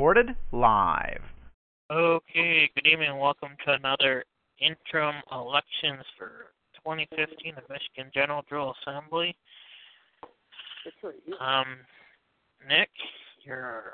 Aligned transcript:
Recorded 0.00 0.34
live. 0.50 1.20
Okay, 1.92 2.70
good 2.74 2.86
evening. 2.86 3.18
Welcome 3.18 3.52
to 3.66 3.76
another 3.76 4.24
interim 4.58 5.16
elections 5.30 6.00
for 6.16 6.56
2015 6.80 7.52
the 7.52 7.60
Michigan 7.68 8.08
General 8.08 8.40
Jural 8.50 8.72
Assembly. 8.80 9.36
Um, 11.38 11.84
Nick, 12.66 12.88
your 13.44 13.92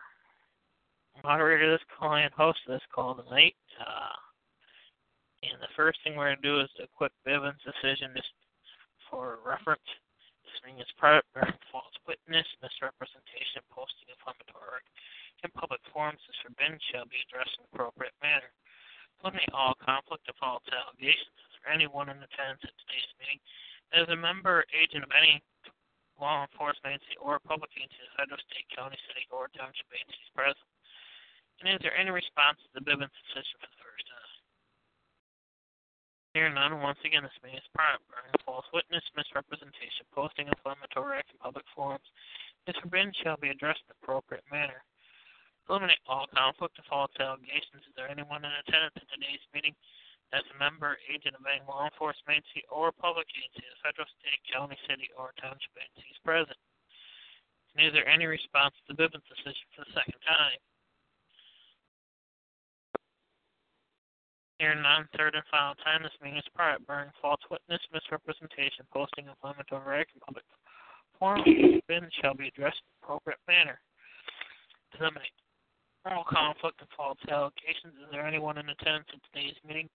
moderator 1.25 1.75
of 1.75 1.81
this 1.81 1.89
call 1.99 2.15
and 2.15 2.31
host 2.31 2.61
of 2.69 2.79
this 2.79 2.87
call 2.95 3.17
tonight. 3.17 3.59
Uh, 3.83 4.15
and 5.43 5.59
the 5.59 5.75
first 5.75 5.99
thing 6.05 6.15
we're 6.15 6.31
going 6.31 6.39
to 6.39 6.43
do 6.47 6.61
is 6.61 6.71
a 6.79 6.87
quick 6.95 7.11
Bivens 7.27 7.59
decision 7.67 8.15
just 8.15 8.31
for 9.11 9.43
reference. 9.43 9.83
This 10.47 10.71
means 10.71 10.87
private 11.03 11.27
bearing 11.35 11.59
false 11.75 11.99
witness, 12.07 12.47
misrepresentation, 12.63 13.67
posting 13.75 14.07
inflammatory 14.07 14.87
in 15.45 15.51
public 15.53 15.81
forums 15.93 16.23
is 16.29 16.39
forbidden 16.41 16.79
shall 16.93 17.05
be 17.09 17.21
addressed 17.27 17.57
in 17.59 17.69
appropriate 17.69 18.17
manner. 18.23 18.49
Eliminate 19.21 19.53
all 19.53 19.77
conflict 19.81 20.29
of 20.29 20.37
false 20.37 20.65
allegations. 20.69 21.37
Is 21.51 21.61
anyone 21.67 22.13
in 22.13 22.21
attendance 22.21 22.65
at 22.65 22.77
today's 22.85 23.13
meeting 23.21 23.41
as 23.97 24.07
a 24.13 24.19
member 24.19 24.65
or 24.65 24.75
agent 24.77 25.05
of 25.05 25.13
any 25.17 25.41
law 26.21 26.45
enforcement 26.45 26.97
agency 26.97 27.17
or 27.21 27.41
public 27.41 27.73
agency 27.77 28.01
of 28.05 28.13
federal, 28.17 28.41
state, 28.49 28.69
county, 28.73 28.97
city, 29.09 29.25
or 29.33 29.49
township 29.57 29.89
agencies 29.93 30.33
present? 30.37 30.69
And 31.61 31.73
is 31.73 31.81
there 31.81 31.97
any 31.97 32.13
response 32.13 32.61
to 32.65 32.71
the 32.77 32.85
Bivens 32.85 33.13
decision 33.29 33.57
for 33.57 33.69
the 33.73 33.81
first 33.81 34.05
time? 34.05 34.37
Here 36.37 36.53
none. 36.53 36.85
Once 36.85 37.01
again, 37.01 37.25
this 37.25 37.33
meeting 37.41 37.65
is. 37.65 37.73
Bearing 37.73 38.37
false 38.45 38.69
witness, 38.77 39.05
misrepresentation, 39.17 40.05
posting 40.13 40.49
inflammatory 40.49 41.17
acts 41.17 41.33
in 41.33 41.41
public 41.41 41.65
forums 41.73 42.05
is 42.69 42.77
forbidden 42.77 43.13
shall 43.25 43.41
be 43.41 43.49
addressed 43.49 43.81
in 43.89 43.97
appropriate 44.03 44.45
manner. 44.53 44.85
Eliminate 45.67 45.99
all 46.07 46.31
conflict 46.31 46.79
of 46.79 46.87
false 46.87 47.11
allegations. 47.19 47.83
Is 47.83 47.95
there 47.99 48.07
anyone 48.07 48.47
in 48.47 48.55
attendance 48.63 48.95
at 48.95 49.11
today's 49.11 49.43
meeting 49.51 49.75
as 50.31 50.47
a 50.55 50.57
member, 50.59 50.95
agent 51.11 51.35
of 51.35 51.43
any 51.43 51.63
law 51.67 51.91
enforcement 51.91 52.39
agency 52.39 52.63
or 52.71 52.95
public 52.95 53.27
agency, 53.35 53.67
the 53.67 53.79
federal, 53.83 54.07
state, 54.19 54.39
county, 54.47 54.79
city, 54.87 55.11
or 55.19 55.35
township 55.43 55.75
present? 56.23 56.59
And 57.75 57.87
is 57.87 57.93
there 57.95 58.07
any 58.07 58.27
response 58.27 58.75
to 58.87 58.95
the 58.95 58.99
Bivens 58.99 59.27
decision 59.27 59.67
for 59.75 59.83
the 59.83 59.93
second 59.95 60.23
time? 60.23 60.59
Here 64.59 64.75
none, 64.75 65.05
third 65.19 65.35
and 65.35 65.45
final 65.51 65.75
time, 65.85 66.03
this 66.03 66.17
meeting 66.23 66.39
is 66.39 66.49
private, 66.55 66.87
bearing 66.87 67.13
false 67.21 67.43
witness, 67.51 67.83
misrepresentation, 67.93 68.89
posting 68.89 69.29
inflammatory 69.29 70.01
act 70.01 70.17
in 70.17 70.21
public 70.25 70.45
forum, 71.19 71.45
shall 72.23 72.35
be 72.35 72.49
addressed 72.49 72.81
in 72.81 73.05
appropriate 73.05 73.43
manner. 73.47 73.79
Eliminate 74.99 75.37
all 76.13 76.25
conflict 76.29 76.81
of 76.83 76.89
false 76.97 77.19
allegations. 77.29 77.95
Is 77.99 78.11
there 78.13 78.27
anyone 78.27 78.59
in 78.59 78.69
attendance 78.69 79.09
at 79.11 79.21
today's 79.33 79.59
meeting 79.67 79.89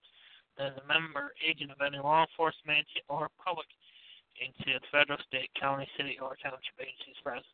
that 0.57 0.73
is 0.73 0.77
a 0.83 0.87
member, 0.87 1.31
agent 1.39 1.71
of 1.71 1.79
any 1.79 1.97
law 1.97 2.25
enforcement 2.27 2.83
agency 2.83 3.03
or 3.07 3.29
public 3.39 3.67
agency 4.41 4.73
of 4.75 4.83
federal, 4.91 5.19
state, 5.27 5.49
county, 5.59 5.87
city, 5.95 6.17
or 6.21 6.35
township 6.43 6.75
agencies 6.79 7.19
present? 7.23 7.47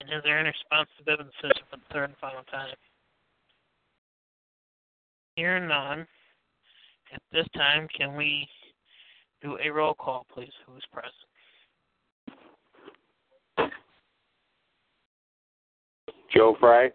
And 0.00 0.10
is 0.12 0.22
there 0.22 0.38
any 0.38 0.54
response 0.54 0.88
to 0.96 1.04
Bivens' 1.04 1.34
decision 1.42 1.66
for 1.70 1.76
the 1.76 1.88
third 1.92 2.14
and 2.14 2.18
final 2.22 2.44
time? 2.50 2.76
Here 5.34 5.58
none. 5.58 6.06
At 7.12 7.22
this 7.32 7.46
time, 7.56 7.88
can 7.96 8.14
we 8.14 8.48
do 9.42 9.58
a 9.62 9.70
roll 9.70 9.94
call, 9.94 10.26
please? 10.32 10.52
Who's 10.66 10.84
present? 10.92 11.14
Joe 16.34 16.56
Fry. 16.60 16.90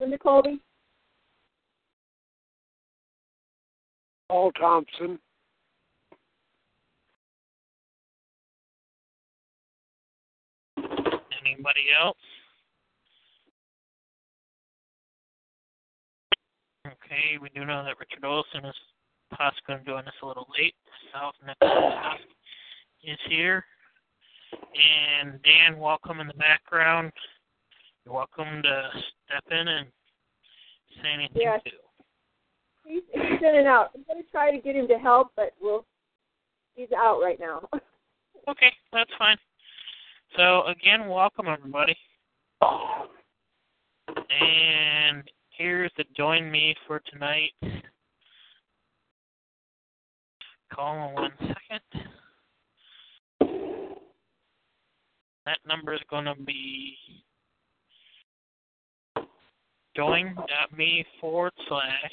Linda 0.00 0.18
Colby. 0.18 0.60
Paul 4.28 4.50
Thompson. 4.52 5.18
Anybody 11.44 11.82
else? 12.02 12.16
Okay, 16.86 17.38
we 17.40 17.48
do 17.54 17.64
know 17.64 17.84
that 17.84 17.94
Richard 18.00 18.24
Olson 18.24 18.64
is 18.64 18.74
possibly 19.36 19.62
going 19.66 19.78
to 19.80 19.84
join 19.84 20.08
us 20.08 20.14
a 20.22 20.26
little 20.26 20.46
late. 20.58 20.74
South 21.12 21.34
Nicholas 21.46 21.94
is 23.04 23.18
here. 23.28 23.64
And 24.52 25.40
Dan, 25.42 25.78
welcome 25.78 26.20
in 26.20 26.26
the 26.26 26.34
background. 26.34 27.12
You're 28.04 28.14
welcome 28.14 28.62
to 28.62 28.90
step 29.26 29.44
in 29.50 29.68
and 29.68 29.86
say 31.02 31.08
anything 31.14 31.42
Yeah. 31.42 31.58
too. 31.58 31.70
He's, 32.84 33.02
he's 33.12 33.40
in 33.40 33.56
and 33.56 33.68
out. 33.68 33.90
I'm 33.94 34.04
going 34.08 34.22
to 34.22 34.30
try 34.30 34.50
to 34.50 34.58
get 34.58 34.74
him 34.74 34.88
to 34.88 34.98
help, 34.98 35.32
but 35.36 35.52
we'll. 35.60 35.84
He's 36.74 36.88
out 36.96 37.20
right 37.22 37.38
now. 37.38 37.68
Okay, 38.48 38.72
that's 38.92 39.10
fine. 39.20 39.36
So 40.36 40.66
again, 40.66 41.08
welcome 41.08 41.46
everybody. 41.46 41.96
And 44.10 45.22
here's 45.50 45.92
the 45.96 46.02
join 46.16 46.50
me 46.50 46.74
for 46.88 47.00
tonight. 47.12 47.52
Call 50.74 51.08
in 51.08 51.14
one 51.14 51.30
second. 51.38 52.01
That 55.46 55.58
number 55.66 55.92
is 55.92 56.00
going 56.08 56.26
to 56.26 56.34
be 56.46 56.96
join.me 59.96 61.04
forward 61.20 61.52
slash 61.68 62.12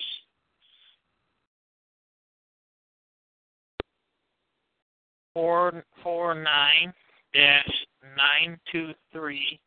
four 5.34 5.84
four 6.04 6.36
nine 6.36 6.94
dash 7.34 7.72
nine 8.18 8.60
two 8.72 8.92
three 9.14 9.60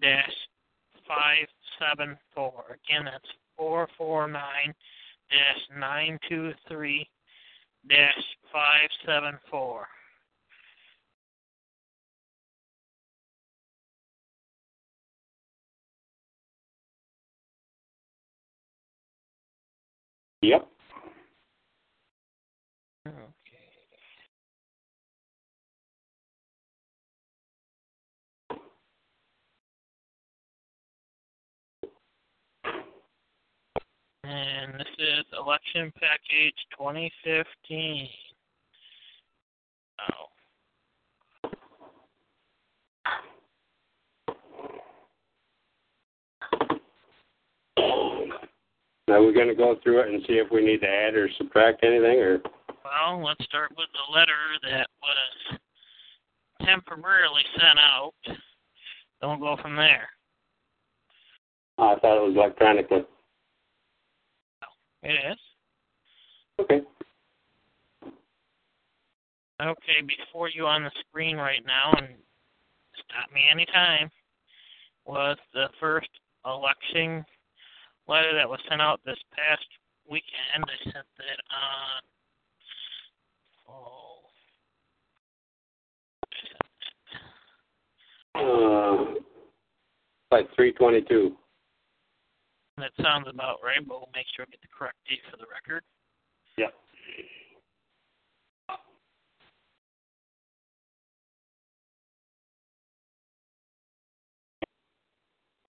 dash 0.00 0.32
five 1.06 1.46
seven 1.78 2.16
four. 2.34 2.78
Again, 2.88 3.04
that's 3.04 3.28
four 3.56 3.88
four 3.98 4.28
nine 4.28 4.72
dash 5.30 5.78
nine 5.78 6.18
two 6.28 6.52
three 6.68 7.06
dash 7.88 8.24
five 8.52 8.88
seven 9.04 9.38
four. 9.50 9.86
Yep. 20.42 20.66
Okay. 23.06 23.22
And 34.24 34.74
this 34.74 34.86
is 34.98 35.24
election 35.38 35.92
package 36.00 36.56
2015. 36.76 38.08
Oh. 40.10 40.31
Now 49.08 49.20
we're 49.20 49.32
going 49.32 49.48
to 49.48 49.54
go 49.54 49.76
through 49.82 50.00
it 50.00 50.08
and 50.08 50.22
see 50.26 50.34
if 50.34 50.50
we 50.50 50.64
need 50.64 50.80
to 50.80 50.88
add 50.88 51.14
or 51.14 51.28
subtract 51.36 51.84
anything, 51.84 52.18
or 52.20 52.40
Well, 52.84 53.24
let's 53.24 53.44
start 53.44 53.70
with 53.76 53.88
the 53.92 54.12
letter 54.12 54.32
that 54.62 54.86
was 55.02 55.58
temporarily 56.64 57.42
sent 57.58 57.78
out. 57.78 58.12
We'll 59.20 59.36
go 59.36 59.56
from 59.60 59.76
there. 59.76 60.08
I 61.78 61.96
thought 62.00 62.24
it 62.24 62.28
was 62.28 62.36
electronically. 62.36 63.04
It 65.02 65.32
is. 65.32 65.38
Okay. 66.60 66.80
Okay, 69.60 70.02
before 70.06 70.48
you 70.48 70.66
on 70.66 70.84
the 70.84 70.90
screen 71.08 71.36
right 71.36 71.64
now, 71.66 71.92
and 71.96 72.08
stop 72.94 73.32
me 73.32 73.42
anytime, 73.50 74.10
was 75.06 75.36
the 75.54 75.66
first 75.80 76.08
election 76.44 77.24
letter 78.08 78.34
that 78.34 78.48
was 78.48 78.60
sent 78.68 78.80
out 78.80 79.00
this 79.04 79.18
past 79.34 79.66
weekend. 80.08 80.64
I 80.64 80.84
sent 80.84 81.06
that 81.18 81.40
on. 81.50 82.02
Oh. 83.68 84.18
Uh, 88.34 89.14
like 90.30 90.48
322. 90.56 91.36
That 92.78 92.90
sounds 93.02 93.26
about 93.28 93.58
right, 93.62 93.86
but 93.86 94.00
we'll 94.00 94.08
make 94.14 94.26
sure 94.34 94.46
we 94.48 94.52
get 94.52 94.62
the 94.62 94.68
correct 94.76 94.96
date 95.08 95.20
for 95.30 95.36
the 95.36 95.44
record. 95.52 95.84
Yep. 96.56 96.74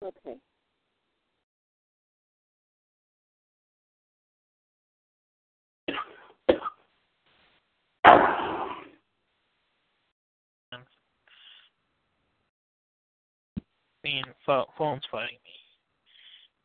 Okay. 0.03 0.37
Being 14.05 14.23
pho- 14.45 14.69
phones 14.77 15.01
fighting 15.11 15.39
me. 15.43 15.57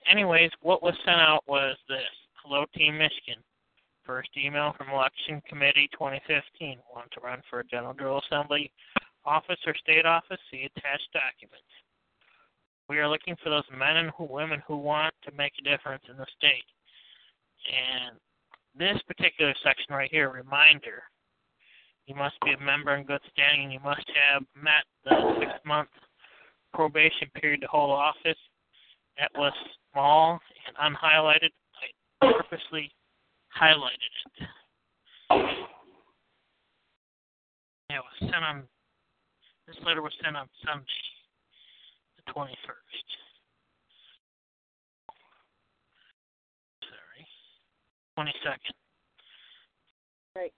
Anyways, 0.06 0.50
what 0.60 0.82
was 0.82 0.92
sent 1.06 1.22
out 1.22 1.42
was 1.48 1.74
this. 1.88 2.12
Hello, 2.44 2.66
Team 2.76 2.98
Michigan. 2.98 3.42
First 4.04 4.28
email 4.36 4.74
from 4.76 4.90
Election 4.90 5.40
Committee 5.48 5.88
2015. 5.94 6.76
Want 6.94 7.10
to 7.12 7.20
run 7.20 7.40
for 7.48 7.60
a 7.60 7.64
General 7.64 7.94
Jural 7.94 8.20
Assembly 8.26 8.70
office 9.24 9.56
or 9.66 9.74
state 9.76 10.04
office? 10.04 10.36
See 10.50 10.68
attached 10.68 11.08
documents. 11.14 11.64
We 12.90 12.98
are 12.98 13.08
looking 13.08 13.36
for 13.42 13.48
those 13.48 13.64
men 13.72 13.96
and 13.96 14.12
women 14.18 14.62
who 14.68 14.76
want 14.76 15.14
to 15.24 15.32
make 15.32 15.52
a 15.58 15.64
difference 15.64 16.04
in 16.10 16.18
the 16.18 16.26
state. 16.36 16.68
And 17.72 18.20
this 18.76 19.00
particular 19.08 19.54
section 19.64 19.94
right 19.94 20.10
here, 20.10 20.28
reminder, 20.28 21.04
you 22.04 22.14
must 22.14 22.36
be 22.44 22.52
a 22.52 22.60
member 22.60 22.96
in 22.96 23.04
good 23.04 23.22
standing 23.32 23.64
and 23.64 23.72
you 23.72 23.80
must 23.80 24.04
have 24.28 24.42
met 24.54 24.84
the 25.06 25.40
six 25.40 25.52
month 25.64 25.88
probation 26.72 27.28
period 27.34 27.60
to 27.62 27.66
hold 27.66 27.90
office. 27.90 28.38
That 29.18 29.30
was 29.36 29.52
small 29.92 30.40
and 30.66 30.96
unhighlighted. 30.96 31.50
I 32.22 32.32
purposely 32.32 32.92
highlighted 33.60 34.12
it. 34.40 34.48
Yeah, 37.90 37.96
it 37.96 38.04
was 38.04 38.18
sent 38.20 38.44
on. 38.44 38.62
This 39.66 39.76
letter 39.84 40.02
was 40.02 40.12
sent 40.22 40.36
on 40.36 40.48
Sunday, 40.64 40.84
the 42.16 42.32
twenty 42.32 42.56
first. 42.66 43.06
Sorry, 46.82 47.26
twenty 48.14 48.34
second. 48.42 48.74
Right. 50.34 50.52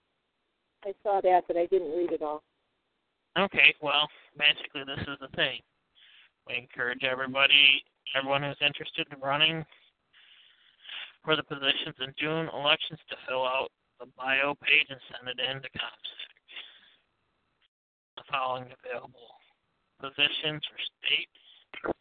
I 0.85 0.95
saw 1.03 1.21
that, 1.23 1.45
but 1.47 1.57
I 1.57 1.67
didn't 1.67 1.97
read 1.97 2.13
it 2.13 2.23
all. 2.23 2.43
Okay, 3.39 3.75
well, 3.81 4.09
basically 4.39 4.85
this 4.85 5.01
is 5.09 5.19
the 5.21 5.29
thing. 5.37 5.61
We 6.49 6.57
encourage 6.57 7.05
everybody, 7.05 7.83
everyone 8.17 8.43
who's 8.43 8.57
interested 8.61 9.07
in 9.13 9.21
running 9.21 9.65
for 11.25 11.37
the 11.37 11.43
positions 11.45 11.95
in 12.01 12.13
June 12.19 12.49
elections 12.53 12.99
to 13.11 13.17
fill 13.29 13.47
out 13.47 13.71
the 14.01 14.07
bio 14.17 14.55
page 14.61 14.87
and 14.91 14.99
send 15.11 15.29
it 15.29 15.39
in 15.39 15.63
to 15.63 15.69
ComSec. 15.69 16.33
The 18.17 18.23
following 18.31 18.67
available 18.85 19.39
positions 20.01 20.63
for 20.67 20.79
state, 20.99 21.95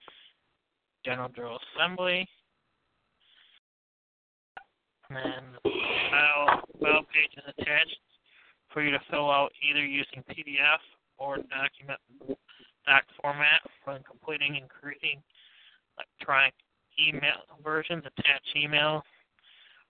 General 1.05 1.29
Jural 1.29 1.59
Assembly, 1.75 2.27
and 5.11 5.53
the 5.63 5.69
bio 6.81 7.01
page 7.13 7.37
is 7.37 7.43
attached 7.57 7.99
for 8.73 8.81
you 8.81 8.91
to 8.91 8.99
fill 9.11 9.29
out 9.29 9.51
either 9.69 9.85
using 9.85 10.23
PDF 10.29 10.81
or 11.17 11.37
document 11.37 11.99
doc 12.85 13.03
format 13.21 13.61
when 13.85 14.03
completing 14.03 14.57
and 14.57 14.69
creating 14.69 15.21
electronic 15.97 16.53
email 16.99 17.45
versions, 17.63 18.03
attach 18.05 18.41
email 18.55 19.03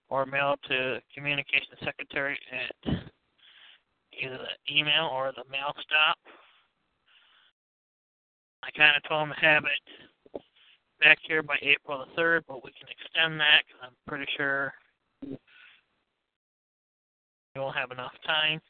or 0.09 0.25
mail 0.25 0.55
to 0.67 0.99
communication 1.15 1.75
secretary 1.83 2.37
at 2.51 2.93
either 4.21 4.37
the 4.37 4.75
email 4.75 5.09
or 5.11 5.31
the 5.35 5.49
mail 5.49 5.73
stop. 5.81 6.17
I 8.63 8.69
kind 8.77 8.95
of 8.95 9.03
told 9.09 9.29
him 9.29 9.33
to 9.39 9.45
have 9.45 9.63
it 9.63 10.41
back 10.99 11.17
here 11.27 11.41
by 11.41 11.57
April 11.61 12.05
the 12.05 12.21
3rd, 12.21 12.41
but 12.47 12.63
we 12.63 12.71
can 12.71 12.87
extend 12.89 13.39
that 13.39 13.63
because 13.65 13.81
I'm 13.83 13.95
pretty 14.07 14.27
sure 14.37 14.73
you'll 17.55 17.71
have 17.71 17.91
enough 17.91 18.13
time. 18.25 18.61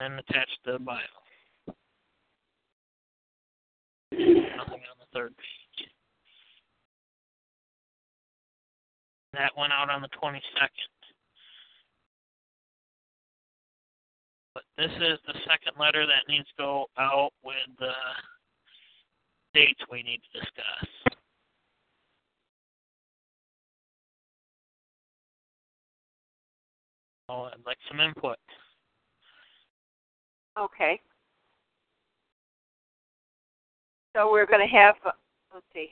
And 0.00 0.16
attach 0.20 0.48
the 0.64 0.78
bio. 0.78 0.98
Nothing 4.12 4.82
on 4.88 4.98
the 4.98 5.06
third 5.12 5.34
page. 5.36 5.88
That 9.34 9.52
went 9.56 9.72
out 9.72 9.90
on 9.90 10.02
the 10.02 10.08
22nd. 10.08 10.40
But 14.54 14.64
this 14.76 14.90
is 14.90 15.18
the 15.26 15.34
second 15.46 15.78
letter 15.78 16.06
that 16.06 16.28
needs 16.28 16.46
to 16.48 16.54
go 16.58 16.86
out 16.98 17.30
with 17.44 17.54
the 17.78 17.92
dates 19.54 19.80
we 19.90 20.02
need 20.02 20.20
to 20.32 20.40
discuss. 20.40 20.88
Oh, 27.28 27.42
I'd 27.52 27.66
like 27.66 27.76
some 27.88 28.00
input. 28.00 28.38
Okay. 30.58 31.00
So 34.18 34.32
we're 34.32 34.46
going 34.46 34.66
to 34.66 34.76
have, 34.76 34.96
uh, 35.06 35.12
let's 35.54 35.64
see, 35.72 35.90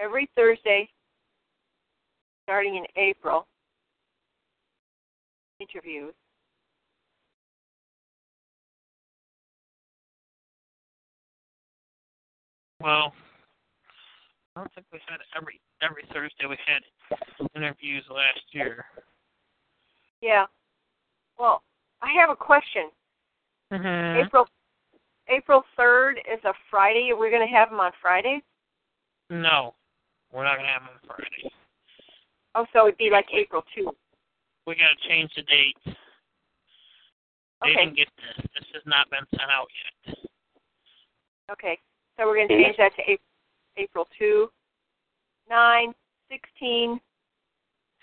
every 0.00 0.28
Thursday, 0.34 0.88
starting 2.42 2.74
in 2.74 2.84
April, 3.00 3.46
interviews. 5.60 6.14
Well, 12.80 13.12
I 14.56 14.60
don't 14.60 14.74
think 14.74 14.88
we 14.92 14.98
had 15.06 15.20
every 15.40 15.60
every 15.80 16.02
Thursday. 16.12 16.46
We 16.48 16.58
had 16.66 17.48
interviews 17.54 18.02
last 18.10 18.40
year. 18.50 18.84
Yeah. 20.20 20.46
Well, 21.38 21.62
I 22.02 22.12
have 22.20 22.30
a 22.30 22.36
question. 22.36 22.90
Mm-hmm. 23.72 24.26
April 24.26 24.48
April 25.28 25.62
third 25.76 26.18
is 26.30 26.42
a 26.44 26.52
Friday. 26.70 27.12
We're 27.16 27.30
going 27.30 27.46
to 27.46 27.54
have 27.54 27.70
them 27.70 27.80
on 27.80 27.92
Fridays. 28.00 28.42
No, 29.30 29.74
we're 30.32 30.44
not 30.44 30.56
gonna 30.56 30.68
have 30.68 30.82
them 30.82 30.90
on 30.92 31.00
Friday. 31.16 31.50
Oh, 32.54 32.66
so 32.74 32.86
it'd 32.86 32.98
be 32.98 33.08
like 33.10 33.24
April 33.32 33.64
two. 33.74 33.90
We 34.66 34.74
gotta 34.74 34.96
change 35.08 35.32
the 35.34 35.42
date. 35.42 35.76
They 35.86 35.94
Okay. 37.70 37.74
didn't 37.76 37.96
get 37.96 38.08
this. 38.16 38.46
This 38.54 38.64
has 38.74 38.82
not 38.84 39.08
been 39.08 39.24
sent 39.30 39.50
out 39.50 39.68
yet. 40.06 40.16
Okay. 41.50 41.78
So 42.18 42.26
we're 42.26 42.34
going 42.36 42.48
to 42.48 42.62
change 42.62 42.76
that 42.76 42.94
to 42.96 43.02
April, 43.02 43.26
April 43.76 44.08
2, 44.18 44.48
9, 45.48 45.94
16, 46.30 47.00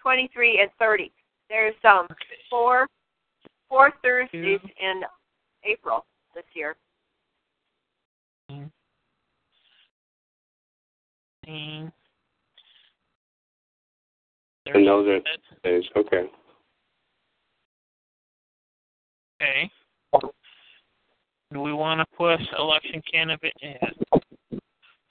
23, 0.01 0.59
and 0.61 0.71
30. 0.79 1.11
There's 1.49 1.75
um 1.85 2.07
Okay. 2.11 2.25
four 2.49 2.87
four 3.69 3.91
Thursdays 4.01 4.59
Two. 4.59 4.69
in 4.79 5.03
April 5.63 6.05
this 6.33 6.45
year. 6.55 6.75
Fifteen. 11.51 11.91
And 14.67 14.87
those 14.87 15.07
are 15.07 15.19
days. 15.63 15.83
Okay. 15.97 16.29
Okay. 19.41 19.71
Do 21.51 21.59
we 21.59 21.73
want 21.73 21.99
to 21.99 22.05
push 22.15 22.39
election 22.57 23.01
candidate? 23.11 23.53
Yeah. 23.61 24.59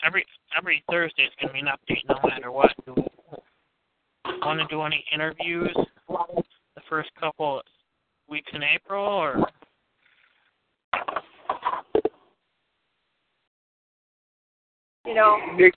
Every 0.04 0.24
every 0.56 0.82
Thursday 0.90 1.24
is 1.24 1.30
going 1.40 1.48
to 1.48 1.52
be 1.52 1.58
an 1.60 1.66
update, 1.66 2.08
no 2.08 2.16
matter 2.28 2.50
what. 2.50 2.70
Do 2.86 2.94
we 2.96 4.32
want 4.42 4.60
to 4.60 4.66
do 4.68 4.82
any 4.82 5.04
interviews 5.12 5.76
the 6.08 6.82
first 6.88 7.10
couple 7.20 7.60
weeks 8.28 8.50
in 8.54 8.62
April, 8.62 9.04
or 9.04 9.44
You 15.06 15.16
know, 15.16 15.38
Nick, 15.56 15.74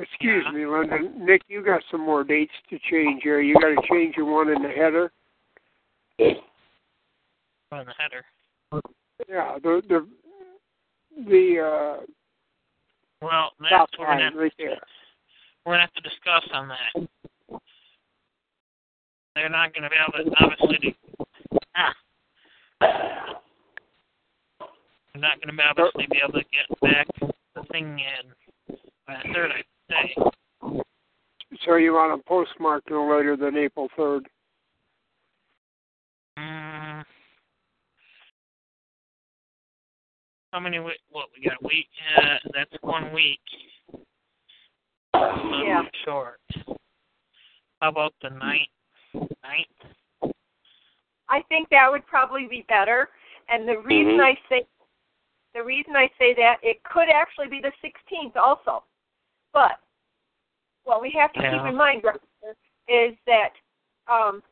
excuse 0.00 0.44
Yeah. 0.46 0.52
me, 0.52 0.66
Linda. 0.66 0.98
Nick, 1.16 1.42
you 1.48 1.62
got 1.62 1.82
some 1.90 2.00
more 2.00 2.24
dates 2.24 2.52
to 2.70 2.78
change 2.90 3.22
here. 3.22 3.40
You 3.40 3.54
got 3.54 3.80
to 3.80 3.88
change 3.88 4.16
your 4.16 4.26
one 4.26 4.48
in 4.48 4.62
the 4.62 4.68
header. 4.68 5.12
On 7.72 7.84
the 7.84 7.94
header. 7.98 8.24
Yeah, 9.28 9.58
the 9.62 9.82
the 9.88 10.06
the 11.28 11.60
uh, 11.60 12.04
Well, 13.22 13.52
that's 13.60 13.98
what 13.98 14.00
we're 14.00 14.06
gonna 14.06 14.30
right 14.36 14.52
we're 15.64 15.72
gonna 15.72 15.80
have 15.80 15.92
to 15.94 16.00
discuss 16.02 16.48
on 16.52 16.68
that. 16.68 17.08
They're 19.34 19.48
not 19.48 19.74
gonna 19.74 19.90
be 19.90 19.96
able 19.96 20.30
to 20.30 20.36
obviously 20.38 20.78
to, 20.78 21.58
ah. 21.76 21.94
They're 25.12 25.22
not 25.22 25.40
gonna 25.40 25.56
be 25.56 25.62
obviously 25.62 26.06
be 26.10 26.18
able 26.22 26.34
to 26.34 26.44
get 26.52 26.80
back 26.80 27.06
the 27.54 27.62
thing 27.72 27.98
in 27.98 28.32
by 29.06 29.16
the 29.22 29.32
third 29.32 29.50
I'd 29.52 29.64
say. 29.90 30.82
So 31.64 31.76
you 31.76 31.92
want 31.92 32.12
them 32.12 32.22
postmark 32.26 32.82
no 32.90 33.08
later 33.08 33.36
than 33.36 33.56
April 33.56 33.88
third. 33.96 34.26
Mm. 36.38 37.04
How 40.52 40.60
many 40.60 40.78
week? 40.78 40.98
What 41.10 41.28
we 41.36 41.44
got? 41.44 41.54
A 41.62 41.66
week? 41.66 41.88
Uh, 42.18 42.38
that's 42.52 42.82
one 42.82 43.12
week. 43.12 43.40
So 45.14 45.62
Yeah. 45.64 45.82
Short. 46.04 46.40
How 47.80 47.88
about 47.88 48.14
the 48.22 48.30
ninth? 48.30 48.68
Ninth? 49.14 50.34
I 51.28 51.42
think 51.48 51.68
that 51.70 51.90
would 51.90 52.06
probably 52.06 52.46
be 52.46 52.64
better. 52.68 53.10
And 53.48 53.68
the 53.68 53.78
reason 53.78 54.16
Mhm. 54.18 54.24
I 54.24 54.34
say 54.48 54.66
the 55.54 55.62
reason 55.62 55.96
I 55.96 56.08
say 56.18 56.34
that 56.34 56.62
it 56.62 56.82
could 56.82 57.08
actually 57.08 57.48
be 57.48 57.60
the 57.60 57.72
16th 57.80 58.36
also. 58.36 58.84
But 59.56 59.80
what 60.84 61.00
we 61.00 61.10
have 61.18 61.32
to 61.32 61.40
keep 61.40 61.66
in 61.66 61.76
mind 61.78 62.02
Roger, 62.04 62.20
is 62.88 63.16
that 63.26 63.52
um, 64.06 64.42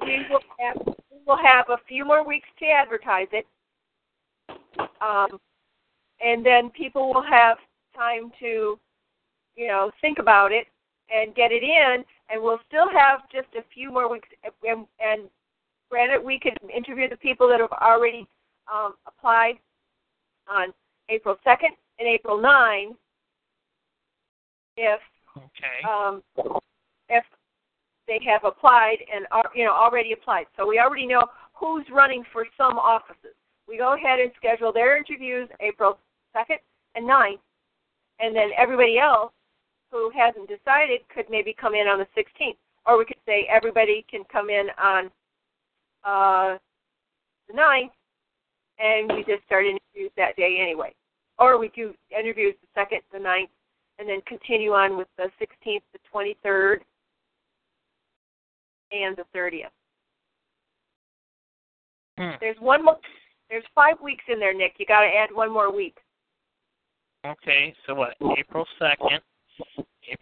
we 0.00 0.26
will 0.28 0.40
have 0.58 0.76
we 0.84 1.18
will 1.24 1.38
have 1.38 1.66
a 1.68 1.78
few 1.86 2.04
more 2.04 2.26
weeks 2.26 2.48
to 2.58 2.66
advertise 2.66 3.28
it. 3.30 3.46
Um, 5.00 5.38
and 6.20 6.44
then 6.44 6.70
people 6.70 7.14
will 7.14 7.22
have 7.22 7.58
time 7.94 8.32
to, 8.40 8.76
you 9.54 9.68
know, 9.68 9.92
think 10.00 10.18
about 10.18 10.50
it 10.50 10.66
and 11.08 11.32
get 11.36 11.52
it 11.52 11.62
in, 11.62 12.04
and 12.28 12.42
we'll 12.42 12.58
still 12.66 12.90
have 12.90 13.20
just 13.30 13.54
a 13.56 13.62
few 13.72 13.92
more 13.92 14.10
weeks. 14.10 14.28
And, 14.64 14.84
and 14.98 15.30
granted, 15.92 16.24
we 16.24 16.40
could 16.40 16.58
interview 16.74 17.08
the 17.08 17.16
people 17.18 17.48
that 17.50 17.60
have 17.60 17.70
already 17.70 18.26
um, 18.72 18.94
applied 19.06 19.58
on 20.48 20.72
April 21.08 21.36
2nd 21.46 21.70
and 22.00 22.08
April 22.08 22.40
9 22.42 22.96
if 24.76 25.00
Okay. 25.36 25.82
um, 25.88 26.22
if 27.08 27.24
they 28.06 28.18
have 28.26 28.44
applied 28.44 28.98
and 29.12 29.26
are 29.30 29.50
you 29.54 29.64
know 29.64 29.72
already 29.72 30.12
applied. 30.12 30.46
So 30.56 30.66
we 30.66 30.78
already 30.78 31.06
know 31.06 31.26
who's 31.54 31.84
running 31.90 32.24
for 32.32 32.46
some 32.56 32.78
offices. 32.78 33.34
We 33.68 33.78
go 33.78 33.94
ahead 33.94 34.20
and 34.20 34.30
schedule 34.36 34.72
their 34.72 34.96
interviews 34.96 35.48
April 35.60 35.98
2nd 36.34 36.58
and 36.94 37.08
9th, 37.08 37.40
and 38.20 38.34
then 38.34 38.50
everybody 38.56 38.98
else 38.98 39.32
who 39.90 40.10
hasn't 40.16 40.48
decided 40.48 41.00
could 41.12 41.26
maybe 41.30 41.52
come 41.52 41.74
in 41.74 41.86
on 41.88 41.98
the 41.98 42.06
16th. 42.16 42.56
Or 42.86 42.98
we 42.98 43.04
could 43.04 43.16
say 43.26 43.48
everybody 43.50 44.04
can 44.08 44.22
come 44.30 44.48
in 44.50 44.68
on 44.80 45.10
uh, 46.04 46.58
the 47.48 47.54
9th, 47.54 47.90
and 48.78 49.12
we 49.12 49.24
just 49.24 49.44
start 49.44 49.64
interviews 49.64 50.12
that 50.16 50.36
day 50.36 50.58
anyway. 50.60 50.94
Or 51.38 51.58
we 51.58 51.68
do 51.74 51.94
interviews 52.16 52.54
the 52.62 52.80
2nd, 52.80 53.00
the 53.12 53.18
9th, 53.18 53.48
and 53.98 54.08
then 54.08 54.20
continue 54.26 54.72
on 54.72 54.96
with 54.96 55.08
the 55.16 55.30
16th, 55.40 55.82
the 55.92 55.98
23rd, 56.12 56.78
and 58.92 59.16
the 59.16 59.24
30th. 59.36 59.64
Hmm. 62.18 62.36
There's 62.40 62.56
one 62.60 62.84
more. 62.84 62.98
There's 63.50 63.64
five 63.74 64.00
weeks 64.02 64.24
in 64.28 64.40
there, 64.40 64.54
Nick. 64.54 64.74
You 64.78 64.86
got 64.86 65.00
to 65.02 65.06
add 65.06 65.28
one 65.32 65.52
more 65.52 65.74
week. 65.74 65.98
Okay. 67.24 67.74
So 67.86 67.94
what? 67.94 68.14
April 68.38 68.66
second. 68.78 69.20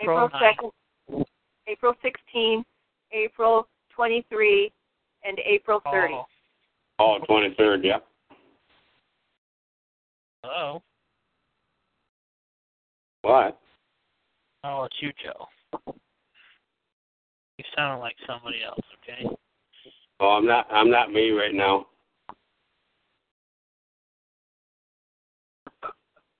April 0.00 0.30
April 0.30 0.72
2nd, 1.10 1.24
April 1.66 1.94
16, 2.02 2.64
April 3.12 3.68
23, 3.94 4.72
and 5.24 5.38
April 5.40 5.80
30. 5.90 6.14
Oh. 6.14 6.24
Oh, 6.98 7.18
23rd, 7.28 7.84
yeah. 7.84 7.98
Hello. 10.42 10.82
What? 13.22 13.58
Oh, 14.66 14.84
it's 14.84 14.96
you, 15.00 15.12
Joe. 15.22 15.46
You 17.58 17.64
sound 17.76 18.00
like 18.00 18.16
somebody 18.26 18.62
else. 18.66 18.80
Okay. 19.02 19.36
Oh, 20.20 20.28
I'm 20.28 20.46
not. 20.46 20.66
I'm 20.70 20.90
not 20.90 21.12
me 21.12 21.30
right 21.30 21.54
now. 21.54 21.86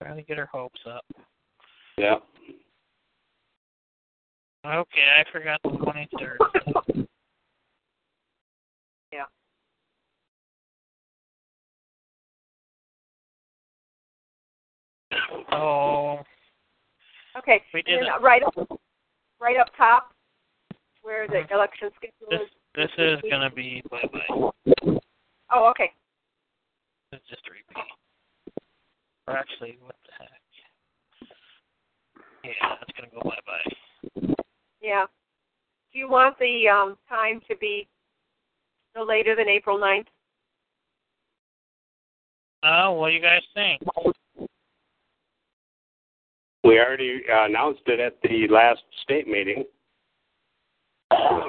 Trying 0.03 0.17
to 0.17 0.23
get 0.23 0.39
her 0.39 0.47
hopes 0.47 0.81
up. 0.89 1.05
Yeah. 1.99 2.17
Okay, 4.67 5.07
I 5.19 5.31
forgot 5.31 5.61
the 5.63 5.71
twenty 5.71 6.09
third. 6.19 6.39
Yeah. 9.13 9.27
Oh, 15.53 16.21
Okay. 17.37 17.63
We 17.73 17.81
and 17.87 17.87
did 17.87 18.01
then 18.01 18.23
right 18.23 18.43
up, 18.43 18.55
right 19.41 19.57
up 19.59 19.69
top, 19.77 20.13
where 21.03 21.27
the 21.27 21.43
election 21.53 21.91
schedule 21.97 22.31
this 22.31 22.41
is. 22.41 22.49
this 22.75 22.91
is 22.99 23.31
gonna 23.31 23.51
be 23.51 23.83
bye 23.91 24.03
bye. 24.13 24.99
Oh, 25.53 25.69
okay. 25.71 25.91
It's 27.13 27.25
just 27.29 27.43
a 27.47 27.51
repeat. 27.51 27.93
Or 29.27 29.37
actually, 29.37 29.79
what 29.83 29.97
the 30.07 30.13
heck? 30.19 30.31
Yeah, 32.45 32.77
that's 32.79 32.93
gonna 32.97 33.11
go 33.13 33.29
bye 33.29 33.37
bye. 33.47 34.35
Yeah. 34.81 35.07
Do 35.93 35.99
you 35.99 36.09
want 36.09 36.39
the 36.39 36.69
um, 36.69 36.97
time 37.09 37.41
to 37.49 37.57
be 37.57 37.89
no 38.97 39.05
later 39.05 39.35
than 39.37 39.49
April 39.49 39.79
9th? 39.79 40.07
Oh, 42.65 42.93
what 42.93 43.09
do 43.11 43.15
you 43.15 43.23
guys 43.23 43.43
think? 43.55 43.81
We 46.65 46.79
already 46.81 47.21
uh, 47.31 47.45
announced 47.45 47.83
it 47.87 48.01
at 48.01 48.17
the 48.23 48.49
last 48.49 48.81
state 49.03 49.29
meeting. 49.29 49.65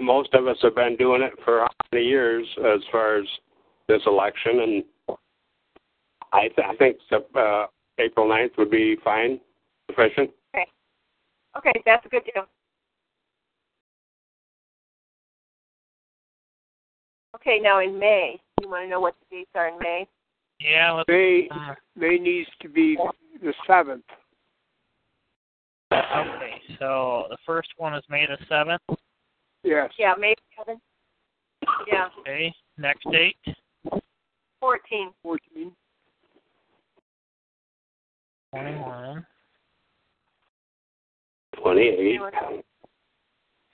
Most 0.01 0.34
of 0.34 0.45
us 0.48 0.57
have 0.62 0.75
been 0.75 0.98
doing 0.98 1.22
it 1.22 1.34
for 1.43 1.62
how 1.62 1.69
many 1.93 2.05
years 2.05 2.45
as 2.60 2.81
far 2.91 3.17
as 3.17 3.25
this 3.88 4.01
election, 4.05 4.60
and 4.60 5.17
I, 6.34 6.50
th- 6.50 6.67
I 6.67 6.75
think 6.75 6.98
uh, 7.12 7.65
April 7.98 8.27
9th 8.27 8.57
would 8.57 8.69
be 8.69 8.98
fine, 9.03 9.39
sufficient. 9.89 10.31
Okay, 11.57 11.72
that's 11.86 12.05
a 12.05 12.10
good 12.10 12.24
deal. 12.25 12.43
Okay, 17.36 17.60
now 17.62 17.79
in 17.79 17.98
May, 17.98 18.41
you 18.62 18.69
want 18.69 18.84
to 18.84 18.89
know 18.89 19.00
what 19.00 19.15
the 19.29 19.38
dates 19.38 19.51
are 19.55 19.69
in 19.69 19.79
May? 19.79 20.05
Yeah, 20.60 20.91
let's. 20.91 21.07
May 21.07 21.48
Uh, 21.50 21.75
May 21.95 22.17
needs 22.17 22.50
to 22.62 22.67
be 22.67 22.98
the 23.41 23.53
seventh. 23.65 24.03
Okay, 25.95 26.61
so 26.79 27.25
the 27.29 27.37
first 27.45 27.69
one 27.77 27.93
is 27.95 28.03
May 28.09 28.25
the 28.25 28.37
seventh. 28.47 28.81
Yes. 29.63 29.91
Yeah, 29.97 30.13
May 30.19 30.35
7th. 30.59 30.79
Yeah, 31.87 32.07
Okay, 32.19 32.53
next 32.77 33.05
date. 33.11 33.35
14. 34.59 35.11
Fourteen. 35.23 35.71
Twenty-one. 38.51 39.25
28. 41.61 42.19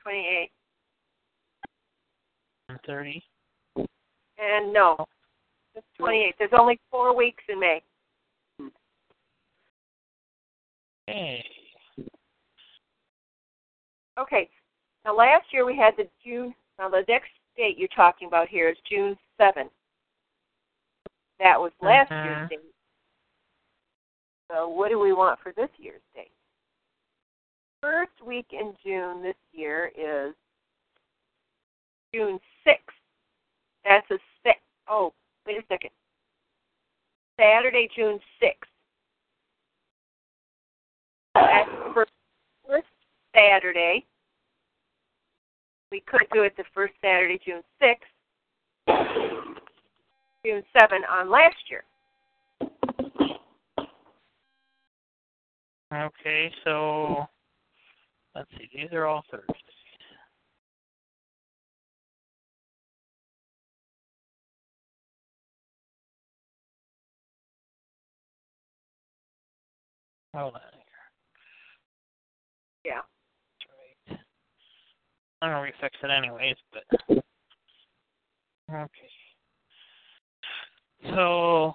28. 0.04 0.52
and 2.70 2.80
Thirty. 2.86 3.24
And 3.78 4.74
no, 4.74 5.06
it's 5.76 5.86
28. 6.00 6.36
There's 6.40 6.52
only 6.58 6.80
four 6.90 7.16
weeks 7.16 7.44
in 7.50 7.60
May. 7.60 7.82
Okay. 11.10 11.44
Okay. 14.22 14.50
Now 15.04 15.16
last 15.16 15.46
year 15.52 15.66
we 15.66 15.76
had 15.76 15.96
the 15.98 16.08
June. 16.24 16.54
Now 16.78 16.90
the 16.90 17.04
next 17.08 17.30
date 17.58 17.78
you're 17.78 17.88
talking 17.90 18.28
about 18.28 18.48
here 18.48 18.70
is 18.70 18.78
June 18.90 19.18
7th. 19.40 19.72
That 21.40 21.60
was 21.60 21.72
last 21.82 22.12
Mhm. 22.12 22.24
year's 22.24 22.50
date. 22.50 22.76
So 24.50 24.70
what 24.70 24.90
do 24.90 25.00
we 25.00 25.14
want 25.14 25.40
for 25.40 25.52
this 25.54 25.70
year's 25.80 26.04
date? 26.14 26.32
First 27.82 28.22
week 28.22 28.54
in 28.54 28.78
June 28.84 29.24
this 29.24 29.38
year 29.54 29.92
is 29.96 30.36
June 32.14 32.40
6th. 32.64 32.96
That's 33.84 34.10
a 34.12 34.20
six. 34.44 34.62
Oh, 34.88 35.14
wait 35.46 35.58
a 35.58 35.66
second. 35.66 35.92
Saturday, 37.40 37.88
June 37.88 38.22
6th. 38.40 38.70
That's 41.34 41.70
the 41.72 42.06
first 42.68 42.88
Saturday. 43.34 44.06
We 45.92 46.02
could 46.08 46.28
do 46.34 46.44
it 46.44 46.56
the 46.56 46.64
first 46.74 46.94
Saturday, 47.02 47.40
June 47.46 47.62
6th, 47.82 47.98
June 50.46 50.64
7 50.80 51.02
on 51.12 51.30
last 51.30 51.56
year. 51.70 51.84
Okay, 55.94 56.50
so 56.64 57.26
let's 58.34 58.50
see. 58.52 58.70
These 58.74 58.94
are 58.94 59.06
all 59.06 59.24
Thursdays. 59.30 59.56
Hold 70.34 70.54
on 70.56 70.62
here. 70.72 70.86
Yeah. 72.86 73.02
That's 74.08 74.18
right. 74.18 74.20
I'm 75.42 75.52
gonna 75.52 75.66
refix 75.66 75.90
it 76.04 76.12
anyways, 76.12 76.56
but 76.72 77.24
okay. 78.74 79.10
So 81.16 81.74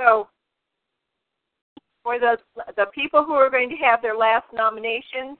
So 0.00 0.28
for 2.02 2.18
the 2.18 2.38
the 2.76 2.86
people 2.94 3.24
who 3.24 3.34
are 3.34 3.50
going 3.50 3.68
to 3.68 3.76
have 3.76 4.00
their 4.00 4.16
last 4.16 4.46
nominations, 4.52 5.36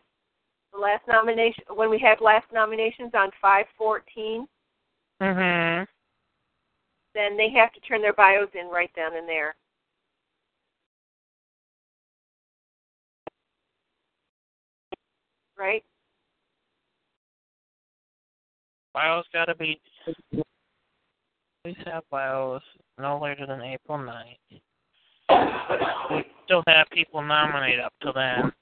the 0.73 0.79
last 0.79 1.03
nomination 1.09 1.65
when 1.75 1.89
we 1.89 1.99
have 2.01 2.21
last 2.21 2.47
nominations 2.53 3.13
on 3.15 3.31
five 3.41 3.65
fourteen, 3.79 4.47
mhm. 5.23 5.87
Then 7.15 7.37
they 7.37 7.51
have 7.51 7.73
to 7.73 7.81
turn 7.81 8.03
their 8.03 8.13
bios 8.13 8.49
in 8.55 8.69
right 8.69 8.91
then 8.95 9.17
and 9.17 9.29
there. 9.29 9.55
Right? 15.59 15.85
Bios 18.95 19.27
gotta 19.33 19.55
be 19.55 19.81
please 21.63 21.77
have 21.87 22.03
bios 22.11 22.63
no 22.99 23.21
later 23.23 23.47
than 23.47 23.61
April 23.61 23.99
9th. 23.99 24.61
We 26.11 26.25
still 26.45 26.63
have 26.67 26.87
people 26.91 27.23
nominate 27.23 27.79
up 27.79 27.93
to 28.03 28.13
then. 28.15 28.53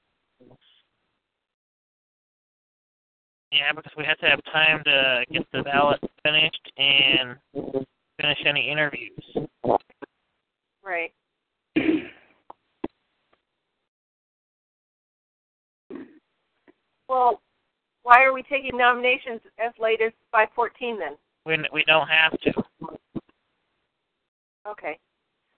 Yeah, 3.53 3.73
because 3.75 3.93
we 3.97 4.05
have 4.05 4.19
to 4.19 4.27
have 4.27 4.41
time 4.53 4.83
to 4.85 5.25
get 5.33 5.47
the 5.53 5.63
ballot 5.63 6.01
finished 6.23 6.73
and 6.77 7.37
finish 8.21 8.39
any 8.47 8.69
interviews. 8.71 9.19
Right. 10.85 11.13
Well, 17.09 17.41
why 18.03 18.23
are 18.23 18.33
we 18.33 18.43
taking 18.43 18.77
nominations 18.77 19.41
as 19.59 19.73
late 19.79 20.01
as 20.01 20.13
514 20.33 20.99
then? 20.99 21.17
We 21.47 21.57
we 21.73 21.85
don't 21.85 22.09
have 22.09 22.39
to. 22.41 22.53
Okay. 24.67 24.99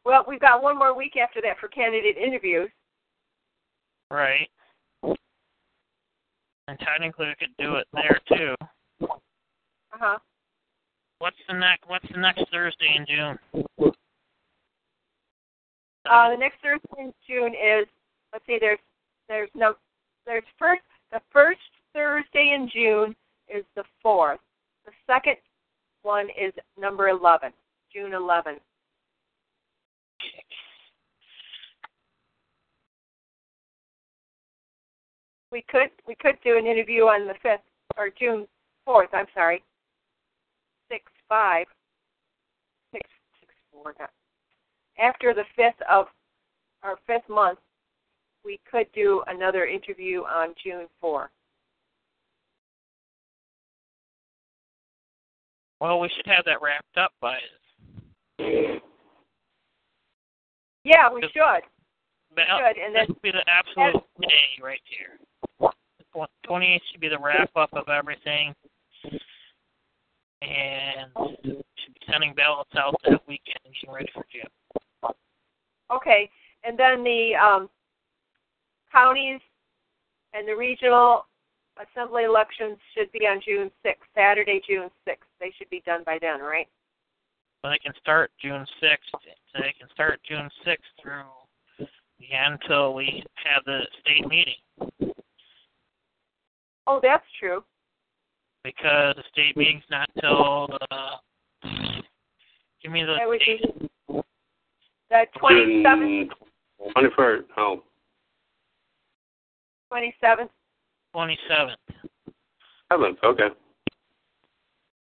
Well, 0.04 0.24
we've 0.28 0.40
got 0.40 0.62
one 0.62 0.78
more 0.78 0.96
week 0.96 1.16
after 1.16 1.40
that 1.42 1.58
for 1.58 1.68
candidate 1.68 2.16
interviews. 2.16 2.70
Right. 4.10 4.48
And 5.02 6.78
technically 6.78 7.26
we 7.26 7.34
could 7.38 7.56
do 7.58 7.76
it 7.76 7.86
there 7.92 8.20
too. 8.28 8.54
Uh 9.02 9.06
huh. 9.92 10.18
What's 11.20 11.36
the 11.48 11.54
next 11.54 11.86
what's 11.86 12.08
the 12.10 12.18
next 12.18 12.44
Thursday 12.50 12.96
in 12.96 13.04
June? 13.06 13.38
Uh, 16.10 16.30
the 16.30 16.36
next 16.38 16.56
Thursday 16.62 16.88
in 16.98 17.12
June 17.28 17.52
is 17.52 17.86
let's 18.32 18.46
see, 18.46 18.56
there's 18.58 18.78
there's 19.28 19.50
no 19.54 19.74
there's 20.24 20.44
first 20.58 20.80
the 21.12 21.20
first 21.30 21.60
Thursday 21.92 22.54
in 22.56 22.70
June 22.72 23.14
is 23.54 23.64
the 23.76 23.84
fourth. 24.02 24.40
The 24.86 24.92
second 25.06 25.36
one 26.02 26.28
is 26.30 26.54
number 26.78 27.08
eleven, 27.10 27.52
June 27.92 28.14
eleventh. 28.14 28.62
We 35.52 35.62
could 35.68 35.90
we 36.08 36.14
could 36.14 36.36
do 36.42 36.56
an 36.56 36.64
interview 36.64 37.02
on 37.02 37.26
the 37.28 37.34
fifth 37.42 37.60
or 37.98 38.08
June 38.08 38.48
fourth. 38.86 39.10
I'm 39.12 39.26
sorry. 39.34 39.62
Five. 41.30 41.66
Six 42.92 43.08
six 43.40 43.54
four. 43.72 43.94
Not. 43.98 44.10
After 44.98 45.32
the 45.32 45.44
fifth 45.56 45.80
of 45.88 46.06
our 46.82 46.98
fifth 47.06 47.28
month, 47.30 47.60
we 48.44 48.58
could 48.70 48.86
do 48.92 49.22
another 49.28 49.64
interview 49.64 50.22
on 50.24 50.54
June 50.62 50.86
four. 51.00 51.30
Well, 55.80 56.00
we 56.00 56.10
should 56.14 56.26
have 56.26 56.44
that 56.44 56.60
wrapped 56.60 56.98
up 56.98 57.12
by 57.22 57.38
Yeah, 60.84 61.10
we 61.12 61.20
Just- 61.20 61.34
should. 61.34 61.62
Good, 62.34 62.78
and 62.78 62.94
this 62.94 63.00
then- 63.00 63.08
would 63.08 63.22
be 63.22 63.30
the 63.30 63.48
absolute 63.48 64.04
day 64.20 64.58
right 64.60 64.82
here. 64.84 65.18
Twenty 66.42 66.74
eighth 66.74 66.84
should 66.86 67.00
be 67.00 67.08
the 67.08 67.18
wrap 67.18 67.50
up 67.56 67.72
of 67.72 67.88
everything, 67.88 68.54
and 70.42 71.10
should 71.44 71.94
be 71.94 72.00
sending 72.10 72.34
ballots 72.34 72.70
out 72.76 72.94
that 73.04 73.20
weekend 73.28 73.58
and 73.64 73.74
getting 73.74 73.94
ready 73.94 74.10
for 74.14 74.24
June. 74.32 75.12
Okay, 75.92 76.30
and 76.64 76.78
then 76.78 77.02
the 77.02 77.32
um, 77.34 77.68
counties 78.92 79.40
and 80.32 80.46
the 80.46 80.54
regional 80.54 81.26
assembly 81.80 82.24
elections 82.24 82.78
should 82.96 83.10
be 83.12 83.26
on 83.26 83.40
June 83.44 83.70
sixth, 83.82 84.08
Saturday, 84.14 84.60
June 84.68 84.90
sixth. 85.04 85.28
They 85.40 85.52
should 85.56 85.70
be 85.70 85.82
done 85.84 86.02
by 86.04 86.18
then, 86.20 86.40
right? 86.40 86.68
But 87.62 87.70
they 87.70 87.78
can 87.78 87.92
start 88.00 88.30
June 88.40 88.66
sixth. 88.80 89.10
They 89.54 89.74
can 89.78 89.88
start 89.92 90.20
June 90.28 90.48
sixth 90.64 90.88
through 91.02 91.24
the 91.78 92.32
end 92.32 92.58
until 92.62 92.94
we 92.94 93.24
have 93.44 93.64
the 93.64 93.80
state 94.00 94.26
meeting. 94.28 94.54
Oh, 96.86 97.00
that's 97.02 97.24
true. 97.38 97.62
Because 98.64 99.16
the 99.16 99.22
state 99.32 99.56
meeting's 99.56 99.82
not 99.90 100.08
till 100.20 100.66
the. 100.68 102.00
Give 102.82 102.92
me 102.92 103.04
the 103.04 103.16
date. 103.38 103.90
the 105.10 105.26
twenty 105.38 105.82
seventh, 105.82 106.32
Twenty 106.92 107.08
first. 107.16 107.44
Oh, 107.56 107.82
twenty 109.88 110.14
seventh. 110.20 110.50
Twenty 111.12 111.38
seventh. 111.48 111.78
seventh. 112.90 113.18
Okay. 113.22 113.48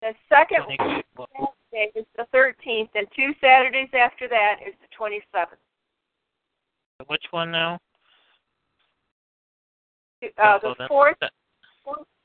The 0.03 0.13
second 0.29 0.65
Saturday 0.69 1.91
is 1.99 2.05
the 2.17 2.27
thirteenth, 2.33 2.91
and 2.95 3.07
two 3.17 3.33
Saturdays 3.41 3.89
after 3.99 4.29
that 4.29 4.57
is 4.67 4.75
the 4.81 4.87
twenty 4.97 5.21
seventh. 5.33 5.61
Which 7.09 7.25
one 7.31 7.51
now? 7.51 7.79
Uh, 10.39 10.59
the 10.59 10.69
that's- 10.79 10.89
fourth, 10.89 11.17
that- 11.21 11.33
fourth 11.33 11.46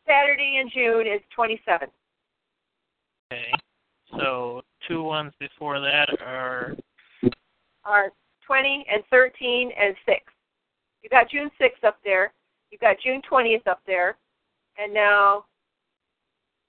Saturday 0.08 0.58
in 0.62 0.70
June 0.70 1.08
is 1.08 1.22
twenty 1.34 1.62
seventh. 1.66 1.92
Okay. 3.32 3.52
So 4.20 4.62
two 4.88 5.04
ones 5.04 5.32
before 5.40 5.80
that 5.80 6.10
are 6.22 6.76
are 7.86 8.12
20 8.46 8.86
and 8.92 9.02
13 9.10 9.72
and 9.80 9.96
6. 10.06 10.20
You 11.02 11.10
got 11.10 11.30
June 11.32 11.50
6th 11.60 11.84
up 11.88 11.98
there. 12.04 12.34
You 12.70 12.78
got 12.78 12.98
June 13.04 13.22
20th 13.30 13.66
up 13.66 13.80
there. 13.88 14.18
And 14.78 14.94
now, 14.94 15.46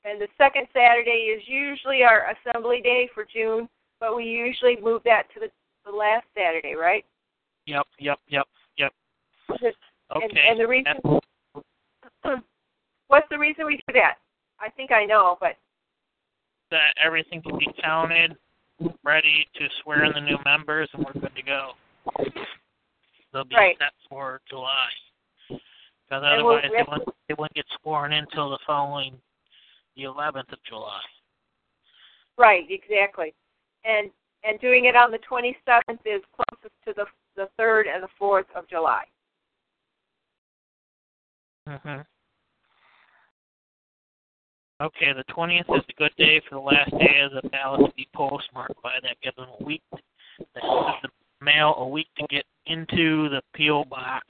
and 0.04 0.20
the 0.20 0.28
second 0.38 0.68
Saturday 0.72 1.34
is 1.36 1.42
usually 1.46 2.02
our 2.02 2.28
assembly 2.46 2.80
day 2.82 3.08
for 3.14 3.26
June, 3.30 3.68
but 4.00 4.16
we 4.16 4.24
usually 4.24 4.76
move 4.80 5.02
that 5.04 5.24
to 5.34 5.40
the, 5.40 5.50
the 5.84 5.94
last 5.94 6.24
Saturday, 6.36 6.74
right? 6.74 7.04
yep, 7.66 7.86
yep, 7.98 8.18
yep, 8.28 8.46
yep. 8.78 8.92
And- 9.48 9.74
Okay. 10.14 10.46
and 10.48 10.60
the 10.60 10.66
reason- 10.68 11.20
What's 13.12 13.28
the 13.28 13.38
reason 13.38 13.66
we 13.66 13.76
do 13.76 13.92
that? 13.92 14.14
I 14.58 14.70
think 14.70 14.90
I 14.90 15.04
know, 15.04 15.36
but 15.38 15.56
that 16.70 16.94
everything 17.04 17.42
can 17.42 17.58
be 17.58 17.68
counted, 17.82 18.34
ready 19.04 19.46
to 19.56 19.68
swear 19.82 20.04
in 20.06 20.14
the 20.14 20.20
new 20.22 20.38
members, 20.46 20.88
and 20.94 21.04
we're 21.04 21.20
good 21.20 21.36
to 21.36 21.42
go. 21.42 21.72
They'll 23.34 23.44
be 23.44 23.54
Right. 23.54 23.76
set 23.78 23.92
for 24.08 24.40
July. 24.48 24.88
Because 25.50 25.60
And 26.10 26.22
we'll- 26.42 26.56
otherwise, 26.56 26.70
they 26.72 26.82
wouldn't, 26.84 27.08
they 27.28 27.34
wouldn't 27.34 27.54
get 27.54 27.66
sworn 27.82 28.14
in 28.14 28.20
until 28.24 28.48
the 28.48 28.58
following, 28.60 29.20
the 29.94 30.04
11th 30.04 30.50
of 30.50 30.62
July. 30.62 31.02
right, 32.38 32.64
exactly. 32.70 33.34
And 33.84 34.10
and 34.44 34.58
doing 34.58 34.86
it 34.86 34.96
on 34.96 35.10
the 35.10 35.18
27th 35.18 36.00
is 36.06 36.24
closest 36.32 36.74
to 36.86 36.94
the 36.94 37.06
the 37.34 37.48
3rd 37.58 37.88
and 37.88 38.02
the 38.02 38.08
4th 38.18 38.50
of 38.54 38.66
July. 38.68 39.06
hmm 41.66 42.00
Okay, 44.82 45.12
the 45.12 45.22
20th 45.32 45.78
is 45.78 45.84
a 45.88 45.92
good 45.92 46.10
day 46.18 46.42
for 46.48 46.56
the 46.56 46.60
last 46.60 46.90
day 46.98 47.20
of 47.20 47.30
the 47.30 47.48
ballot 47.50 47.86
to 47.86 47.94
be 47.94 48.08
postmarked 48.16 48.82
by. 48.82 48.94
That 49.00 49.14
gives 49.22 49.36
them 49.36 49.46
a 49.60 49.64
week. 49.64 49.82
That 49.92 50.62
gives 50.62 51.02
the 51.02 51.08
mail 51.40 51.74
a 51.78 51.86
week 51.86 52.08
to 52.18 52.26
get 52.26 52.44
into 52.66 53.28
the 53.28 53.42
PO 53.56 53.84
box. 53.84 54.26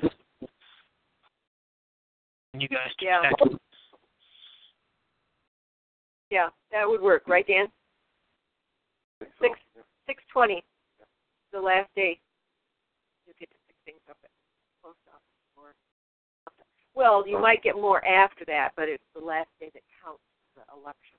And 2.53 2.61
you 2.61 2.69
guys 2.69 2.93
can 2.99 3.09
Yeah. 3.09 3.23
check. 3.23 3.59
Yeah, 6.29 6.51
that 6.71 6.87
would 6.87 7.01
work, 7.01 7.27
right, 7.27 7.47
Dan? 7.47 7.73
Six 9.41 9.59
six 10.07 10.23
twenty, 10.27 10.63
the 11.51 11.61
last 11.61 11.89
day. 11.95 12.21
You 13.27 13.33
get 13.39 13.51
to 13.51 13.57
pick 13.69 13.77
things 13.87 14.01
up 14.11 14.19
at 14.23 14.31
the 14.31 14.83
post 14.83 14.99
office. 15.09 15.23
Or, 15.57 15.75
well, 16.93 17.27
you 17.27 17.39
might 17.39 17.63
get 17.63 17.77
more 17.77 18.05
after 18.05 18.45
that, 18.47 18.75
but 18.77 18.91
it's 18.91 19.05
the 19.15 19.21
last 19.21 19.49
day 19.59 19.71
that 19.73 19.83
counts 20.03 20.23
election. 20.77 21.19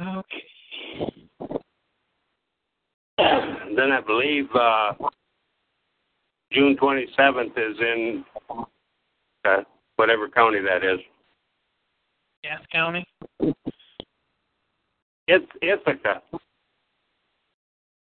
Okay. 0.00 0.44
Then 3.76 3.92
I 3.92 4.00
believe 4.00 4.48
uh, 4.54 4.92
June 6.52 6.76
27th 6.80 7.52
is 7.56 7.78
in 7.78 8.24
uh, 9.44 9.62
whatever 9.96 10.28
county 10.28 10.60
that 10.60 10.82
is. 10.84 10.98
Cass 12.42 12.60
County. 12.72 13.04
It's 15.28 15.46
Ithaca. 15.62 16.22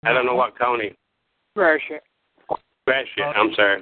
I 0.05 0.13
don't 0.13 0.25
know 0.25 0.35
what 0.35 0.57
county. 0.57 0.95
Russia. 1.55 1.99
Gratiot, 2.85 3.35
I'm 3.35 3.53
sorry. 3.55 3.81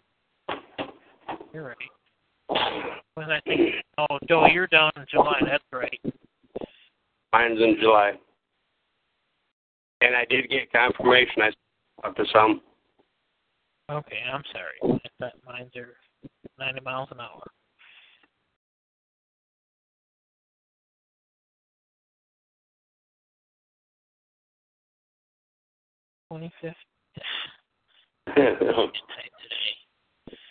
You're 1.54 1.68
right. 1.68 2.98
Well, 3.18 3.30
I 3.30 3.40
think. 3.46 3.74
Oh, 3.98 4.18
Joe, 4.28 4.46
you're 4.48 4.68
down 4.68 4.92
in 4.96 5.06
July. 5.12 5.40
That's 5.46 5.64
right. 5.74 6.00
Mine's 7.34 7.60
in 7.60 7.78
July. 7.82 8.14
And 10.02 10.16
I 10.16 10.26
did 10.30 10.50
get 10.50 10.72
confirmation. 10.72 11.42
I 11.42 11.52
talked 12.02 12.18
to 12.18 12.26
some. 12.32 12.62
Okay, 13.92 14.18
I'm 14.32 14.44
sorry. 14.52 15.02
I 15.04 15.10
thought 15.20 15.34
mine's 15.46 15.76
are 15.76 15.96
90 16.58 16.82
miles 16.82 17.10
an 17.12 17.20
hour. 17.20 17.44
Twenty 26.34 26.52
fifth. 26.64 26.74
today. 28.36 28.58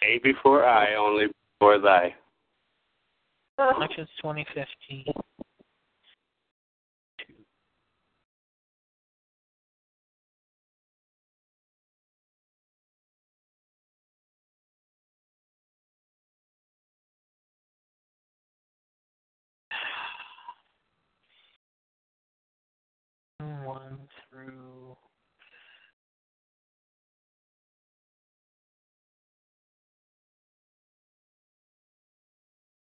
A 0.04 0.20
before 0.22 0.64
I, 0.64 0.94
only 0.94 1.26
before 1.58 1.80
thy. 1.80 2.14
Elections 3.58 4.08
twenty 4.20 4.46
fifteen. 4.54 5.06
One 23.64 23.98
through 24.30 24.96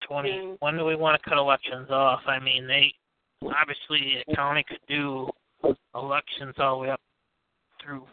20. 0.09 0.31
Mm. 0.31 0.57
When 0.61 0.77
do 0.77 0.85
we 0.85 0.97
want 0.97 1.21
to 1.21 1.29
cut 1.29 1.38
elections 1.38 1.90
off? 1.90 2.21
I 2.27 2.38
mean, 2.38 2.66
they 2.66 2.92
obviously 3.42 4.25
a 4.29 4.35
county 4.35 4.64
could 4.69 4.81
do 4.88 5.29
elections 5.95 6.55
all 6.59 6.77
the 6.77 6.83
way 6.83 6.90
up 6.90 7.01
through 7.83 8.05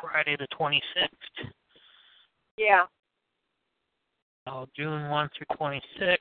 Friday 0.00 0.36
the 0.38 0.46
26th. 0.58 1.50
Yeah. 2.56 2.84
So 4.46 4.68
June 4.76 5.08
1 5.08 5.30
through 5.36 5.56
26th. 5.56 6.16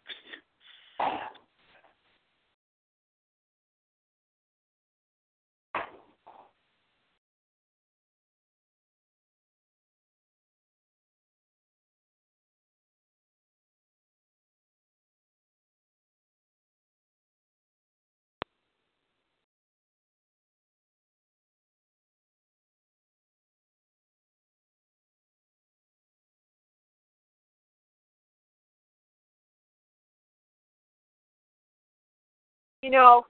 You 32.81 32.89
know, 32.89 33.25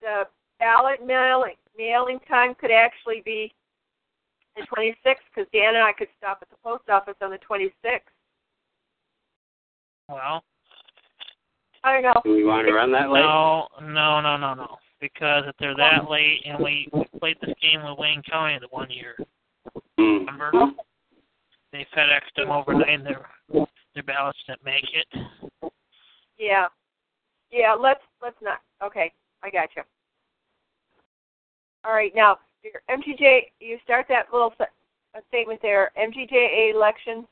the 0.00 0.24
ballot 0.58 1.04
mailing 1.04 1.54
mailing 1.76 2.18
time 2.28 2.54
could 2.54 2.70
actually 2.70 3.22
be 3.24 3.52
the 4.56 4.62
26th 4.74 5.16
because 5.34 5.48
Dan 5.52 5.74
and 5.74 5.84
I 5.84 5.92
could 5.92 6.08
stop 6.16 6.38
at 6.42 6.48
the 6.50 6.56
post 6.62 6.88
office 6.88 7.16
on 7.20 7.30
the 7.30 7.38
26th. 7.38 8.00
Well, 10.08 10.42
I 11.84 11.92
don't 11.94 12.02
know. 12.02 12.20
Do 12.24 12.32
we 12.32 12.44
want 12.44 12.66
to 12.66 12.72
run 12.72 12.92
that 12.92 13.10
late? 13.10 13.20
no, 13.20 13.68
no, 13.82 14.20
no, 14.20 14.36
no, 14.36 14.54
no. 14.54 14.76
Because 15.00 15.44
if 15.46 15.54
they're 15.58 15.76
that 15.76 16.08
late, 16.10 16.40
and 16.46 16.58
we, 16.62 16.88
we 16.92 17.04
played 17.18 17.36
this 17.42 17.54
game 17.60 17.82
with 17.84 17.98
Wayne 17.98 18.22
County 18.22 18.58
the 18.58 18.68
one 18.70 18.90
year, 18.90 19.16
Hmm. 19.98 20.24
remember? 20.24 20.52
They 21.72 21.86
FedExed 21.94 22.34
them 22.36 22.50
overnight, 22.50 22.88
and 22.88 23.04
their 23.04 23.28
their 23.94 24.02
ballots 24.04 24.38
didn't 24.46 24.64
make 24.64 24.84
it. 24.94 25.72
Yeah. 26.38 26.66
Yeah, 27.50 27.74
let's 27.74 28.00
let's 28.22 28.36
not. 28.42 28.60
Okay, 28.84 29.12
I 29.42 29.50
got 29.50 29.68
you. 29.76 29.82
All 31.84 31.92
right, 31.92 32.12
now 32.14 32.38
your 32.62 32.82
MTJ, 32.90 33.52
you 33.60 33.78
start 33.84 34.06
that 34.08 34.26
little 34.32 34.52
uh, 34.60 34.64
statement 35.28 35.60
there. 35.62 35.92
MTJA 35.96 36.74
elections. 36.74 37.24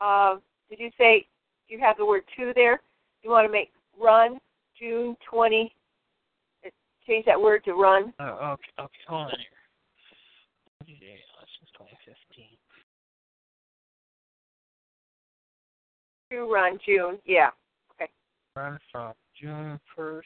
Uh, 0.00 0.36
did 0.68 0.78
you 0.78 0.90
say 0.98 1.26
you 1.68 1.78
have 1.78 1.96
the 1.96 2.04
word 2.04 2.22
two 2.36 2.52
there? 2.54 2.80
You 3.22 3.30
want 3.30 3.46
to 3.46 3.52
make 3.52 3.72
run 4.00 4.38
June 4.78 5.16
twenty. 5.28 5.74
uh, 6.66 6.70
Change 7.06 7.24
that 7.26 7.40
word 7.40 7.64
to 7.64 7.72
run. 7.74 8.12
Oh, 8.20 8.24
okay, 8.52 8.70
okay, 8.78 8.98
hold 9.08 9.22
on 9.22 9.30
here. 9.30 9.38
Yeah, 10.86 11.16
elections 11.38 11.70
2015. 11.78 12.46
To 16.30 16.52
run 16.52 16.78
June. 16.84 17.18
Yeah. 17.24 17.50
Run 18.54 18.78
from 18.90 19.12
June 19.40 19.80
1st 19.98 20.24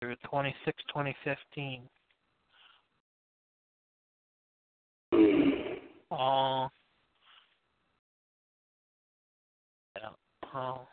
through 0.00 0.16
26, 0.28 0.82
2015. 0.88 1.82
Hmm. 5.12 5.50
All. 6.10 6.72
Yeah, 9.96 10.08
all. 10.52 10.88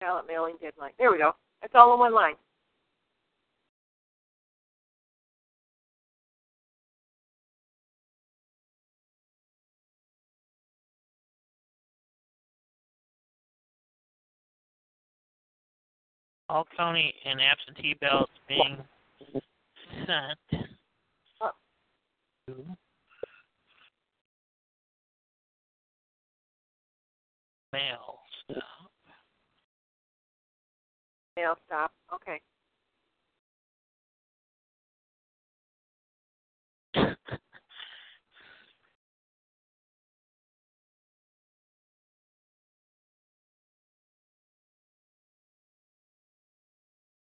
Ballot 0.00 0.26
mailing 0.28 0.56
deadline. 0.60 0.92
There 0.98 1.10
we 1.10 1.18
go. 1.18 1.32
That's 1.62 1.74
all 1.74 1.94
in 1.94 1.98
one 1.98 2.14
line. 2.14 2.34
all 16.48 16.66
county 16.76 17.12
and 17.24 17.40
absentee 17.40 17.94
ballots 18.00 18.32
being 18.48 18.78
sent 20.06 20.68
Oh. 21.40 21.50
to 22.46 22.76
mail 27.72 28.20
stop 28.44 28.85
Mail 31.36 31.54
stop. 31.66 31.92
Okay. 32.14 32.40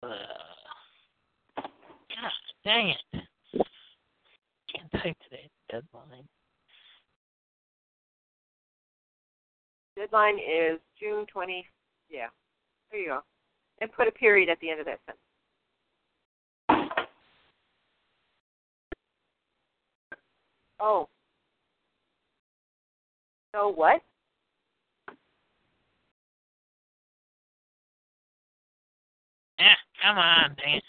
Uh, 0.04 0.08
gosh, 2.10 2.32
dang 2.64 2.90
it. 2.90 2.98
Can't 4.74 4.92
type 4.94 5.16
today. 5.30 5.48
Deadline. 5.70 6.28
Deadline 9.96 10.40
is 10.40 10.80
June 11.00 11.28
20. 11.32 11.64
Yeah. 12.10 12.30
There 12.90 13.00
you 13.00 13.08
go. 13.10 13.20
And 13.82 13.92
put 13.92 14.08
a 14.08 14.12
period 14.12 14.48
at 14.48 14.60
the 14.60 14.70
end 14.70 14.80
of 14.80 14.86
that 14.86 15.00
sentence. 15.08 15.18
Oh. 20.80 21.10
So 23.54 23.70
what? 23.70 24.02
Yeah, 29.60 29.76
come 30.02 30.18
on, 30.18 30.56
dang 30.58 30.76
it. 30.78 30.84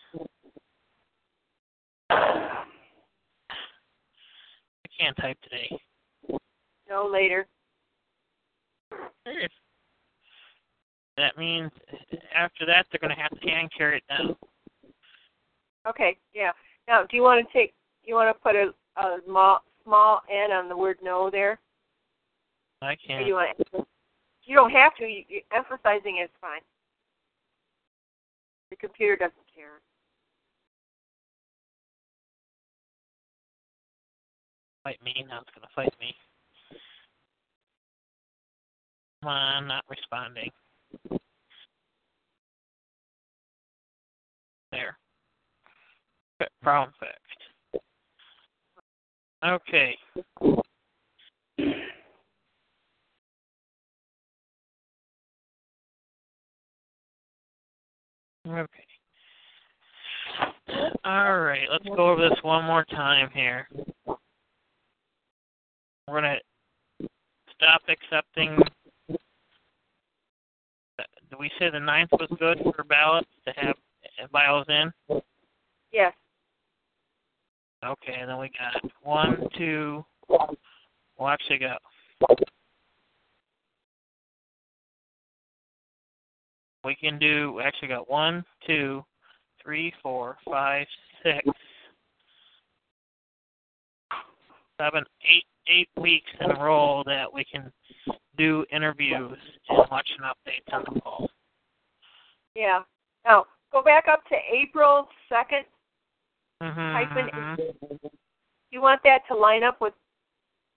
I 2.11 2.64
can't 4.98 5.16
type 5.16 5.38
today. 5.42 5.81
No 6.88 7.07
later. 7.11 7.46
That 11.22 11.38
means 11.38 11.70
after 12.35 12.66
that 12.66 12.87
they're 12.90 12.98
going 12.98 13.14
to 13.14 13.22
have 13.22 13.30
to 13.30 13.48
hand 13.48 13.70
carry 13.78 13.98
it 13.98 14.02
down. 14.08 14.35
Okay. 15.88 16.18
Yeah. 16.35 16.50
Now, 16.88 17.04
do 17.08 17.16
you 17.16 17.22
want 17.22 17.46
to 17.46 17.52
take? 17.56 17.74
Do 18.02 18.08
You 18.08 18.16
want 18.16 18.37
to 18.37 18.42
put 18.42 18.56
a, 18.56 18.72
a 19.00 19.18
small 19.24 19.62
small 19.85 20.22
n 20.28 20.50
on 20.50 20.68
the 20.68 20.76
word 20.76 20.98
no 21.00 21.30
there? 21.30 21.61
I 22.80 22.96
can't. 23.06 23.24
you 23.24 23.35
want? 23.35 23.56
To, 23.72 23.87
you 24.42 24.56
don't 24.56 24.72
have 24.72 24.96
to. 24.96 25.04
You, 25.04 25.22
emphasizing 25.56 26.18
is 26.24 26.30
fine. 26.40 26.61
The 28.70 28.76
computer 28.76 29.14
doesn't 29.14 29.37
care. 29.54 29.78
fight 34.82 34.98
me. 35.04 35.24
Now 35.28 35.42
it's 35.42 35.50
going 35.54 35.62
to 35.62 35.74
fight 35.76 35.94
me. 36.00 36.16
Come 39.22 39.30
on, 39.30 39.68
not 39.68 39.85
responding. 39.88 40.50
There. 44.70 44.96
Problem 46.62 46.92
fixed. 46.98 47.83
Okay. 49.44 49.96
Okay. 58.48 58.87
All 61.05 61.40
right, 61.40 61.68
let's 61.70 61.85
go 61.85 62.11
over 62.11 62.28
this 62.28 62.38
one 62.42 62.64
more 62.64 62.85
time 62.85 63.28
here. 63.35 63.68
We're 66.09 66.20
gonna 66.20 66.37
stop 67.55 67.83
accepting. 67.88 68.59
Do 71.33 71.38
we 71.40 71.51
say 71.59 71.71
the 71.71 71.81
ninth 71.81 72.11
was 72.12 72.29
good 72.38 72.61
for 72.77 72.85
ballots 72.85 73.27
to 73.47 73.55
have 73.57 73.75
bios 74.33 74.66
in? 74.68 74.92
Yes. 75.90 76.12
Okay, 77.83 78.16
and 78.21 78.29
then 78.29 78.38
we 78.38 78.51
got 78.51 78.92
one, 79.03 79.49
two. 79.57 80.05
Well, 80.29 81.29
actually 81.29 81.59
got. 81.59 81.81
We 86.85 86.95
can 86.97 87.18
do. 87.18 87.55
We 87.57 87.62
actually 87.62 87.88
got 87.88 88.11
one, 88.11 88.45
two, 88.66 89.03
three, 89.64 89.90
four, 90.03 90.37
five, 90.45 90.87
six, 91.23 91.49
seven, 94.79 95.03
eight, 95.25 95.47
eight 95.68 95.88
weeks 95.97 96.31
in 96.42 96.51
a 96.51 96.62
row 96.62 97.03
that 97.07 97.33
we 97.33 97.42
can 97.51 97.73
do 98.37 98.64
interviews 98.73 99.37
and 99.68 99.79
election 99.79 100.18
updates 100.25 100.73
on 100.73 100.85
the 100.92 101.01
call. 101.01 101.31
Yeah. 102.55 102.83
Now 103.25 103.47
go 103.73 103.83
back 103.83 104.07
up 104.09 104.23
to 104.29 104.37
April 104.53 105.09
second. 105.29 105.64
Mm-hmm, 106.62 106.79
Hyphen 106.79 107.31
mhm. 107.35 108.11
You 108.71 108.81
want 108.81 109.01
that 109.05 109.23
to 109.29 109.37
line 109.37 109.64
up 109.64 109.81
with 109.81 109.95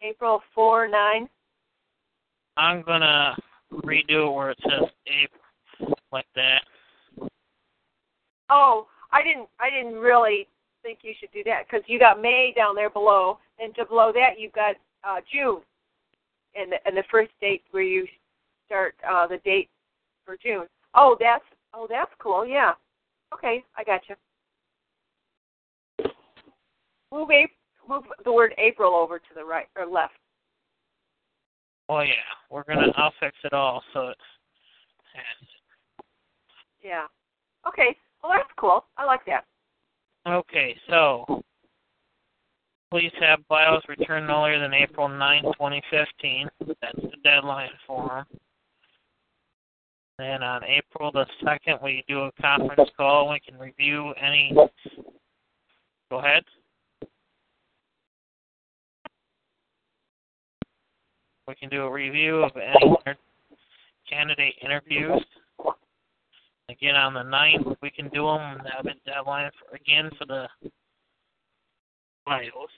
April 0.02 0.42
four 0.54 0.88
nine? 0.88 1.30
I'm 2.58 2.82
gonna 2.82 3.36
redo 3.72 4.28
it 4.28 4.34
where 4.34 4.52
it 4.52 4.58
says 4.64 4.90
April, 5.08 5.96
like 6.12 6.28
that. 6.36 6.62
Oh, 8.50 8.88
I 9.12 9.24
didn't. 9.24 9.48
I 9.60 9.70
didn't 9.70 10.00
really 10.00 10.48
think 10.84 11.00
you 11.02 11.14
should 11.20 11.32
do 11.32 11.44
that 11.46 11.66
because 11.68 11.84
you 11.88 12.00
got 12.00 12.22
May 12.22 12.54
down 12.56 12.76
there 12.76 12.90
below, 12.90 13.40
and 13.60 13.74
to 13.76 13.86
below 13.86 14.12
that 14.14 14.40
you've 14.40 14.54
got 14.54 14.76
uh, 15.04 15.22
June, 15.32 15.62
and 16.56 16.72
the, 16.72 16.78
and 16.86 16.96
the 16.96 17.04
first 17.12 17.32
date 17.42 17.64
where 17.72 17.84
you 17.84 18.08
start 18.66 18.96
uh, 19.10 19.28
the 19.28 19.38
date 19.40 19.70
for 20.26 20.38
June. 20.42 20.66
Oh, 20.94 21.16
that's 21.20 21.44
oh 21.74 21.88
that's 21.90 22.12
cool. 22.20 22.46
Yeah. 22.46 22.74
Okay, 23.34 23.64
I 23.78 23.84
got 23.84 24.02
you. 24.08 24.16
Move 27.12 27.30
April, 27.32 27.58
move 27.88 28.04
the 28.24 28.32
word 28.32 28.54
April 28.58 28.94
over 28.94 29.20
to 29.20 29.34
the 29.36 29.44
right 29.44 29.68
or 29.78 29.86
left. 29.86 30.14
Oh 31.90 32.02
yeah, 32.02 32.14
we're 32.50 32.64
gonna. 32.64 32.92
I'll 32.96 33.14
fix 33.20 33.36
it 33.44 33.54
all 33.54 33.84
so 33.94 34.10
it 34.10 34.18
has. 35.14 35.48
Yeah. 36.84 37.06
Okay. 37.68 37.96
Well, 38.24 38.34
that's 38.36 38.50
cool. 38.58 38.86
I 38.98 39.06
like 39.06 39.26
that. 39.28 39.46
Okay, 40.28 40.76
so 40.90 41.44
please 42.96 43.12
have 43.20 43.46
bios 43.50 43.84
returned 43.90 44.26
no 44.26 44.44
later 44.44 44.58
than 44.58 44.74
April 44.74 45.10
9, 45.10 45.44
2015. 45.44 46.48
That's 46.82 46.96
the 46.96 47.12
deadline 47.26 47.72
for 47.86 48.08
them. 48.08 48.40
Then 50.18 50.42
on 50.42 50.62
April 50.64 51.12
the 51.12 51.26
2nd, 51.44 51.84
we 51.84 52.06
do 52.08 52.22
a 52.22 52.32
conference 52.42 52.90
call. 52.96 53.30
We 53.30 53.42
can 53.42 53.60
review 53.60 54.14
any. 54.14 54.56
Go 56.10 56.20
ahead. 56.20 56.44
We 61.50 61.56
can 61.56 61.68
do 61.68 61.82
a 61.82 61.92
review 61.92 62.46
of 62.46 62.52
any 62.56 62.96
candidate 64.10 64.54
interviews. 64.64 65.22
Again, 66.70 66.96
on 66.96 67.14
the 67.14 67.24
9th, 67.24 67.76
we 67.82 67.90
can 67.90 68.08
do 68.08 68.26
them. 68.28 68.62
and 68.78 68.88
a 68.88 68.94
deadline 69.06 69.52
for, 69.60 69.76
again 69.76 70.10
for 70.18 70.26
the 70.28 70.48
bios. 72.26 72.70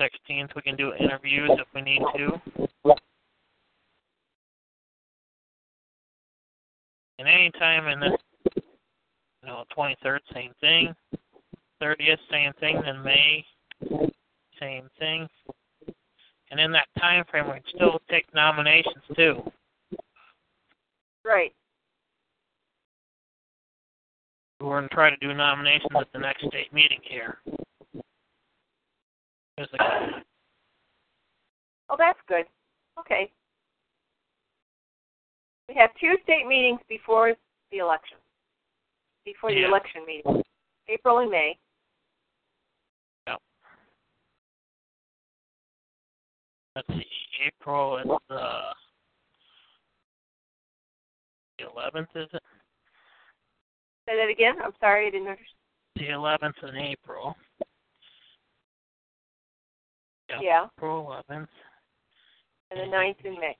16th, 0.00 0.54
we 0.56 0.62
can 0.62 0.76
do 0.76 0.92
interviews 0.94 1.50
if 1.52 1.66
we 1.74 1.80
need 1.80 2.02
to. 2.16 2.40
And 7.18 7.28
any 7.28 7.50
time 7.58 7.86
in 7.88 8.00
this, 8.00 8.12
you 8.56 9.48
know, 9.48 9.64
23rd, 9.76 10.18
same 10.32 10.52
thing. 10.60 10.94
30th, 11.80 12.18
same 12.30 12.52
thing. 12.60 12.80
Then 12.84 13.02
May, 13.02 13.44
same 14.60 14.88
thing. 14.98 15.28
And 16.50 16.60
in 16.60 16.72
that 16.72 16.88
time 16.98 17.24
frame, 17.30 17.46
we 17.46 17.54
can 17.54 17.62
still 17.74 18.00
take 18.10 18.26
nominations 18.34 19.04
too. 19.16 19.42
Right. 21.24 21.52
We're 24.64 24.78
going 24.78 24.88
to 24.88 24.94
try 24.94 25.10
to 25.10 25.16
do 25.18 25.34
nominations 25.34 25.90
at 25.94 26.06
the 26.14 26.18
next 26.18 26.46
state 26.46 26.72
meeting 26.72 27.00
here. 27.02 27.36
Oh, 31.90 31.96
that's 31.98 32.18
good. 32.26 32.46
Okay. 32.98 33.30
We 35.68 35.74
have 35.74 35.90
two 36.00 36.14
state 36.22 36.46
meetings 36.46 36.80
before 36.88 37.34
the 37.70 37.78
election. 37.78 38.16
Before 39.26 39.52
the 39.52 39.64
election 39.64 40.06
meeting. 40.06 40.42
April 40.88 41.18
and 41.18 41.30
May. 41.30 41.58
Let's 46.74 46.88
see, 46.88 47.06
April 47.46 47.98
is 47.98 48.06
the 48.28 48.48
the 51.58 51.64
11th, 51.64 52.08
is 52.16 52.28
it? 52.32 52.42
Say 54.14 54.20
that 54.20 54.30
again. 54.30 54.54
I'm 54.64 54.72
sorry, 54.78 55.08
I 55.08 55.10
didn't 55.10 55.26
understand. 55.26 55.48
The 55.96 56.04
11th 56.04 56.68
in 56.68 56.76
April. 56.76 57.36
Yep. 60.28 60.38
Yeah. 60.40 60.66
April 60.76 61.20
11th. 61.30 61.48
And 62.70 62.80
the 62.80 62.96
9th 62.96 63.24
in 63.24 63.32
May. 63.40 63.56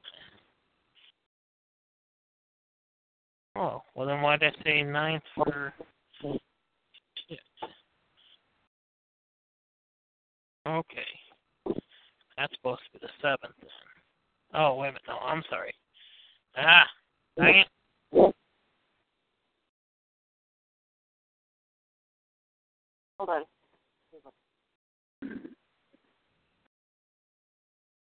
Oh, 3.56 3.82
well 3.96 4.06
then 4.06 4.22
why 4.22 4.36
did 4.36 4.54
I 4.60 4.62
say 4.62 4.82
9th 4.82 5.22
for 5.34 5.72
shit. 6.22 7.40
Okay. 10.68 11.74
That's 12.36 12.54
supposed 12.54 12.82
to 12.92 12.98
be 12.98 13.06
the 13.06 13.08
seventh 13.20 13.54
then. 13.60 13.70
Oh, 14.54 14.76
wait 14.76 14.88
a 14.88 14.92
minute, 14.92 15.02
no, 15.08 15.18
I'm 15.18 15.42
sorry. 15.50 15.74
Ah, 16.56 16.86
dang 17.36 17.58
it. 17.58 18.34
Hold 23.26 23.38
on. 23.38 23.44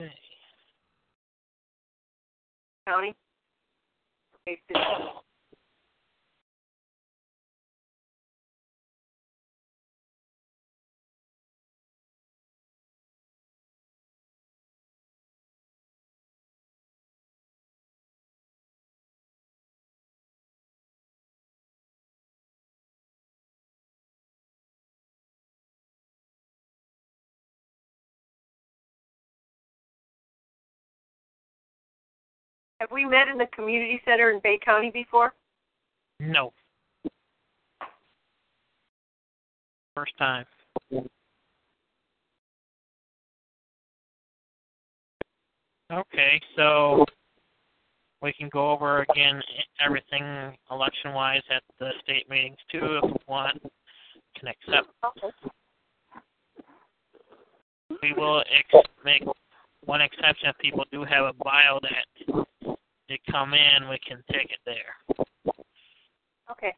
Okay. 0.00 0.12
County. 2.86 3.14
Okay, 4.48 4.60
Have 32.82 32.90
we 32.90 33.04
met 33.04 33.28
in 33.28 33.38
the 33.38 33.46
community 33.54 34.00
center 34.04 34.32
in 34.32 34.40
Bay 34.42 34.58
County 34.58 34.90
before? 34.90 35.32
No. 36.18 36.52
First 39.94 40.18
time. 40.18 40.44
Okay, 45.92 46.40
so 46.56 47.04
we 48.20 48.32
can 48.32 48.48
go 48.52 48.72
over 48.72 49.06
again 49.08 49.40
everything 49.80 50.56
election 50.68 51.12
wise 51.12 51.42
at 51.54 51.62
the 51.78 51.90
state 52.02 52.28
meetings 52.28 52.56
too 52.68 52.98
if 53.00 53.04
we 53.04 53.16
want. 53.28 53.62
Can 54.36 54.48
accept. 54.48 54.88
We 58.02 58.12
will 58.14 58.40
ex- 58.40 58.88
make 59.04 59.22
one 59.84 60.00
exception 60.00 60.48
if 60.48 60.58
people 60.58 60.84
do 60.90 61.04
have 61.04 61.26
a 61.26 61.32
bio 61.44 61.78
that 61.82 62.46
come 63.30 63.54
in, 63.54 63.88
we 63.88 63.98
can 64.06 64.22
take 64.30 64.50
it 64.50 64.60
there. 64.64 65.24
Okay. 66.50 66.74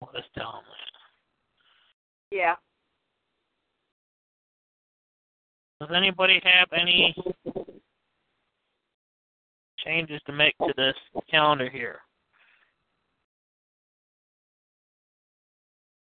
We'll 0.00 0.12
just 0.12 0.32
tell 0.34 0.52
them 0.52 0.62
that. 0.68 2.36
Yeah. 2.36 2.54
Does 5.80 5.90
anybody 5.94 6.40
have 6.44 6.68
any 6.72 7.14
changes 9.84 10.20
to 10.26 10.32
make 10.32 10.56
to 10.58 10.72
this 10.76 10.94
calendar 11.30 11.68
here? 11.68 12.00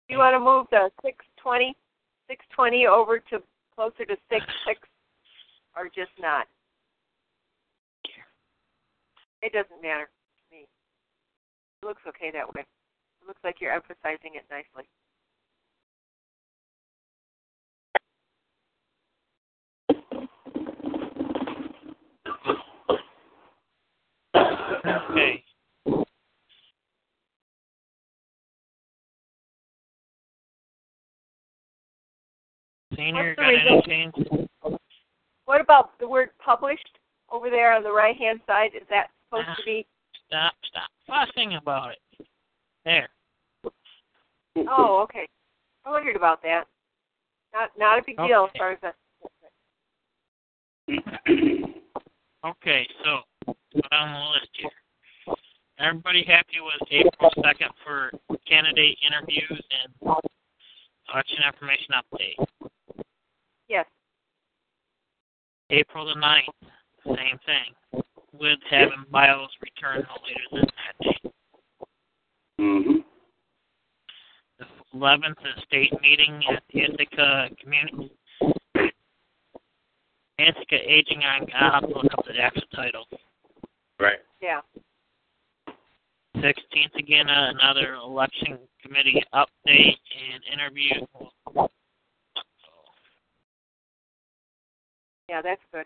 You 0.08 0.18
want 0.18 0.34
to 0.34 0.40
move 0.40 0.66
the 0.72 0.90
620, 1.04 1.76
620 2.28 2.88
over 2.88 3.20
to 3.20 3.44
closer 3.76 4.06
to 4.06 4.18
6 4.30 4.46
6 4.68 4.80
or 5.78 5.86
just 5.86 6.12
not? 6.20 6.48
It 9.41 9.54
doesn't 9.54 9.82
matter 9.82 10.06
to 10.06 10.56
me. 10.56 10.67
It 11.82 11.86
looks 11.86 12.02
okay 12.08 12.32
that 12.32 12.47
way. 12.54 12.62
It 12.62 13.28
looks 13.28 13.39
like 13.43 13.56
you're 13.62 13.73
emphasizing 13.73 14.36
it 14.36 14.45
nicely. 14.52 14.89
Okay. 24.86 25.43
Senior, 32.95 33.36
What's 33.38 33.38
the 33.38 33.41
got 33.41 33.54
any 33.54 33.82
change? 33.86 34.80
What 35.45 35.62
about 35.62 35.97
the 35.99 36.08
word 36.08 36.30
published 36.43 36.99
over 37.32 37.49
there 37.49 37.73
on 37.73 37.84
the 37.84 37.91
right 37.91 38.15
hand 38.17 38.41
side? 38.45 38.71
Is 38.75 38.88
that 38.89 39.08
supposed 39.30 39.58
to 39.58 39.63
be? 39.65 39.86
Stop, 40.28 40.54
stop 40.63 40.89
fussing 41.08 41.56
about 41.56 41.92
it. 41.92 42.28
There. 42.86 43.10
Oh, 44.68 45.02
okay. 45.04 45.28
I 45.86 45.92
wondered 45.92 46.15
about 46.15 46.42
that. 46.44 46.65
Not 47.54 47.72
not 47.78 48.00
a 48.00 48.04
big 48.06 48.18
deal 48.18 48.46
as 48.46 48.50
Okay. 48.50 48.60
far 48.60 48.72
as 48.72 48.80
that. 48.82 48.96
Okay, 52.46 52.88
so 53.04 53.22
put 53.46 53.86
on 53.92 54.13
the 54.13 54.30
list 54.32 54.50
here. 54.54 54.70
Everybody 55.80 56.24
happy 56.26 56.58
with 56.62 56.88
April 56.92 57.32
second 57.44 57.70
for 57.86 58.12
candidate 58.48 58.98
interviews 59.06 59.62
and 59.84 59.94
election 61.13 61.39
information 61.46 61.96
update. 61.96 62.70
Yes. 63.68 63.86
April 65.70 66.06
the 66.06 66.15
ninth, 66.20 66.48
same 67.06 67.39
thing. 67.46 68.04
With 68.32 68.60
having 68.70 69.06
bios 69.12 69.50
returned 69.62 70.06
no 70.08 70.15
later 70.24 70.48
than 70.52 70.62
that 70.62 70.96
date. 71.04 71.34
Mm-hmm. 72.60 73.00
The 74.60 74.66
eleventh 74.93 75.38
is 75.39 75.64
state 75.64 75.93
meeting 76.01 76.41
at 76.53 76.64
the 76.72 76.82
Ithaca 76.82 77.49
Community 77.62 78.12
Ithaca 80.39 80.76
Aging 80.76 81.24
on 81.24 81.47
I'll 81.60 81.72
have 81.72 81.82
to 81.82 81.95
look 81.95 82.14
up 82.18 82.26
the 82.26 82.39
actual 82.39 82.64
title. 82.74 83.06
Right. 83.99 84.20
Yeah. 84.41 84.62
Sixteenth 86.36 86.95
again, 86.97 87.30
uh, 87.30 87.51
another 87.51 87.95
election 87.95 88.60
committee 88.82 89.22
update 89.34 89.97
and 90.16 90.43
interview. 90.53 91.06
Yeah, 95.28 95.41
that's 95.41 95.62
good. 95.74 95.86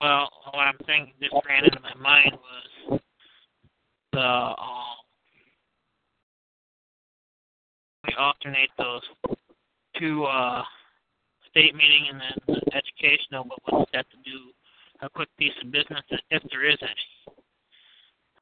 Well, 0.00 0.30
what 0.52 0.60
I'm 0.60 0.78
thinking 0.86 1.12
just 1.20 1.34
ran 1.46 1.64
into 1.64 1.78
my 1.80 1.94
mind 1.94 2.32
was 2.90 3.00
the 4.12 4.20
um, 4.20 4.96
we 8.06 8.14
alternate 8.18 8.70
those 8.78 9.02
two 9.98 10.24
uh 10.24 10.62
state 11.50 11.74
meeting 11.74 12.06
and 12.10 12.20
then 12.20 12.32
the 12.46 12.76
educational, 12.76 13.44
but 13.44 13.58
what's 13.66 13.90
that 13.92 14.06
to 14.10 14.16
do 14.24 14.50
a 15.02 15.10
quick 15.10 15.28
piece 15.38 15.52
of 15.62 15.70
business 15.70 16.02
if 16.30 16.42
there 16.50 16.68
is 16.68 16.78
any. 16.80 17.36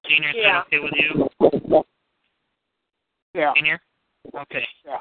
Senior, 0.08 0.30
is 0.30 0.36
Yeah. 0.36 0.52
that 0.52 0.66
okay 0.66 0.78
with 0.78 0.92
you? 0.94 1.28
Yeah. 3.34 3.52
Senior? 3.54 3.80
Okay. 4.34 4.66
Yeah. 4.84 5.00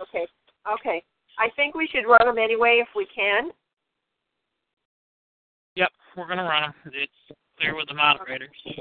Okay. 0.00 0.26
Okay. 0.66 1.04
I 1.38 1.50
think 1.50 1.74
we 1.74 1.86
should 1.86 2.06
run 2.06 2.26
them 2.26 2.38
anyway 2.38 2.78
if 2.80 2.88
we 2.96 3.06
can. 3.06 3.52
We're 6.16 6.28
gonna 6.28 6.42
run 6.42 6.62
them. 6.62 6.74
It's 6.86 7.12
clear 7.58 7.76
with 7.76 7.88
the 7.88 7.94
moderators. 7.94 8.50
So 8.64 8.78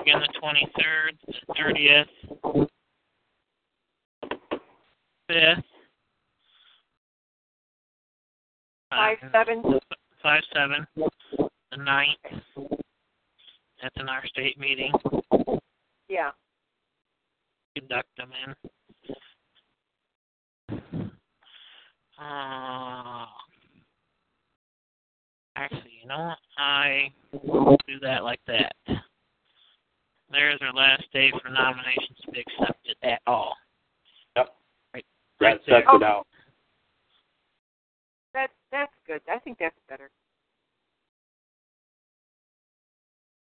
again, 0.00 0.20
the 0.20 0.28
23rd, 0.40 1.18
the 1.26 1.34
30th, 1.58 2.06
5th, 5.30 5.64
Five 8.90 9.18
seven. 9.32 9.62
five 10.20 10.42
seven, 10.52 10.86
the 10.96 11.76
ninth. 11.76 12.18
That's 13.80 13.94
in 13.96 14.08
our 14.08 14.26
state 14.26 14.58
meeting. 14.58 14.92
Yeah. 16.08 16.30
Conduct 17.76 18.08
them 18.16 18.32
in. 18.44 18.54
Uh, 22.18 23.26
actually, 25.60 25.92
you 26.02 26.08
know 26.08 26.18
what? 26.18 26.38
I 26.58 27.12
will 27.44 27.76
do 27.86 28.00
that 28.00 28.24
like 28.24 28.40
that. 28.46 28.72
There's 30.30 30.60
our 30.62 30.72
last 30.72 31.04
day 31.12 31.30
for 31.42 31.50
nominations 31.50 32.18
to 32.24 32.32
be 32.32 32.40
accepted 32.40 32.96
at 33.02 33.20
all. 33.26 33.54
Yep. 34.36 34.54
Right, 34.94 35.04
That 35.40 35.46
right 35.46 35.56
sets 35.58 35.66
there. 35.66 35.78
it 35.80 35.84
oh. 35.88 36.04
out. 36.04 36.26
That 38.32 38.50
that's 38.70 38.92
good. 39.06 39.20
I 39.28 39.38
think 39.40 39.58
that's 39.58 39.74
better. 39.88 40.10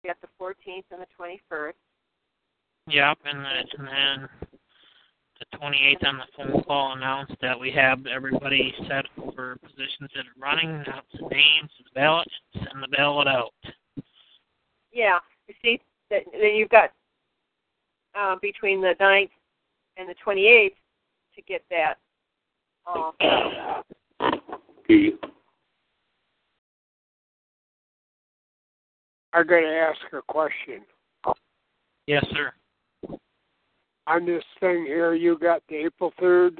We 0.03 0.09
got 0.09 0.21
the 0.21 0.29
14th 0.39 0.85
and 0.91 1.01
the 1.01 1.07
21st. 1.19 1.73
Yep, 2.87 3.19
and 3.25 3.39
then, 3.39 3.65
and 3.79 3.89
then 3.89 4.29
the 5.41 5.59
28th 5.59 6.07
on 6.07 6.18
the 6.18 6.24
phone 6.37 6.62
call 6.64 6.93
announced 6.93 7.35
that 7.41 7.59
we 7.59 7.70
have 7.72 8.07
everybody 8.07 8.74
set 8.89 9.05
for 9.35 9.57
positions 9.62 10.11
that 10.14 10.24
are 10.26 10.41
running, 10.41 10.70
announce 10.70 11.07
the 11.12 11.26
names, 11.28 11.70
the 11.78 11.91
ballot, 11.95 12.28
send 12.55 12.82
the 12.82 12.89
ballot 12.89 13.28
out. 13.28 13.53
Yeah. 14.93 15.18
You 15.49 15.55
see 15.62 15.80
that 16.11 16.22
then 16.32 16.55
you've 16.55 16.70
got 16.70 16.93
uh, 18.14 18.37
between 18.41 18.80
the 18.80 18.95
9th 19.01 19.30
and 19.97 20.09
the 20.09 20.14
28th 20.24 20.74
to 21.35 21.43
get 21.43 21.62
that. 21.70 21.95
Uh, 22.87 23.11
Key. 24.87 25.14
I 29.32 29.43
got 29.43 29.61
to 29.61 29.66
ask 29.66 30.01
a 30.12 30.22
question. 30.22 30.82
Yes, 32.07 32.24
sir. 32.30 32.53
On 34.07 34.27
this 34.27 34.45
thing 34.61 34.85
here, 34.87 35.15
you 35.15 35.39
got 35.39 35.63
the 35.69 35.77
April 35.77 36.13
3rd, 36.21 36.59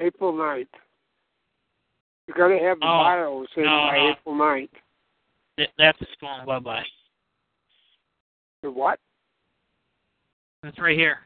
April 0.00 0.32
9th. 0.32 0.66
You 2.28 2.34
got 2.34 2.48
to 2.48 2.58
have 2.58 2.78
the 2.78 2.86
Oh, 2.86 3.02
bios 3.02 3.48
in 3.56 3.64
no, 3.64 3.70
by 3.90 3.96
no. 3.96 4.10
April 4.12 4.34
9th. 4.36 4.68
Th- 5.58 5.70
That's 5.78 5.98
going 6.20 6.46
bye 6.46 6.60
bye. 6.60 6.84
The 8.62 8.70
what? 8.70 8.98
That's 10.62 10.78
right 10.78 10.96
here. 10.96 11.18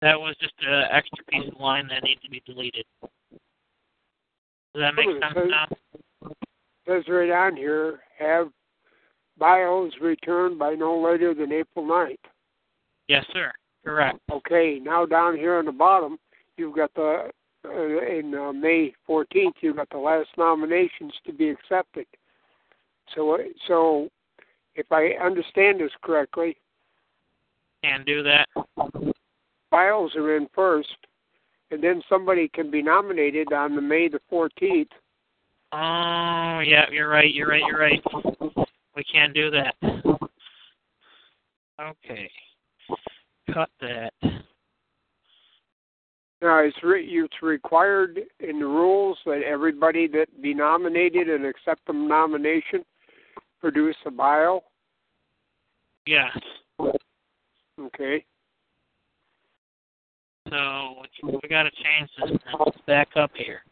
That 0.00 0.18
was 0.18 0.34
just 0.40 0.54
an 0.66 0.84
extra 0.90 1.24
piece 1.30 1.48
of 1.54 1.60
line 1.60 1.86
that 1.88 2.02
needs 2.02 2.20
to 2.22 2.30
be 2.30 2.42
deleted. 2.44 2.84
Does 3.00 4.80
that 4.80 4.94
make 4.96 5.06
sense 5.06 5.34
says- 5.34 5.48
now? 5.50 6.32
says 6.88 7.04
right 7.08 7.30
on 7.30 7.56
here, 7.56 8.00
have 8.18 8.48
bios 9.38 9.92
returned 10.00 10.58
by 10.58 10.74
no 10.74 11.00
later 11.00 11.34
than 11.34 11.52
April 11.52 11.86
9th. 11.86 12.16
Yes, 13.08 13.24
sir. 13.32 13.52
Correct. 13.84 14.18
Okay, 14.30 14.78
now 14.82 15.04
down 15.04 15.36
here 15.36 15.56
on 15.58 15.64
the 15.64 15.72
bottom, 15.72 16.18
you've 16.56 16.76
got 16.76 16.94
the, 16.94 17.30
uh, 17.64 17.70
in 17.70 18.34
uh, 18.34 18.52
May 18.52 18.94
14th, 19.08 19.54
you've 19.60 19.76
got 19.76 19.90
the 19.90 19.98
last 19.98 20.28
nominations 20.38 21.12
to 21.26 21.32
be 21.32 21.48
accepted. 21.48 22.06
So, 23.14 23.34
uh, 23.34 23.38
so 23.66 24.08
if 24.74 24.86
I 24.90 25.10
understand 25.22 25.80
this 25.80 25.90
correctly, 26.02 26.56
Can 27.82 28.04
do 28.04 28.22
that. 28.22 28.48
Files 29.70 30.14
are 30.16 30.36
in 30.36 30.46
first, 30.54 30.96
and 31.70 31.82
then 31.82 32.02
somebody 32.08 32.48
can 32.48 32.70
be 32.70 32.82
nominated 32.82 33.52
on 33.52 33.74
the 33.74 33.82
May 33.82 34.08
the 34.08 34.20
14th. 34.30 34.86
Oh, 35.72 36.60
yeah, 36.60 36.84
you're 36.92 37.08
right, 37.08 37.32
you're 37.32 37.48
right, 37.48 37.62
you're 37.66 37.80
right. 37.80 38.02
We 38.96 39.04
can't 39.04 39.34
do 39.34 39.50
that. 39.50 39.74
Okay. 41.80 42.30
Cut 43.52 43.70
that. 43.80 44.12
Now, 46.42 46.58
it's, 46.58 46.76
re- 46.82 47.06
it's 47.06 47.42
required 47.42 48.20
in 48.40 48.58
the 48.58 48.66
rules 48.66 49.16
that 49.26 49.42
everybody 49.46 50.08
that 50.08 50.26
be 50.42 50.52
nominated 50.52 51.28
and 51.28 51.46
accept 51.46 51.86
the 51.86 51.92
nomination 51.92 52.84
produce 53.60 53.96
a 54.06 54.10
bio. 54.10 54.62
Yes. 56.06 56.36
Okay. 57.80 58.24
So 60.50 60.94
we, 61.22 61.48
got 61.48 61.62
to 61.62 61.70
change 61.70 62.10
this. 62.20 62.38
Now. 62.46 62.64
Let's 62.66 62.78
back 62.86 63.08
up 63.16 63.30
here. 63.34 63.62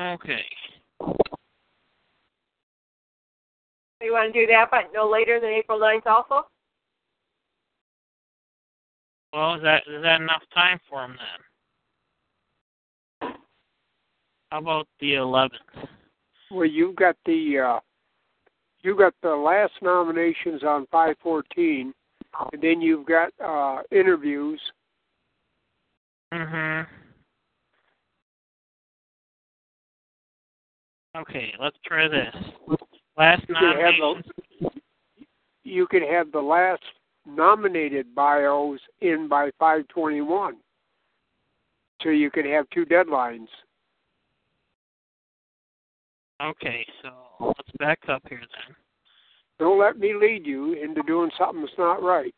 Okay. 0.00 0.44
you 4.02 4.12
want 4.12 4.32
to 4.32 4.40
do 4.40 4.46
that, 4.46 4.68
but 4.70 4.90
no 4.92 5.08
later 5.08 5.40
than 5.40 5.50
April 5.50 5.78
9th 5.80 6.06
also? 6.06 6.46
Well, 9.32 9.54
is 9.54 9.62
that 9.62 9.82
is 9.86 10.02
that 10.02 10.20
enough 10.20 10.42
time 10.54 10.78
for 10.88 11.04
him 11.04 11.16
then? 13.20 13.32
How 14.50 14.58
about 14.58 14.86
the 15.00 15.14
11th? 15.14 15.50
Well, 16.50 16.66
you've 16.66 16.96
got 16.96 17.16
the 17.26 17.58
uh, 17.58 17.80
you 18.82 18.96
got 18.96 19.14
the 19.22 19.34
last 19.34 19.72
nominations 19.82 20.62
on 20.62 20.86
514, 20.92 21.92
and 22.52 22.62
then 22.62 22.80
you've 22.80 23.06
got 23.06 23.32
uh, 23.44 23.82
interviews. 23.90 24.60
Mhm. 26.32 26.86
Okay, 31.16 31.52
let's 31.58 31.76
try 31.84 32.08
this. 32.08 32.34
Last 33.16 33.44
You 33.48 33.54
can 33.54 33.80
have 33.80 33.94
the 33.98 34.70
you 35.64 35.86
can 35.86 36.02
have 36.02 36.30
the 36.30 36.40
last 36.40 36.82
nominated 37.26 38.14
bios 38.14 38.78
in 39.00 39.26
by 39.26 39.50
521, 39.58 40.56
so 42.02 42.10
you 42.10 42.30
can 42.30 42.44
have 42.46 42.68
two 42.70 42.84
deadlines. 42.84 43.48
Okay, 46.42 46.86
so 47.02 47.10
let's 47.40 47.70
back 47.78 47.98
up 48.08 48.22
here 48.28 48.40
then. 48.40 48.76
Don't 49.58 49.80
let 49.80 49.98
me 49.98 50.12
lead 50.14 50.46
you 50.46 50.74
into 50.74 51.02
doing 51.04 51.30
something 51.38 51.62
that's 51.62 51.72
not 51.78 52.02
right. 52.02 52.34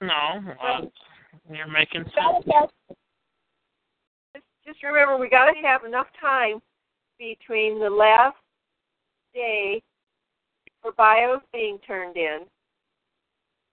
No, 0.00 0.54
well, 0.62 0.92
you're 1.50 1.66
making 1.66 2.04
sense. 2.04 2.44
Just, 4.34 4.44
just 4.64 4.82
remember, 4.84 5.16
we 5.16 5.28
got 5.28 5.46
to 5.46 5.60
have 5.62 5.84
enough 5.84 6.06
time 6.20 6.62
between 7.18 7.78
the 7.80 7.90
last 7.90 8.36
day 9.34 9.82
for 10.82 10.92
bios 10.92 11.42
being 11.52 11.78
turned 11.86 12.16
in 12.16 12.40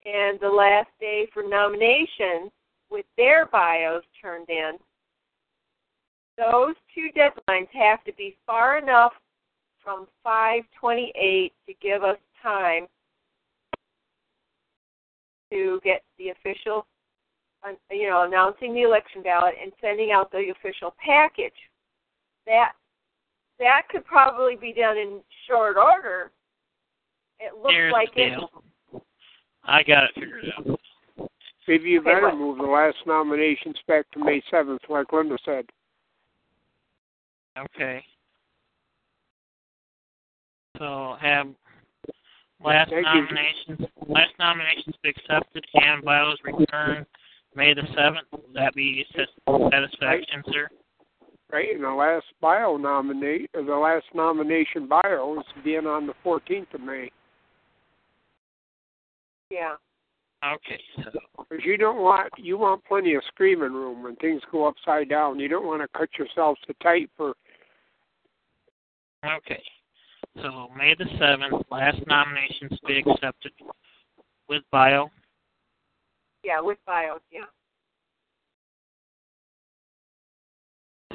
and 0.06 0.40
the 0.40 0.50
last 0.50 0.90
day 1.00 1.28
for 1.34 1.44
nominations 1.44 2.52
with 2.90 3.06
their 3.18 3.46
bios 3.46 4.04
turned 4.22 4.50
in. 4.50 4.74
Those 6.38 6.76
two 6.94 7.10
deadlines 7.16 7.68
have 7.74 8.04
to 8.06 8.14
be 8.14 8.36
far 8.46 8.78
enough 8.78 9.14
from 9.84 10.08
528 10.24 11.54
to 11.68 11.74
give 11.82 12.04
us 12.04 12.18
time 12.42 12.88
to 15.52 15.80
get 15.84 16.02
the 16.18 16.30
official, 16.30 16.86
you 17.92 18.10
know, 18.10 18.24
announcing 18.24 18.74
the 18.74 18.82
election 18.82 19.22
ballot 19.22 19.54
and 19.62 19.72
sending 19.80 20.12
out 20.12 20.32
the 20.32 20.52
official 20.52 20.96
package. 21.04 21.54
That 22.46 22.74
that 23.64 23.88
could 23.90 24.06
probably 24.06 24.56
be 24.56 24.74
done 24.74 24.98
in 24.98 25.22
short 25.48 25.78
order. 25.78 26.32
It 27.40 27.56
looks 27.56 27.74
Here's 27.74 27.92
like 27.92 28.10
it. 28.16 28.38
I 29.64 29.84
got 29.84 30.04
it 30.04 30.12
figured 30.16 30.46
out. 30.58 30.80
Maybe 31.68 31.90
you 31.90 32.02
better 32.02 32.24
what? 32.24 32.38
move 32.38 32.58
the 32.58 32.64
last 32.64 32.98
nominations 33.08 33.78
back 33.88 34.06
to 34.12 34.20
May 34.20 34.44
7th, 34.52 34.80
like 34.90 35.12
Linda 35.14 35.38
said. 35.46 35.66
Okay. 37.58 38.04
So 40.78 41.16
have 41.22 41.48
last 42.64 42.90
Thank 42.90 43.06
you. 43.14 43.22
nominations 43.22 43.90
last 44.08 44.32
nominations 44.40 44.96
be 45.04 45.10
accepted 45.10 45.66
and 45.76 46.04
bios 46.04 46.38
returned 46.44 47.06
May 47.56 47.74
the 47.74 47.84
seventh. 47.96 48.28
Will 48.32 48.42
that 48.56 48.74
be 48.74 49.06
sat- 49.16 49.28
satisfaction, 49.72 50.44
sir? 50.52 50.70
Right, 51.54 51.76
and 51.76 51.84
the 51.84 51.90
last 51.90 52.26
bio 52.42 52.78
nominate, 52.78 53.52
or 53.54 53.64
the 53.64 53.76
last 53.76 54.06
nomination 54.16 54.88
bio 54.88 55.40
is 55.40 55.46
being 55.64 55.86
on 55.86 56.08
the 56.08 56.14
14th 56.26 56.74
of 56.74 56.82
May. 56.82 57.12
Yeah. 59.52 59.76
Okay, 60.44 60.82
so 60.96 61.12
Because 61.38 61.64
you 61.64 61.78
don't 61.78 62.02
want 62.02 62.32
you 62.38 62.58
want 62.58 62.84
plenty 62.86 63.14
of 63.14 63.22
screaming 63.28 63.72
room 63.72 64.02
when 64.02 64.16
things 64.16 64.42
go 64.52 64.68
upside 64.68 65.10
down. 65.10 65.40
You 65.40 65.48
don't 65.48 65.68
want 65.68 65.84
to 65.84 65.88
cut 65.96 66.10
yourself 66.18 66.58
too 66.66 66.74
tight 66.82 67.12
for 67.16 67.36
okay, 69.24 69.62
so 70.42 70.70
May 70.76 70.96
the 70.98 71.06
seventh, 71.20 71.64
last 71.70 72.00
nominations 72.08 72.80
to 72.80 72.88
be 72.88 72.98
accepted 72.98 73.52
with 74.50 74.64
bio. 74.72 75.12
Yeah, 76.44 76.62
with 76.62 76.80
bio. 76.88 77.20
Yeah. 77.32 77.42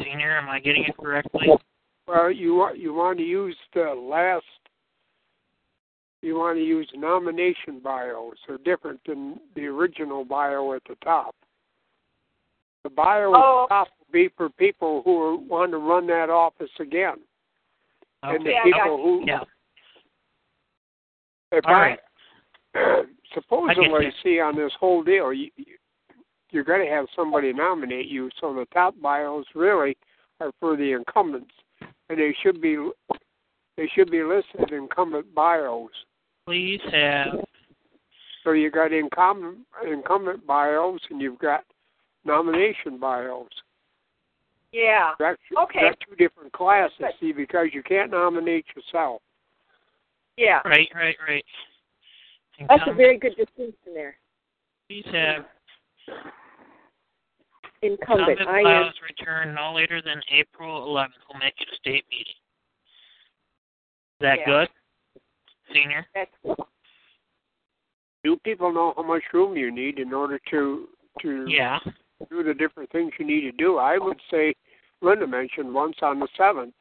Senior, 0.02 0.38
am 0.38 0.48
I 0.48 0.60
getting 0.60 0.84
it 0.84 0.96
correctly? 0.96 1.48
well 2.06 2.30
you 2.30 2.54
want 2.54 2.78
you 2.78 2.94
want 2.94 3.18
to 3.18 3.24
use 3.24 3.56
the 3.74 3.80
last 3.80 4.44
you 6.22 6.34
want 6.36 6.56
to 6.58 6.64
use 6.64 6.88
nomination 6.96 7.80
bios. 7.82 8.34
They're 8.46 8.58
different 8.58 9.00
than 9.06 9.38
the 9.54 9.66
original 9.66 10.24
bio 10.24 10.72
at 10.72 10.82
the 10.88 10.96
top. 11.04 11.34
The 12.82 12.90
bio 12.90 13.32
Oh. 13.32 13.34
at 13.34 13.38
the 13.38 13.44
oh. 13.44 13.66
top 13.68 13.88
will 13.98 14.12
be 14.12 14.28
for 14.36 14.48
people 14.50 15.02
who 15.04 15.44
want 15.48 15.70
to 15.72 15.78
run 15.78 16.06
that 16.08 16.28
office 16.28 16.70
again. 16.80 17.18
And 18.24 18.44
the 18.44 18.50
Yeah, 18.50 18.64
people 18.64 18.96
who 18.96 19.24
Yeah. 19.26 19.44
if 21.52 21.64
All 21.66 21.74
I, 21.74 21.98
right. 22.74 23.06
Supposedly, 23.34 24.12
see 24.22 24.40
on 24.40 24.56
this 24.56 24.72
whole 24.80 25.02
deal, 25.04 25.32
you, 25.32 25.50
you- 25.56 25.78
you're 26.50 26.64
going 26.64 26.84
to 26.84 26.90
have 26.92 27.06
somebody 27.14 27.52
nominate 27.52 28.06
you. 28.06 28.30
So 28.40 28.54
the 28.54 28.66
top 28.72 28.94
bios 29.00 29.44
really 29.54 29.96
are 30.40 30.52
for 30.60 30.76
the 30.76 30.92
incumbents, 30.92 31.52
and 31.80 32.18
they 32.18 32.34
should 32.42 32.60
be 32.60 32.76
they 33.76 33.88
should 33.94 34.10
be 34.10 34.22
listed 34.22 34.72
incumbent 34.72 35.34
bios. 35.34 35.90
Please 36.46 36.80
have 36.90 37.44
So 38.44 38.52
you 38.52 38.70
got 38.70 38.92
incumbent 38.92 39.58
incumbent 39.86 40.46
bios, 40.46 41.00
and 41.10 41.20
you've 41.20 41.38
got 41.38 41.64
nomination 42.24 42.98
bios. 42.98 43.48
Yeah. 44.72 45.12
That's 45.18 45.38
Okay. 45.56 45.80
got 45.80 45.98
two 46.06 46.16
different 46.16 46.52
classes. 46.52 46.96
Good. 46.98 47.10
See, 47.20 47.32
because 47.32 47.68
you 47.72 47.82
can't 47.82 48.10
nominate 48.10 48.66
yourself. 48.76 49.22
Yeah. 50.36 50.60
right, 50.64 50.88
right, 50.94 51.16
right. 51.26 51.44
That's 52.68 52.82
a 52.86 52.94
very 52.94 53.18
good 53.18 53.36
distinction 53.36 53.94
there. 53.94 54.16
Please 54.88 55.04
have 55.12 55.46
Incumbent. 57.82 58.30
incumbent 58.40 58.48
I 58.48 58.58
am. 58.58 58.64
files 58.64 58.94
returned 59.08 59.54
no 59.54 59.72
later 59.74 60.02
than 60.02 60.20
April 60.32 60.86
11th. 60.88 61.12
We'll 61.30 61.38
make 61.40 61.54
it 61.60 61.68
a 61.72 61.76
state 61.76 62.04
meeting. 62.10 62.34
Is 64.14 64.20
that 64.20 64.38
Yeah. 64.40 64.46
good, 64.46 64.68
Senior? 65.72 66.06
That's 66.14 66.30
Do 68.24 68.36
people 68.38 68.72
know 68.72 68.94
how 68.96 69.02
much 69.04 69.22
room 69.32 69.56
you 69.56 69.70
need 69.70 69.98
in 70.00 70.12
order 70.12 70.38
to 70.50 70.88
to 71.20 71.46
Yeah. 71.48 71.78
do 72.30 72.42
the 72.42 72.52
different 72.54 72.90
things 72.90 73.12
you 73.18 73.24
need 73.24 73.40
to 73.42 73.52
do. 73.52 73.78
I 73.78 73.96
would 73.98 74.20
say 74.30 74.54
Linda 75.00 75.26
mentioned 75.26 75.72
once 75.72 75.96
on 76.02 76.18
the 76.20 76.28
seventh. 76.36 76.74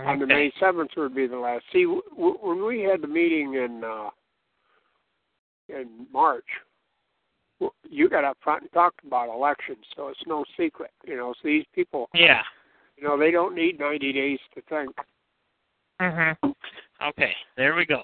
On 0.00 0.18
the 0.18 0.26
May 0.26 0.50
seventh 0.58 0.94
would 0.96 1.14
be 1.14 1.26
the 1.26 1.38
last. 1.38 1.64
See, 1.72 1.84
w- 1.84 2.02
w- 2.10 2.38
when 2.40 2.64
we 2.64 2.80
had 2.82 3.00
the 3.00 3.06
meeting 3.06 3.54
in 3.54 3.82
uh, 3.84 4.10
in 5.68 6.06
March, 6.12 6.46
w- 6.46 6.73
you 7.88 8.08
got 8.08 8.24
up 8.24 8.36
front 8.42 8.62
and 8.62 8.72
talked 8.72 9.04
about 9.06 9.34
elections, 9.34 9.84
so 9.96 10.08
it's 10.08 10.20
no 10.26 10.44
secret. 10.56 10.90
You 11.04 11.16
know, 11.16 11.32
so 11.40 11.48
these 11.48 11.64
people, 11.74 12.08
Yeah. 12.14 12.42
you 12.96 13.04
know, 13.04 13.18
they 13.18 13.30
don't 13.30 13.54
need 13.54 13.78
ninety 13.78 14.12
days 14.12 14.38
to 14.54 14.62
think. 14.62 14.94
Mm-hmm. 16.00 16.50
Okay, 17.08 17.32
there 17.56 17.74
we 17.74 17.86
go. 17.86 18.02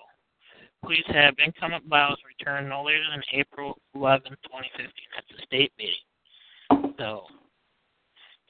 Please 0.84 1.04
have 1.08 1.34
incumbent 1.44 1.88
bios 1.88 2.16
returned 2.26 2.68
no 2.68 2.82
later 2.84 3.04
than 3.10 3.22
April 3.32 3.78
11, 3.94 4.30
2015. 4.44 4.90
That's 5.14 5.42
a 5.42 5.46
state 5.46 5.72
meeting. 5.78 6.94
So, 6.98 7.26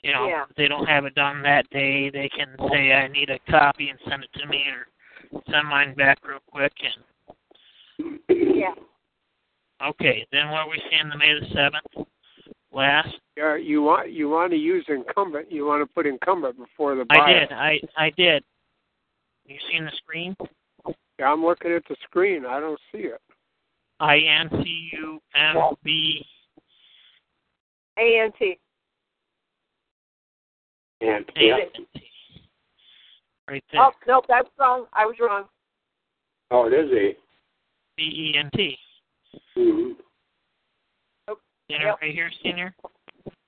you 0.02 0.12
know, 0.12 0.28
Yeah. 0.28 0.44
if 0.48 0.54
they 0.56 0.68
don't 0.68 0.86
have 0.86 1.06
it 1.06 1.14
done 1.14 1.42
that 1.42 1.68
day, 1.70 2.08
they 2.10 2.28
can 2.28 2.54
say, 2.70 2.92
I 2.92 3.08
need 3.08 3.30
a 3.30 3.38
copy 3.50 3.88
and 3.88 3.98
send 4.08 4.22
it 4.24 4.32
to 4.34 4.46
me 4.46 4.64
or 4.68 4.86
send 5.50 5.66
mine 5.68 5.94
back 5.94 6.18
real 6.24 6.40
quick. 6.46 6.72
And 7.98 8.20
yeah. 8.28 8.74
Okay, 9.82 10.26
then 10.30 10.50
what 10.50 10.66
are 10.66 10.70
we 10.70 10.82
seeing 10.90 11.08
the 11.08 11.16
May 11.16 11.38
the 11.40 11.46
7th? 11.54 12.06
Last? 12.72 13.08
Yeah, 13.36 13.56
you 13.56 13.82
want 13.82 14.12
you 14.12 14.28
want 14.28 14.52
to 14.52 14.56
use 14.56 14.84
incumbent. 14.88 15.50
You 15.50 15.66
want 15.66 15.82
to 15.82 15.92
put 15.92 16.06
incumbent 16.06 16.56
before 16.56 16.94
the. 16.94 17.04
I 17.10 17.32
did. 17.32 17.52
I 17.52 17.80
I 17.96 18.10
did. 18.16 18.44
You 19.44 19.56
seen 19.72 19.84
the 19.84 19.90
screen? 19.96 20.36
Yeah, 21.18 21.32
I'm 21.32 21.44
looking 21.44 21.72
at 21.72 21.82
the 21.88 21.96
screen. 22.04 22.46
I 22.46 22.60
don't 22.60 22.78
see 22.92 22.98
it. 22.98 23.20
I 23.98 24.18
N 24.18 24.48
C 24.62 24.90
U 24.92 25.20
M 25.34 25.56
B 25.82 26.24
A 27.98 28.20
N 28.24 28.30
T. 28.38 28.58
And 31.00 31.24
A 31.36 31.44
yeah. 31.44 31.56
Right 33.48 33.64
there. 33.72 33.82
Oh 33.82 33.90
nope, 34.06 34.26
that's 34.28 34.48
wrong. 34.60 34.86
I 34.92 35.06
was 35.06 35.16
wrong. 35.20 35.46
Oh, 36.52 36.66
it 36.66 36.72
is 36.72 36.90
a. 36.92 37.16
B 37.96 38.02
E 38.02 38.38
N 38.38 38.48
T. 38.54 38.76
mhm. 39.56 39.96
Senior 41.68 41.86
Yep. 41.86 41.98
right 42.02 42.12
here, 42.12 42.30
senior. 42.42 42.74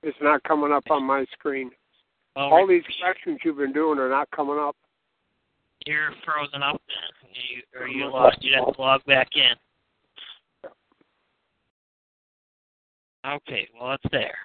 It's 0.01 0.17
not 0.21 0.41
coming 0.43 0.71
up 0.71 0.89
on 0.89 1.03
my 1.03 1.25
screen. 1.33 1.71
Oh, 2.35 2.41
All 2.49 2.65
right. 2.65 2.81
these 2.83 2.97
questions 3.01 3.39
you've 3.43 3.57
been 3.57 3.73
doing 3.73 3.99
are 3.99 4.09
not 4.09 4.29
coming 4.31 4.57
up. 4.57 4.75
You're 5.85 6.13
frozen 6.23 6.63
up 6.63 6.81
then. 6.87 7.29
You, 7.33 7.63
or 7.79 7.87
you 7.87 8.05
lost. 8.07 8.41
You'd 8.41 8.55
have 8.55 8.73
to 8.73 8.81
log 8.81 9.03
back 9.05 9.27
in. 9.35 9.55
Okay, 13.25 13.69
well 13.79 13.93
it's 13.93 14.03
there. 14.11 14.37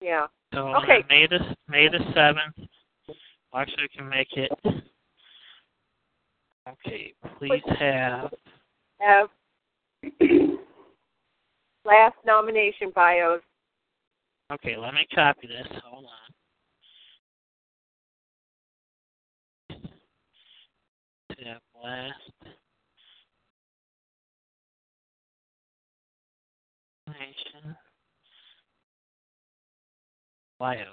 Yeah. 0.00 0.26
So 0.52 0.74
Okay. 0.76 1.04
May 1.08 1.26
the 1.26 1.56
May 1.68 1.88
the 1.88 1.98
seventh. 2.14 2.56
Well, 3.52 3.62
actually, 3.62 3.84
we 3.84 3.88
can 3.88 4.08
make 4.08 4.32
it. 4.36 4.50
Okay, 6.68 7.14
please 7.38 7.62
have. 7.78 8.32
Have 9.00 9.28
last 11.84 12.16
nomination 12.26 12.90
bios. 12.94 13.40
Okay, 14.52 14.76
let 14.76 14.94
me 14.94 15.06
copy 15.14 15.46
this. 15.46 15.66
Hold 15.84 16.04
on. 16.04 16.10
Tab 21.30 21.60
last. 21.82 22.14
Nation. 27.08 27.76
Bios. 30.58 30.86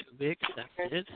To 0.00 0.18
be 0.18 0.30
accepted. 0.30 1.08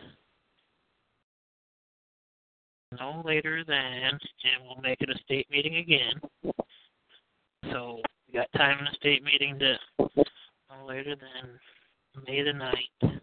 No 2.93 3.22
later 3.24 3.64
than, 3.66 3.76
and 3.76 4.64
we'll 4.64 4.80
make 4.82 5.01
it 5.01 5.11
a 5.11 5.18
state 5.24 5.47
meeting 5.51 5.76
again. 5.76 6.14
So 7.70 8.01
we 8.26 8.39
got 8.39 8.51
time 8.57 8.78
in 8.78 8.86
the 8.86 8.97
state 8.97 9.22
meeting 9.22 9.59
to 9.59 9.76
no 9.99 10.86
later 10.86 11.14
than 11.14 12.24
May 12.26 12.43
the 12.43 12.53
ninth. 12.53 13.20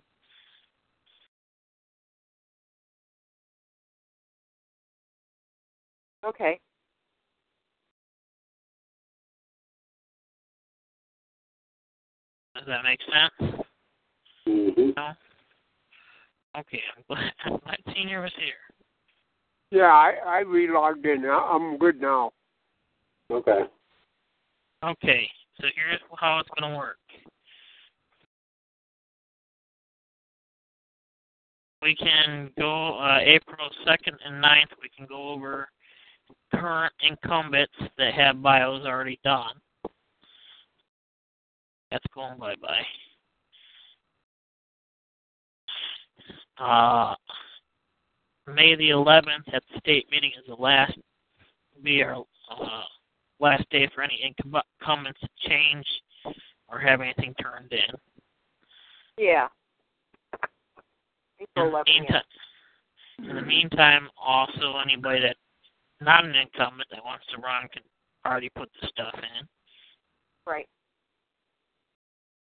Okay. 6.26 6.60
Does 12.56 12.66
that 12.68 12.84
make 12.84 13.00
sense? 13.02 13.66
Mm-hmm. 14.48 14.92
No? 14.96 15.10
Okay, 16.58 16.82
I'm 16.96 17.04
glad, 17.08 17.32
I'm 17.46 17.60
glad 17.64 17.78
senior 17.94 18.22
was 18.22 18.32
here. 18.38 18.65
Yeah, 19.72 19.92
I 19.92 20.14
I 20.26 20.44
relogged 20.44 21.06
in. 21.06 21.26
I- 21.26 21.52
I'm 21.54 21.78
good 21.78 22.00
now. 22.00 22.32
Okay. 23.32 23.64
Okay, 24.84 25.28
so 25.60 25.68
here's 25.76 26.00
how 26.20 26.40
it's 26.40 26.50
going 26.60 26.72
to 26.72 26.78
work. 26.78 26.98
We 31.82 31.96
can 31.96 32.52
go 32.58 33.00
uh, 33.00 33.20
April 33.22 33.68
2nd 33.88 34.14
and 34.26 34.44
9th, 34.44 34.72
we 34.82 34.90
can 34.96 35.08
go 35.08 35.30
over 35.30 35.68
current 36.54 36.94
incumbents 37.08 37.74
that 37.98 38.14
have 38.14 38.42
bios 38.42 38.86
already 38.86 39.20
done. 39.24 39.56
That's 41.92 42.06
going 42.14 42.38
bye 42.40 42.56
bye. 42.62 42.86
Uh, 46.58 47.16
May 48.48 48.76
the 48.76 48.90
11th 48.90 49.54
at 49.54 49.64
the 49.72 49.80
state 49.80 50.08
meeting 50.12 50.32
is 50.38 50.46
the 50.48 50.56
last, 50.56 50.98
be 51.84 52.04
our 52.04 52.16
uh, 52.16 52.84
last 53.40 53.68
day 53.72 53.90
for 53.94 54.04
any 54.04 54.22
incumbents 54.24 55.20
to 55.20 55.50
change 55.50 55.86
or 56.68 56.80
have 56.80 57.02
anything 57.02 57.34
turned 57.42 57.72
in. 57.72 57.96
Yeah. 59.18 59.48
In 61.40 61.72
the 61.72 61.84
meantime, 61.86 62.22
In 63.20 63.36
the 63.36 63.42
meantime, 63.42 64.10
also 64.18 64.78
anybody 64.84 65.22
that 65.22 65.36
not 66.02 66.26
an 66.26 66.36
incumbent 66.36 66.90
that 66.92 67.04
wants 67.04 67.26
to 67.34 67.42
run 67.42 67.68
can 67.74 67.82
already 68.26 68.50
put 68.50 68.70
the 68.82 68.88
stuff 68.88 69.16
in. 69.16 69.48
Right. 70.46 70.68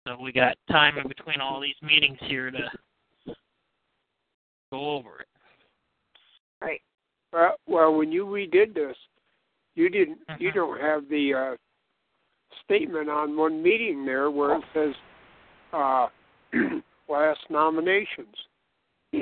So 0.08 0.18
we 0.22 0.32
got 0.32 0.58
time 0.70 0.98
in 0.98 1.08
between 1.08 1.42
all 1.42 1.60
these 1.60 1.76
meetings 1.82 2.18
here 2.22 2.52
to 2.52 3.36
go 4.72 4.92
over 4.92 5.22
it. 5.22 5.28
Right. 6.66 6.82
Well, 7.32 7.56
well, 7.68 7.94
when 7.96 8.12
you 8.12 8.26
redid 8.26 8.74
this, 8.74 8.98
you 9.76 9.90
didn't. 9.90 10.20
You 10.40 10.52
Mhm. 10.52 10.56
don't 10.56 10.82
have 10.82 11.08
the 11.10 11.34
uh, 11.34 11.56
statement 12.64 13.10
on 13.10 13.38
one 13.38 13.62
meeting 13.62 14.06
there 14.06 14.32
where 14.32 14.58
it 14.58 14.64
says 14.74 14.96
uh, 15.74 16.08
last 17.08 17.42
nominations. 17.50 18.36
I 19.14 19.18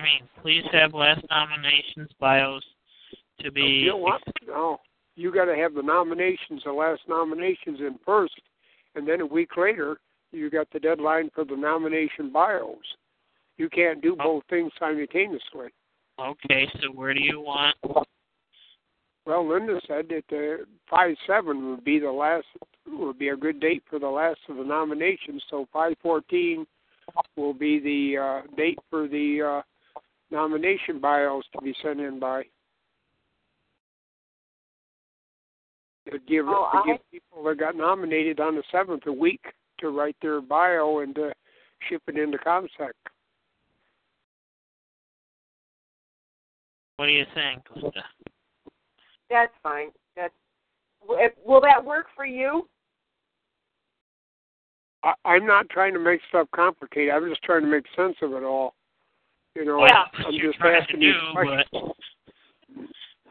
mean? 0.00 0.28
Please 0.40 0.64
have 0.72 0.94
last 0.94 1.24
nominations 1.28 2.10
bios 2.18 2.64
to 3.40 3.50
be. 3.50 3.62
You 3.62 3.90
don't 3.90 4.00
want 4.00 4.22
no. 4.46 4.80
You 5.16 5.32
got 5.32 5.46
to 5.46 5.56
have 5.56 5.74
the 5.74 5.82
nominations, 5.82 6.62
the 6.64 6.72
last 6.72 7.02
nominations 7.08 7.80
in 7.80 7.98
first, 8.06 8.40
and 8.94 9.06
then 9.06 9.20
a 9.20 9.26
week 9.26 9.56
later 9.56 9.98
you 10.30 10.48
got 10.50 10.70
the 10.70 10.78
deadline 10.78 11.30
for 11.34 11.44
the 11.44 11.56
nomination 11.56 12.30
bios. 12.30 12.76
You 13.58 13.68
can't 13.68 14.00
do 14.00 14.16
both 14.16 14.44
things 14.48 14.72
simultaneously. 14.78 15.68
Okay, 16.20 16.68
so 16.80 16.88
where 16.92 17.12
do 17.12 17.20
you 17.20 17.40
want? 17.40 17.76
Well, 19.26 19.46
Linda 19.46 19.80
said 19.86 20.06
that 20.08 20.22
the 20.30 20.64
five 20.88 21.14
seven 21.26 21.70
would 21.70 21.84
be 21.84 21.98
the 21.98 22.10
last 22.10 22.46
would 22.86 23.18
be 23.18 23.28
a 23.28 23.36
good 23.36 23.60
date 23.60 23.82
for 23.90 23.98
the 23.98 24.08
last 24.08 24.38
of 24.48 24.56
the 24.56 24.64
nominations. 24.64 25.42
So 25.50 25.66
five 25.72 25.94
fourteen 26.02 26.66
will 27.36 27.52
be 27.52 27.78
the 27.78 28.22
uh, 28.22 28.56
date 28.56 28.78
for 28.88 29.06
the 29.06 29.60
uh, 29.60 30.00
nomination 30.30 30.98
bios 31.00 31.44
to 31.52 31.62
be 31.62 31.74
sent 31.82 32.00
in 32.00 32.18
by. 32.18 32.44
To 36.10 36.18
give 36.26 36.46
Oh, 36.48 36.70
to 36.72 36.78
I- 36.78 36.82
give 36.86 37.10
people 37.10 37.44
that 37.44 37.58
got 37.58 37.76
nominated 37.76 38.40
on 38.40 38.54
the 38.56 38.62
seventh 38.72 39.06
a 39.06 39.12
week 39.12 39.42
to 39.80 39.90
write 39.90 40.16
their 40.22 40.40
bio 40.40 41.00
and 41.00 41.14
to 41.16 41.32
ship 41.88 42.02
it 42.08 42.16
into 42.16 42.38
ComSec. 42.38 42.92
What 46.98 47.06
do 47.06 47.12
you 47.12 47.26
think, 47.32 47.62
Linda? 47.76 48.02
That's 49.30 49.52
fine. 49.62 49.90
That's 50.16 50.34
will 51.46 51.60
that 51.60 51.84
work 51.84 52.06
for 52.16 52.26
you? 52.26 52.68
I, 55.04 55.12
I'm 55.24 55.46
not 55.46 55.68
trying 55.70 55.92
to 55.92 56.00
make 56.00 56.20
stuff 56.28 56.48
complicated. 56.52 57.14
I'm 57.14 57.28
just 57.28 57.42
trying 57.44 57.62
to 57.62 57.68
make 57.68 57.84
sense 57.94 58.16
of 58.20 58.32
it 58.32 58.42
all. 58.42 58.74
You 59.54 59.64
know, 59.64 59.86
Yeah. 59.86 60.06
I'm, 60.12 60.26
I'm 60.26 60.40
just 60.40 60.58
trying 60.58 60.74
to 60.74 60.82
asking 60.82 61.00
do, 61.00 61.12
these 61.12 61.32
questions. 61.32 61.92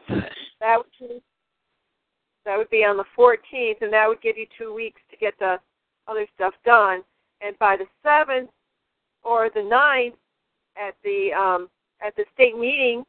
but 0.08 0.30
That 0.60 0.78
would 0.78 0.86
be, 0.98 1.22
that 2.46 2.56
would 2.56 2.70
be 2.70 2.84
on 2.84 2.96
the 2.96 3.04
14th, 3.18 3.82
and 3.82 3.92
that 3.92 4.08
would 4.08 4.22
give 4.22 4.38
you 4.38 4.46
two 4.58 4.72
weeks 4.72 5.02
to 5.10 5.16
get 5.18 5.34
the 5.38 5.56
other 6.06 6.26
stuff 6.34 6.54
done. 6.64 7.02
And 7.42 7.58
by 7.58 7.76
the 7.76 7.84
7th 8.02 8.48
or 9.24 9.50
the 9.52 9.60
9th 9.60 10.14
at 10.78 10.94
the 11.04 11.34
um, 11.38 11.68
at 12.00 12.16
the 12.16 12.24
state 12.32 12.56
meeting, 12.56 13.04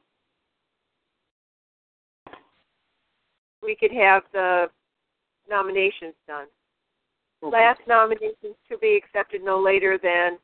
we 3.62 3.76
could 3.76 3.92
have 3.92 4.24
the 4.34 4.66
nominations 5.50 6.14
done. 6.28 6.48
Okay. 7.44 7.56
Last 7.58 7.80
nominations 7.88 8.56
to 8.70 8.78
be 8.80 8.96
accepted 9.02 9.44
no 9.44 9.60
later 9.62 9.98
than 10.02 10.38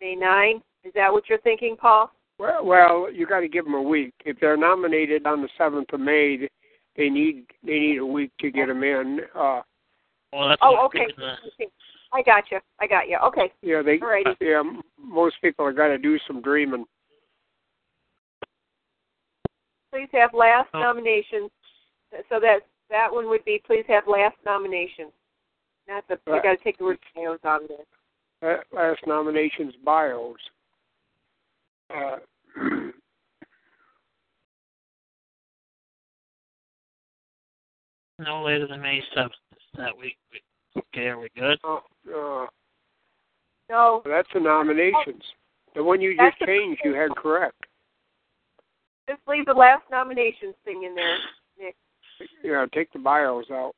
May 0.00 0.14
9. 0.14 0.60
Is 0.84 0.92
that 0.94 1.12
what 1.12 1.28
you're 1.28 1.38
thinking, 1.40 1.76
Paul? 1.76 2.10
Well, 2.38 2.64
well, 2.64 3.12
you 3.12 3.26
got 3.26 3.40
to 3.40 3.48
give 3.48 3.64
them 3.64 3.74
a 3.74 3.82
week. 3.82 4.14
If 4.24 4.38
they're 4.40 4.56
nominated 4.56 5.26
on 5.26 5.42
the 5.42 5.48
seventh 5.58 5.92
of 5.92 6.00
May, 6.00 6.48
they 6.96 7.08
need 7.08 7.46
they 7.64 7.78
need 7.78 7.98
a 7.98 8.06
week 8.06 8.30
to 8.40 8.50
get 8.50 8.66
them 8.66 8.82
in. 8.82 9.20
Uh, 9.34 9.60
well, 10.32 10.48
that's 10.48 10.60
Oh, 10.62 10.84
okay. 10.86 11.06
I 12.12 12.22
got 12.22 12.44
you. 12.50 12.58
I 12.80 12.86
got 12.86 13.08
you. 13.08 13.18
Okay. 13.26 13.52
yeah, 13.62 13.82
they 13.82 13.98
Alrighty. 13.98 14.34
yeah. 14.40 14.62
Most 15.00 15.36
people 15.42 15.64
are 15.64 15.72
got 15.72 15.88
to 15.88 15.98
do 15.98 16.18
some 16.26 16.40
dreaming. 16.40 16.84
please 19.92 20.08
have 20.12 20.34
last 20.34 20.68
Oh. 20.74 20.80
nominations. 20.80 21.50
So 22.28 22.40
that 22.40 22.60
that 22.90 23.12
one 23.12 23.28
would 23.28 23.44
be 23.44 23.60
please 23.64 23.84
have 23.88 24.04
last 24.08 24.36
nominations. 24.44 25.12
Not 25.88 26.06
the 26.08 26.18
you 26.26 26.32
Right. 26.34 26.42
got 26.42 26.58
to 26.58 26.64
take 26.64 26.78
the 26.78 26.84
word 26.84 26.98
bios 27.14 27.38
on 27.44 27.66
there. 27.68 28.58
Uh, 28.58 28.62
last 28.72 29.00
nominations 29.06 29.74
bios. 29.84 30.36
Uh, 31.90 32.18
no 38.18 38.42
later 38.44 38.66
than 38.66 38.80
May 38.80 39.02
seventh 39.14 39.32
that 39.76 39.96
week. 39.96 40.16
Okay, 40.76 41.08
are 41.08 41.18
we 41.18 41.28
good? 41.36 41.58
uh, 41.64 41.76
uh, 42.14 42.46
No, 43.70 44.02
that's 44.04 44.28
the 44.32 44.40
nominations. 44.40 45.22
The 45.74 45.82
one 45.84 46.00
you 46.00 46.16
That's 46.16 46.32
just 46.34 46.40
the- 46.40 46.46
changed, 46.46 46.80
you 46.84 46.94
had 46.94 47.14
correct. 47.16 47.66
just 49.08 49.26
leave 49.26 49.46
the 49.46 49.54
last 49.54 49.88
nominations 49.90 50.54
thing 50.64 50.82
in 50.84 50.94
there, 50.94 51.18
Nick. 52.20 52.28
Yeah, 52.42 52.66
take 52.72 52.92
the 52.92 52.98
bios 52.98 53.46
out. 53.50 53.72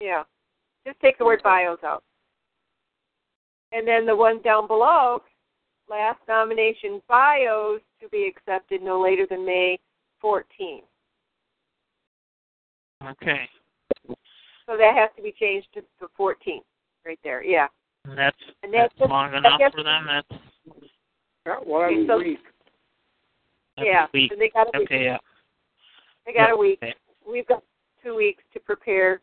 Yeah, 0.00 0.24
just 0.86 0.98
take 1.00 1.18
the 1.18 1.24
word 1.24 1.42
bios 1.42 1.78
out. 1.84 2.02
And 3.70 3.86
then 3.86 4.04
the 4.04 4.16
one 4.16 4.42
down 4.42 4.66
below, 4.66 5.22
last 5.88 6.18
nomination 6.28 7.00
bios 7.08 7.80
to 8.00 8.08
be 8.08 8.26
accepted 8.26 8.82
no 8.82 9.00
later 9.00 9.26
than 9.28 9.46
May 9.46 9.78
14. 10.20 10.82
Okay, 13.04 13.48
So 14.06 14.76
that 14.76 14.94
has 14.94 15.10
to 15.16 15.22
be 15.22 15.32
changed 15.38 15.66
to 15.74 15.82
the 16.00 16.06
14th, 16.18 16.62
right 17.04 17.18
there. 17.24 17.42
Yeah. 17.42 17.66
and 18.04 18.16
that's 18.18 18.36
And 18.62 18.72
that's 18.74 18.92
that's 18.94 18.98
just- 18.98 19.10
long 19.10 19.34
enough 19.34 19.58
gets- 19.58 19.74
for 19.74 19.82
them. 19.84 20.06
That's, 20.06 20.42
Yeah, 21.46 21.58
well, 21.64 21.80
that's 21.82 21.92
Okay, 21.92 22.02
a 22.04 22.06
so- 22.06 22.18
week. 22.18 22.51
That's 23.76 23.86
yeah. 23.86 24.06
week. 24.12 24.32
And 24.32 24.40
they 24.40 24.50
got 24.50 24.68
a 24.74 24.78
week. 24.78 24.88
Okay, 24.88 25.04
yeah. 25.04 25.18
They 26.26 26.32
got 26.32 26.48
Yep. 26.48 26.54
a 26.54 26.56
week. 26.56 26.84
We've 27.26 27.46
got 27.46 27.62
two 28.02 28.14
weeks 28.14 28.42
to 28.52 28.60
prepare 28.60 29.20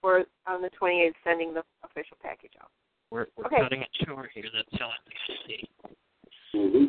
for 0.00 0.24
on 0.46 0.62
the 0.62 0.70
28th 0.70 1.14
sending 1.24 1.54
the 1.54 1.64
official 1.82 2.16
package 2.22 2.52
out. 2.60 2.70
We're 3.10 3.26
we're 3.36 3.46
Okay. 3.46 3.60
cutting 3.60 3.82
it 3.82 3.88
short 4.04 4.30
here. 4.32 4.44
That's 4.52 4.70
the 4.70 4.84
only 4.84 4.96
thing 5.06 5.16
I 5.28 5.46
see. 5.46 5.70
Mm-hmm. 6.54 6.84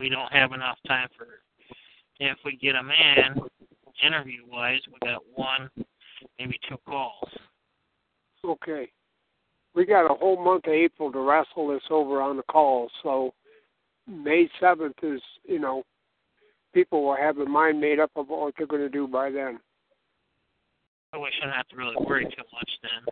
We 0.00 0.08
don't 0.08 0.32
have 0.32 0.52
enough 0.52 0.78
time 0.86 1.08
for. 1.16 1.42
If 2.18 2.38
we 2.44 2.56
get 2.56 2.76
a 2.76 2.82
man, 2.82 3.40
interview 4.02 4.46
wise, 4.46 4.80
we 4.88 4.98
got 5.06 5.22
one, 5.34 5.70
maybe 6.38 6.58
two 6.68 6.76
calls. 6.86 7.28
Okay. 8.44 8.90
We 9.74 9.86
got 9.86 10.10
a 10.10 10.14
whole 10.14 10.42
month 10.42 10.66
of 10.66 10.72
April 10.72 11.10
to 11.12 11.18
wrestle 11.18 11.68
this 11.68 11.82
over 11.90 12.20
on 12.20 12.36
the 12.36 12.42
call, 12.44 12.90
so 13.02 13.32
May 14.06 14.48
seventh 14.60 14.96
is, 15.02 15.20
you 15.44 15.58
know, 15.58 15.84
people 16.74 17.04
will 17.04 17.16
have 17.16 17.36
their 17.36 17.48
mind 17.48 17.80
made 17.80 18.00
up 18.00 18.10
about 18.16 18.28
what 18.38 18.54
they're 18.58 18.66
going 18.66 18.82
to 18.82 18.88
do 18.88 19.06
by 19.06 19.30
then. 19.30 19.58
So 21.14 21.20
we 21.20 21.28
shouldn't 21.34 21.54
have 21.54 21.68
to 21.68 21.76
really 21.76 21.96
worry 22.06 22.24
too 22.24 22.42
much 22.52 22.70
then. 22.82 23.04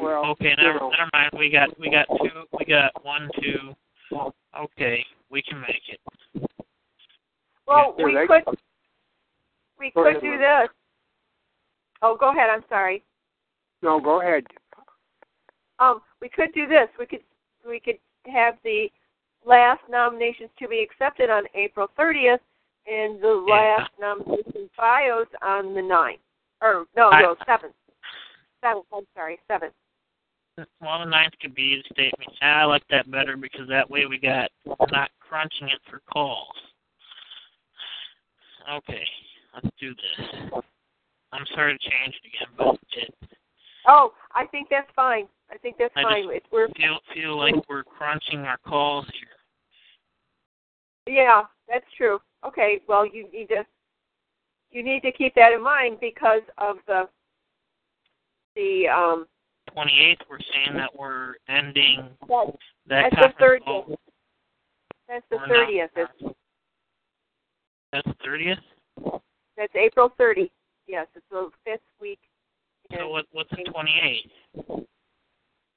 Well, 0.00 0.26
Okay, 0.32 0.50
you 0.50 0.56
never 0.64 0.78
know, 0.80 0.90
never 0.90 1.08
mind. 1.12 1.30
We 1.38 1.48
got 1.48 1.78
we 1.78 1.88
got 1.90 2.06
two. 2.08 2.42
We 2.58 2.64
got 2.66 2.92
one, 3.04 3.30
two. 3.40 3.74
Okay, 4.58 5.04
we 5.30 5.40
can 5.42 5.60
make 5.60 5.80
it. 5.88 6.00
Well, 7.66 7.94
Yeah, 7.98 8.04
we 8.04 8.14
they- 8.14 8.26
could 8.26 8.42
we 9.78 9.90
Go 9.92 10.02
could 10.02 10.10
ahead, 10.10 10.22
do 10.22 10.30
Lynn. 10.32 10.40
this. 10.40 10.68
Oh, 12.02 12.16
go 12.16 12.30
ahead. 12.30 12.50
I'm 12.50 12.64
sorry. 12.68 13.02
no, 13.82 14.00
go 14.00 14.20
ahead. 14.20 14.44
Um, 15.78 16.02
we 16.20 16.28
could 16.28 16.52
do 16.52 16.66
this. 16.66 16.88
We 16.98 17.06
could 17.06 17.22
we 17.66 17.80
could 17.80 17.98
have 18.26 18.56
the 18.64 18.90
last 19.44 19.80
nominations 19.88 20.50
to 20.58 20.68
be 20.68 20.80
accepted 20.82 21.30
on 21.30 21.44
April 21.54 21.88
30th, 21.98 22.40
and 22.86 23.20
the 23.20 23.44
Yeah. 23.46 23.54
last 23.54 23.98
nomination 23.98 24.70
bios 24.76 25.28
on 25.42 25.74
the 25.74 25.82
9th. 25.82 26.20
Or 26.60 26.86
no, 26.94 27.10
I- 27.10 27.22
no, 27.22 27.36
seventh. 27.46 27.74
Seventh. 28.60 28.86
I'm 28.92 29.06
sorry, 29.14 29.40
seventh. 29.48 29.74
Well, 30.80 31.00
the 31.00 31.06
ninth 31.06 31.36
could 31.40 31.54
be 31.54 31.76
the 31.76 31.82
statement. 31.92 32.30
I 32.40 32.64
like 32.64 32.86
that 32.88 33.10
better 33.10 33.36
because 33.36 33.66
that 33.68 33.90
way 33.90 34.06
we 34.06 34.18
got 34.18 34.50
not 34.90 35.10
crunching 35.18 35.68
it 35.68 35.82
for 35.90 36.00
calls. 36.00 36.56
Okay, 38.70 39.06
let's 39.52 39.68
do 39.78 39.94
this. 39.94 40.52
I'm 41.32 41.46
sorry 41.46 41.76
to 41.76 41.90
change 41.90 42.14
it 42.22 42.28
again, 42.28 42.54
but 42.56 42.78
it 42.92 43.14
Oh, 43.86 44.14
I 44.32 44.46
think 44.46 44.68
that's 44.70 44.90
fine. 44.92 45.28
I 45.50 45.58
think 45.58 45.76
that's 45.76 45.92
I 45.96 46.02
fine. 46.02 46.30
It's, 46.30 46.46
we're 46.50 46.68
feel 46.68 47.00
feel 47.12 47.36
like 47.36 47.54
we're 47.68 47.84
crunching 47.84 48.40
our 48.40 48.58
calls 48.58 49.06
here. 49.12 49.33
Yeah, 51.06 51.42
that's 51.68 51.86
true. 51.96 52.18
Okay, 52.46 52.80
well 52.88 53.06
you 53.06 53.28
need 53.32 53.48
to 53.48 53.64
you 54.70 54.82
need 54.82 55.02
to 55.02 55.12
keep 55.12 55.34
that 55.34 55.52
in 55.52 55.62
mind 55.62 55.98
because 56.00 56.42
of 56.58 56.76
the 56.86 57.08
the 58.56 58.88
um 58.88 59.26
28th, 59.76 60.16
we're 60.30 60.38
saying 60.52 60.76
that 60.76 60.90
we're 60.96 61.34
ending 61.48 62.08
That's, 62.28 62.56
that 62.86 63.12
That's 63.12 63.34
the 63.38 63.44
30th. 63.44 63.64
call. 63.64 63.98
that's 65.08 65.24
the 65.30 65.38
thirtieth. 65.48 65.90
That's 67.92 68.06
the 68.06 68.14
30th. 68.26 69.20
that's 69.56 69.74
April 69.74 70.12
30. 70.18 70.50
Yes, 70.86 71.06
it's 71.14 71.24
the 71.30 71.48
fifth 71.64 71.80
week. 72.00 72.18
So 72.96 73.08
what, 73.08 73.26
what's 73.32 73.50
the 73.50 73.64
28th? 73.64 74.84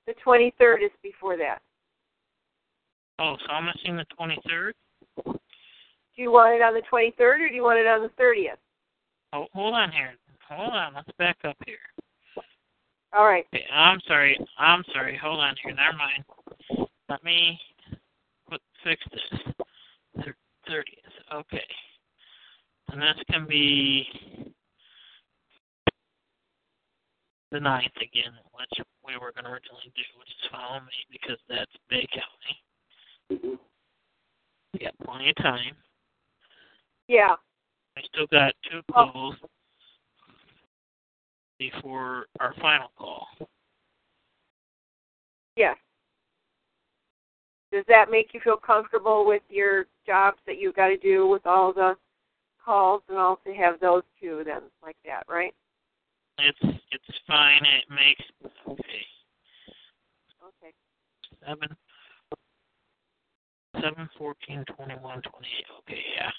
The 0.06 0.14
23rd 0.26 0.84
is 0.86 0.92
before 1.02 1.38
that. 1.38 1.60
Oh, 3.20 3.36
so 3.46 3.52
I'm 3.52 3.66
missing 3.66 3.98
the 3.98 4.06
23rd. 4.20 4.72
Do 4.72 4.74
you 6.18 6.32
want 6.32 6.56
it 6.56 6.62
on 6.62 6.74
the 6.74 6.82
23rd 6.92 7.20
or 7.20 7.50
do 7.50 7.56
you 7.56 7.64
want 7.64 7.80
it 7.80 7.88
on 7.88 8.02
the 8.02 8.24
30th? 8.24 8.58
Oh, 9.34 9.46
hold 9.54 9.74
on 9.74 9.92
here. 9.92 10.12
Hold 10.50 10.74
on. 10.74 10.94
Let's 10.96 11.10
back 11.18 11.38
up 11.44 11.58
here. 11.66 11.78
All 13.14 13.26
right. 13.26 13.46
Okay, 13.54 13.66
I'm 13.74 14.00
sorry. 14.08 14.38
I'm 14.58 14.84
sorry. 14.94 15.18
Hold 15.22 15.40
on 15.40 15.56
here. 15.64 15.74
Never 15.74 15.98
mind. 15.98 16.90
Let 17.10 17.24
me 17.24 17.60
put 18.50 18.62
fix 18.84 19.02
this. 19.12 19.54
Thir- 20.24 20.36
Thirtieth. 20.68 21.06
Okay. 21.34 21.64
And 22.92 23.02
this 23.02 23.18
can 23.30 23.46
be 23.48 24.06
the 27.52 27.60
ninth 27.60 27.96
again, 27.98 28.34
which 28.54 28.86
we 29.06 29.14
were 29.14 29.32
going 29.32 29.46
to 29.46 29.52
originally 29.52 29.92
do, 29.96 30.04
which 30.20 30.30
is 30.30 30.50
follow 30.52 30.80
me 30.80 30.96
because 31.12 31.40
that's 31.50 31.72
Bay 31.90 32.08
County. 32.12 32.56
Mm-hmm. 33.32 33.56
We 34.74 34.80
got 34.80 34.94
plenty 35.06 35.30
of 35.30 35.36
time. 35.38 35.76
Yeah. 37.08 37.36
I 37.98 38.02
still 38.14 38.28
got 38.32 38.54
two 38.70 38.82
oh. 38.96 39.10
calls 39.12 39.36
before 41.60 42.26
our 42.40 42.54
final 42.62 42.92
call. 42.98 43.28
Yes. 45.56 45.78
Does 47.72 47.84
that 47.88 48.12
make 48.12 48.34
you 48.34 48.40
feel 48.44 48.58
comfortable 48.58 49.26
with 49.26 49.42
your 49.50 49.88
jobs 50.06 50.38
that 50.46 50.60
you've 50.60 50.76
got 50.76 50.88
to 50.88 50.98
do 50.98 51.28
with 51.28 51.46
all 51.46 51.74
the 51.74 51.96
calls 52.64 53.02
and 53.10 53.18
also 53.18 53.54
have 53.58 53.80
those 53.80 54.04
two 54.22 54.44
then 54.46 54.62
like 54.84 54.96
that, 55.06 55.24
right? 55.28 55.54
It's 56.40 56.60
it's 56.92 57.18
fine. 57.26 57.62
It 57.64 57.90
makes 57.90 58.22
okay 58.68 59.06
Okay. 60.48 60.74
seven 61.46 61.76
seven 63.82 64.10
fourteen 64.18 64.64
twenty 64.76 64.96
one 64.96 65.22
twenty 65.22 65.48
eight. 65.60 65.66
Okay, 65.80 66.02
yeah. 66.16 66.32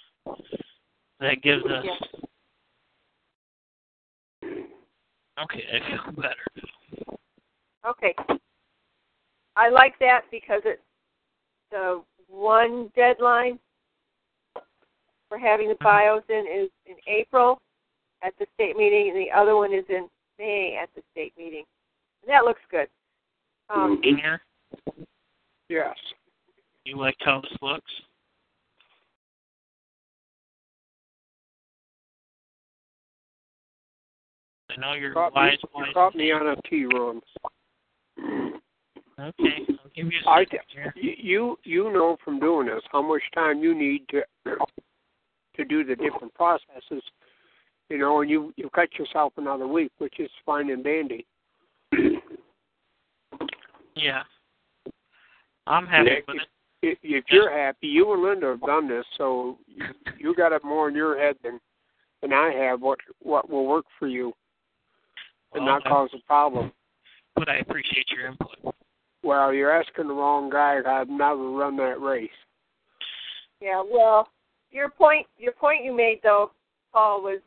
That 1.20 1.42
gives 1.42 1.64
us. 1.64 1.84
Okay, 5.42 5.64
I 5.72 5.90
feel 5.90 6.12
better. 6.16 7.18
Okay. 7.86 8.14
I 9.56 9.68
like 9.68 9.98
that 10.00 10.22
because 10.30 10.62
it's 10.64 10.82
the 11.70 12.02
one 12.28 12.90
deadline 12.94 13.58
for 15.28 15.38
having 15.38 15.68
the 15.68 15.76
bios 15.80 16.22
in 16.28 16.44
is 16.46 16.70
in 16.86 16.94
April 17.06 17.60
at 18.22 18.34
the 18.38 18.46
state 18.54 18.76
meeting, 18.76 19.10
and 19.10 19.18
the 19.18 19.30
other 19.30 19.56
one 19.56 19.72
is 19.72 19.84
in 19.88 20.08
May 20.38 20.78
at 20.80 20.88
the 20.94 21.02
state 21.12 21.32
meeting. 21.36 21.64
And 22.22 22.30
that 22.30 22.44
looks 22.44 22.60
good. 22.70 22.88
Um, 23.70 24.00
In 24.02 24.16
here, 24.16 24.40
Yes. 25.68 25.96
you 26.84 26.96
like 26.96 27.16
how 27.20 27.40
this 27.40 27.56
looks? 27.60 27.90
I 34.78 34.80
know 34.80 34.92
you're 34.94 35.12
Caught 35.12 35.34
me, 35.34 35.40
wise, 35.40 35.58
you 35.62 35.84
caught 35.92 36.14
me 36.14 36.30
on 36.30 36.46
a 36.46 36.54
run. 36.96 37.20
Okay, 39.20 39.66
I'll 39.68 39.90
give 39.94 40.06
you 40.06 40.18
a 40.24 40.30
I 40.30 40.44
second 40.44 40.60
here. 40.68 40.94
You 40.96 41.14
you 41.18 41.58
you 41.64 41.92
know 41.92 42.16
from 42.24 42.38
doing 42.38 42.68
this 42.68 42.82
how 42.92 43.02
much 43.02 43.22
time 43.34 43.60
you 43.60 43.74
need 43.74 44.02
to 44.10 44.22
to 45.56 45.64
do 45.64 45.82
the 45.82 45.96
different 45.96 46.32
processes, 46.34 47.02
you 47.88 47.98
know, 47.98 48.20
and 48.20 48.30
you 48.30 48.52
you 48.56 48.70
cut 48.72 48.88
yourself 48.96 49.32
another 49.36 49.66
week, 49.66 49.90
which 49.98 50.20
is 50.20 50.30
fine 50.46 50.70
and 50.70 50.84
dandy. 50.84 51.26
Yeah. 53.96 54.22
I'm 55.66 55.86
happy 55.86 56.10
Nick, 56.10 56.26
with 56.28 56.36
it. 56.36 56.48
If, 56.80 56.98
if 57.02 57.24
you're 57.30 57.50
happy, 57.50 57.88
you 57.88 58.12
and 58.12 58.22
Linda 58.22 58.46
have 58.46 58.60
done 58.60 58.88
this, 58.88 59.04
so 59.16 59.58
you, 59.66 59.84
you 60.16 60.34
got 60.36 60.52
it 60.52 60.62
more 60.62 60.88
in 60.88 60.94
your 60.94 61.18
head 61.18 61.34
than 61.42 61.58
than 62.22 62.32
I 62.32 62.52
have. 62.52 62.80
What 62.80 63.00
what 63.20 63.50
will 63.50 63.66
work 63.66 63.86
for 63.98 64.06
you 64.06 64.32
and 65.54 65.64
Well, 65.64 65.74
not 65.74 65.84
cause 65.84 66.10
a 66.14 66.26
problem. 66.26 66.72
But 67.34 67.48
I 67.48 67.56
appreciate 67.56 68.06
your 68.10 68.26
input. 68.26 68.74
Well, 69.22 69.52
you're 69.52 69.72
asking 69.72 70.08
the 70.08 70.14
wrong 70.14 70.50
guy. 70.50 70.78
I've 70.86 71.08
never 71.08 71.50
run 71.50 71.76
that 71.76 72.00
race. 72.00 72.30
Yeah, 73.60 73.82
well, 73.90 74.28
your 74.70 74.88
point 74.88 75.26
your 75.36 75.52
point 75.52 75.84
you 75.84 75.92
made 75.92 76.20
though, 76.22 76.52
Paul, 76.92 77.22
was 77.22 77.40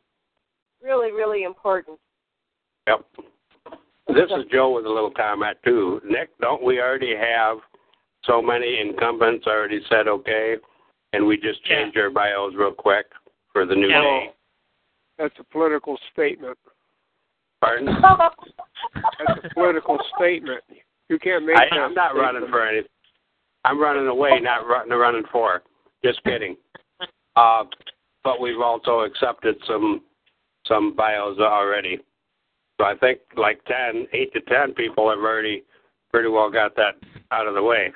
really 0.84 1.12
really 1.12 1.44
important. 1.44 1.98
Yep. 2.88 3.06
This 4.08 4.30
is 4.30 4.46
Joe 4.52 4.72
with 4.76 4.86
a 4.86 4.90
little 4.90 5.12
comment 5.12 5.58
too. 5.64 6.02
Nick, 6.06 6.30
don't 6.40 6.64
we 6.64 6.82
already 6.82 7.16
have 7.16 7.58
so 8.26 8.42
many 8.42 8.80
incumbents 8.80 9.48
already 9.48 9.82
said 9.90 10.08
okay, 10.08 10.58
and 11.14 11.26
we 11.26 11.38
just 11.38 11.60
Yeah. 11.70 11.90
our 11.96 12.10
bios 12.10 12.54
real 12.56 12.74
quick 12.74 13.08
for 13.54 13.66
the 13.66 13.76
new 13.76 13.88
Yeah. 13.90 14.02
day? 14.02 14.34
That's 15.18 15.40
a 15.40 15.44
political 15.46 15.98
statement. 16.12 16.58
Pardon? 17.62 17.86
That's 18.94 19.46
a 19.46 19.54
political 19.54 19.98
statement. 20.18 20.64
You 21.10 21.20
can't 21.20 21.46
make 21.46 21.58
I, 21.58 21.68
that 21.70 21.80
I'm 21.80 21.94
not 21.94 22.16
running 22.16 22.50
for 22.50 22.68
any. 22.68 22.82
I'm 23.64 23.80
running 23.80 24.08
away, 24.08 24.40
not 24.42 24.68
running 24.68 24.92
running 24.92 25.24
for. 25.32 25.62
Just 26.04 26.24
kidding. 26.24 26.58
Uh, 27.36 27.64
but 28.24 28.42
we've 28.42 28.60
also 28.60 29.02
accepted 29.02 29.56
some 29.68 30.02
some 30.68 30.96
bios 30.96 31.38
already. 31.40 32.00
So 32.80 32.86
I 32.86 32.96
think 32.96 33.20
like 33.38 33.64
ten, 33.66 34.08
eight 34.14 34.34
to 34.34 34.42
ten 34.42 34.74
people 34.74 35.10
have 35.10 35.20
already 35.20 35.64
pretty 36.12 36.30
well 36.30 36.50
got 36.50 36.76
that 36.76 36.96
out 37.32 37.48
of 37.48 37.54
the 37.54 37.64
way. 37.64 37.94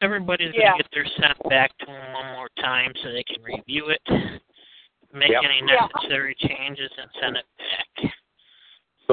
Everybody's 0.00 0.52
Yeah. 0.54 0.70
going 0.70 0.78
to 0.78 0.82
get 0.82 0.90
their 0.92 1.06
sent 1.20 1.48
back 1.48 1.76
to 1.78 1.86
them 1.86 2.12
one 2.12 2.26
more 2.34 2.48
time 2.58 2.92
so 3.02 3.12
they 3.12 3.22
can 3.22 3.40
review 3.42 3.90
it, 3.90 4.00
make 5.12 5.30
Yep. 5.30 5.42
any 5.44 5.58
Yeah. 5.58 5.86
necessary 5.94 6.34
changes, 6.34 6.90
and 6.98 7.10
send 7.20 7.36
it 7.36 7.46
back. 7.58 8.12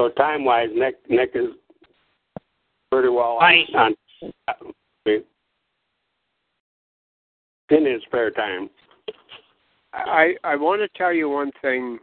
So 0.00 0.08
time 0.08 0.44
wise, 0.46 0.70
Nick 0.74 0.94
Nick 1.10 1.32
is 1.34 1.48
pretty 2.90 3.10
well 3.10 3.36
I- 3.38 3.66
on, 3.74 3.94
on 4.48 4.64
in 7.68 7.84
his 7.86 8.02
spare 8.06 8.30
time. 8.30 8.70
I 9.92 10.36
I 10.42 10.56
want 10.56 10.80
to 10.80 10.88
tell 10.96 11.12
you 11.12 11.28
one 11.28 11.52
thing. 11.60 11.98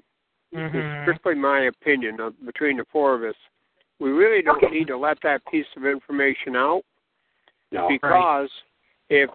It's 0.51 0.75
Mhm. 0.75 1.03
strictly 1.05 1.33
my 1.35 1.61
opinion 1.61 2.19
of, 2.21 2.33
between 2.45 2.77
the 2.77 2.85
four 2.85 3.15
of 3.15 3.23
us. 3.23 3.35
We 3.99 4.11
really 4.11 4.43
don't 4.43 4.63
Okay. 4.63 4.67
need 4.79 4.87
to 4.87 4.97
let 4.97 5.19
that 5.21 5.43
piece 5.47 5.65
of 5.75 5.83
information 5.85 6.55
out 6.55 6.83
No. 7.71 7.87
because 7.87 8.49
if 9.09 9.29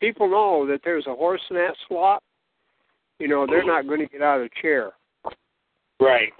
people 0.00 0.28
know 0.28 0.64
that 0.66 0.82
there's 0.84 1.06
a 1.08 1.14
horse 1.14 1.42
in 1.50 1.56
that 1.56 1.76
slot, 1.88 2.22
you 3.18 3.26
know 3.26 3.44
they're 3.44 3.64
not 3.64 3.88
going 3.88 4.00
to 4.00 4.06
get 4.06 4.22
out 4.22 4.40
of 4.40 4.48
the 4.48 4.60
chair, 4.62 4.92
Right. 6.00 6.32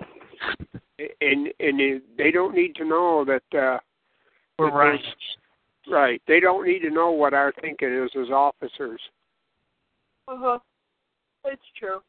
And 1.20 1.48
and 1.60 2.02
they 2.16 2.30
don't 2.30 2.54
need 2.54 2.74
to 2.76 2.84
know 2.84 3.24
that. 3.24 3.42
uh 3.58 3.78
We're 4.58 4.70
that 4.70 4.76
running. 4.76 5.02
there's- 5.02 5.36
Right. 5.90 6.20
They 6.28 6.38
don't 6.38 6.66
need 6.66 6.80
to 6.80 6.90
know 6.90 7.12
what 7.12 7.32
our 7.32 7.50
thinking 7.62 7.90
is 7.94 8.10
as 8.14 8.28
officers. 8.30 9.00
uh-huh. 10.26 10.58
It's 11.46 11.62
true. 11.78 12.00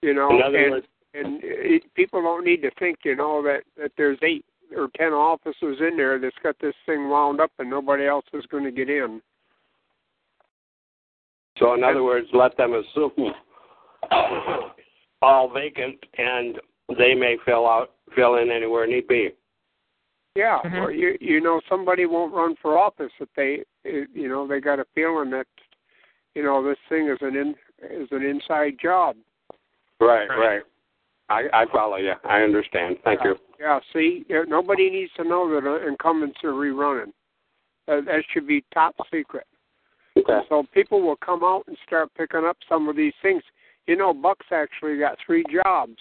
You 0.00 0.14
know, 0.14 0.30
and 0.30 0.70
words, 0.72 0.86
and 1.12 1.40
it, 1.42 1.82
people 1.94 2.22
don't 2.22 2.44
need 2.46 2.62
to 2.62 2.70
think, 2.78 3.00
you 3.04 3.14
know, 3.14 3.42
that 3.42 3.64
that 3.76 3.92
there's 3.98 4.18
eight 4.22 4.44
or 4.74 4.88
ten 4.96 5.12
officers 5.12 5.76
in 5.80 5.98
there 5.98 6.18
that's 6.18 6.34
got 6.42 6.58
this 6.60 6.74
thing 6.86 7.10
wound 7.10 7.40
up 7.40 7.50
and 7.58 7.68
nobody 7.68 8.06
else 8.06 8.24
is 8.32 8.46
going 8.46 8.64
to 8.64 8.70
get 8.72 8.88
in. 8.88 9.20
so 11.58 11.74
in 11.74 11.84
other 11.84 12.02
words, 12.02 12.28
let 12.32 12.56
them 12.56 12.72
assume 12.72 13.34
all 15.20 15.50
vacant, 15.52 15.98
and 16.18 16.58
they 16.98 17.14
may 17.14 17.36
fill 17.44 17.66
out 17.66 17.92
fill 18.14 18.36
in 18.36 18.50
anywhere 18.50 18.86
need 18.86 19.06
be. 19.08 19.30
Yeah, 20.34 20.60
Mhm. 20.64 20.82
or 20.82 20.90
you 20.90 21.16
you 21.20 21.40
know 21.40 21.60
somebody 21.68 22.06
won't 22.06 22.34
run 22.34 22.56
for 22.56 22.76
office 22.78 23.12
if 23.20 23.28
they 23.34 23.64
you 23.84 24.28
know 24.28 24.46
they 24.46 24.60
got 24.60 24.80
a 24.80 24.84
feeling 24.94 25.30
that 25.30 25.46
you 26.34 26.42
know 26.42 26.62
this 26.62 26.78
thing 26.88 27.08
is 27.08 27.18
an 27.22 27.36
in 27.36 27.56
is 27.82 28.08
an 28.10 28.24
inside 28.24 28.78
job. 28.78 29.16
Right. 30.00 30.28
Right. 30.28 30.38
Right. 30.38 30.62
I 31.30 31.48
I 31.52 31.66
follow 31.66 31.96
you. 31.96 32.14
I 32.24 32.42
understand. 32.42 32.98
Thank 33.04 33.24
you. 33.24 33.38
Yeah, 33.58 33.80
see, 33.92 34.26
nobody 34.28 34.90
needs 34.90 35.12
to 35.14 35.24
know 35.24 35.48
that 35.54 35.66
uh, 35.66 35.86
incumbents 35.86 36.42
are 36.44 36.52
rerunning. 36.52 37.12
Uh, 37.88 38.00
that 38.02 38.24
should 38.30 38.46
be 38.46 38.64
top 38.74 38.94
secret. 39.10 39.46
Okay. 40.16 40.40
So 40.48 40.64
people 40.72 41.00
will 41.00 41.16
come 41.16 41.42
out 41.42 41.64
and 41.66 41.76
start 41.86 42.12
picking 42.14 42.44
up 42.44 42.56
some 42.68 42.88
of 42.88 42.96
these 42.96 43.14
things. 43.22 43.42
You 43.86 43.96
know, 43.96 44.12
Buck's 44.12 44.46
actually 44.50 44.98
got 44.98 45.18
three 45.24 45.44
jobs. 45.50 45.96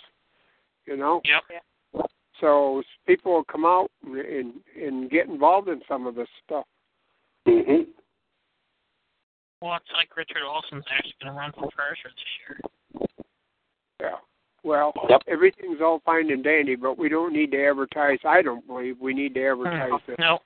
You 0.85 0.97
know, 0.97 1.21
Yep. 1.25 2.07
So 2.39 2.83
people 3.05 3.31
will 3.33 3.43
come 3.45 3.65
out 3.65 3.89
and 4.03 4.53
and 4.75 5.09
get 5.09 5.27
involved 5.27 5.69
in 5.69 5.81
some 5.87 6.07
of 6.07 6.15
this 6.15 6.27
stuff. 6.43 6.65
Mhm. 7.47 7.87
Well, 9.61 9.75
it's 9.77 9.91
like 9.93 10.15
Richard 10.17 10.43
Olson's 10.43 10.83
actually 10.91 11.15
going 11.21 11.33
to 11.33 11.39
run 11.39 11.51
for 11.53 11.69
treasurer 11.71 12.11
this 12.11 12.39
year. 12.39 12.59
Yeah. 14.01 14.17
Well, 14.63 14.91
Yep. 15.07 15.23
everything's 15.27 15.79
all 15.79 15.99
fine 15.99 16.31
and 16.31 16.43
dandy, 16.43 16.75
but 16.75 16.97
we 16.97 17.07
don't 17.07 17.31
need 17.31 17.51
to 17.51 17.65
advertise. 17.65 18.19
I 18.25 18.41
don't 18.41 18.65
believe 18.67 18.99
we 18.99 19.13
need 19.13 19.33
to 19.35 19.45
advertise 19.51 20.01
the, 20.05 20.15
No. 20.19 20.41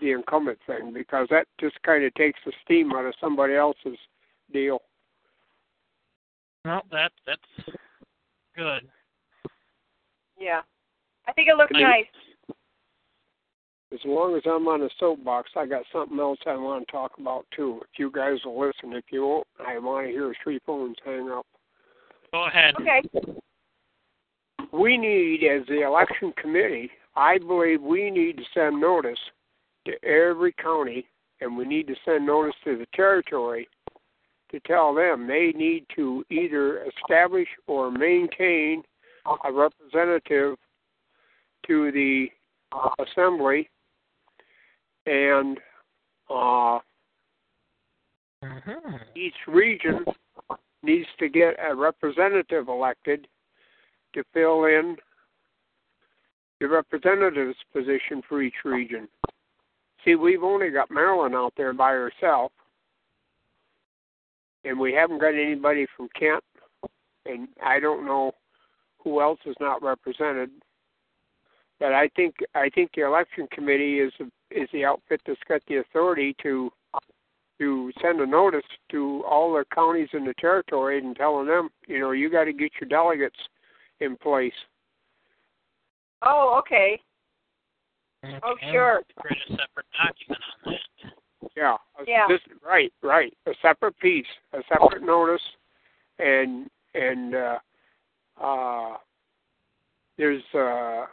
the 0.00 0.12
incumbent 0.12 0.58
thing 0.62 0.92
because 0.92 1.28
that 1.28 1.48
just 1.58 1.80
kind 1.82 2.04
of 2.04 2.14
takes 2.14 2.42
the 2.44 2.52
steam 2.64 2.92
out 2.92 3.04
of 3.04 3.14
somebody 3.16 3.54
else's 3.54 3.98
deal. 4.52 4.82
No, 6.64 6.82
that 6.90 7.12
that's 7.26 7.76
good. 8.54 8.90
Yeah. 10.38 10.60
I 11.26 11.32
think 11.32 11.48
it 11.48 11.56
looks 11.56 11.72
I- 11.74 11.82
nice. 11.82 12.06
As 13.92 14.00
long 14.04 14.34
as 14.36 14.42
I'm 14.44 14.66
on 14.66 14.82
a 14.82 14.88
soapbox, 14.98 15.50
I 15.56 15.64
got 15.64 15.84
something 15.92 16.18
else 16.18 16.38
I 16.44 16.56
want 16.56 16.86
to 16.86 16.92
talk 16.92 17.12
about 17.18 17.46
too. 17.54 17.80
If 17.82 17.98
you 17.98 18.10
guys 18.10 18.38
will 18.44 18.58
listen, 18.58 18.92
if 18.92 19.04
you 19.10 19.22
won't, 19.22 19.46
I 19.64 19.78
want 19.78 20.06
to 20.06 20.12
hear 20.12 20.34
three 20.42 20.58
phones 20.66 20.96
hang 21.04 21.30
up. 21.30 21.46
Go 22.32 22.46
ahead. 22.46 22.74
Okay. 22.80 23.02
we 24.72 24.98
need, 24.98 25.44
as 25.44 25.66
the 25.68 25.82
election 25.82 26.32
committee, 26.36 26.90
I 27.14 27.38
believe 27.38 27.80
we 27.80 28.10
need 28.10 28.36
to 28.38 28.42
send 28.52 28.80
notice 28.80 29.20
to 29.86 30.04
every 30.04 30.52
county, 30.52 31.06
and 31.40 31.56
we 31.56 31.64
need 31.64 31.86
to 31.86 31.94
send 32.04 32.26
notice 32.26 32.56
to 32.64 32.76
the 32.76 32.86
territory 32.92 33.68
to 34.50 34.60
tell 34.60 34.94
them 34.94 35.26
they 35.26 35.52
need 35.56 35.86
to 35.94 36.24
either 36.30 36.84
establish 36.84 37.48
or 37.66 37.90
maintain 37.90 38.82
a 39.44 39.52
representative 39.52 40.56
to 41.66 41.92
the 41.92 42.26
assembly, 42.98 43.68
and 45.06 45.58
uh, 46.30 46.78
hmm 48.42 48.96
each 49.14 49.34
region 49.48 50.04
needs 50.82 51.06
to 51.18 51.28
get 51.28 51.56
a 51.58 51.74
representative 51.74 52.68
elected 52.68 53.26
to 54.14 54.22
fill 54.32 54.64
in 54.64 54.96
the 56.60 56.68
representative's 56.68 57.56
position 57.72 58.22
for 58.28 58.42
each 58.42 58.64
region. 58.64 59.08
See, 60.04 60.14
we've 60.14 60.42
only 60.42 60.70
got 60.70 60.90
Marilyn 60.90 61.34
out 61.34 61.52
there 61.56 61.72
by 61.72 61.90
herself, 61.90 62.52
and 64.64 64.78
we 64.78 64.92
haven't 64.92 65.20
got 65.20 65.34
anybody 65.34 65.86
from 65.96 66.08
Kent, 66.18 66.44
and 67.24 67.48
I 67.64 67.80
don't 67.80 68.06
know 68.06 68.32
who 69.06 69.20
else 69.20 69.38
is 69.46 69.54
not 69.60 69.84
represented. 69.84 70.50
But 71.78 71.92
I 71.92 72.08
think 72.16 72.34
I 72.56 72.68
think 72.74 72.90
the 72.96 73.06
election 73.06 73.46
committee 73.52 74.00
is 74.00 74.12
is 74.50 74.68
the 74.72 74.84
outfit 74.84 75.20
that's 75.24 75.38
got 75.48 75.60
the 75.68 75.76
authority 75.76 76.34
to 76.42 76.72
to 77.60 77.92
send 78.02 78.20
a 78.20 78.26
notice 78.26 78.66
to 78.90 79.22
all 79.30 79.52
the 79.52 79.64
counties 79.72 80.08
in 80.12 80.24
the 80.24 80.34
territory 80.40 80.98
and 80.98 81.14
telling 81.14 81.46
them, 81.46 81.68
you 81.86 82.00
know, 82.00 82.10
you 82.10 82.28
got 82.28 82.44
to 82.44 82.52
get 82.52 82.72
your 82.80 82.88
delegates 82.88 83.38
in 84.00 84.16
place. 84.16 84.52
Oh, 86.22 86.56
okay. 86.58 87.00
Oh, 88.42 88.56
sure. 88.72 89.02
Create 89.18 89.38
a 89.48 89.52
separate 89.52 89.86
document 89.96 90.42
on 90.66 90.72
that. 90.72 91.50
Yeah. 91.56 91.76
Yeah. 92.06 92.26
This, 92.28 92.40
right, 92.66 92.92
right. 93.02 93.32
A 93.46 93.52
separate 93.62 93.96
piece, 94.00 94.26
a 94.52 94.58
separate 94.68 95.04
notice, 95.04 95.42
and 96.18 96.68
and 96.94 97.34
uh, 97.34 97.58
uh, 98.42 98.96
there's 100.18 100.42
uh, 100.54 101.06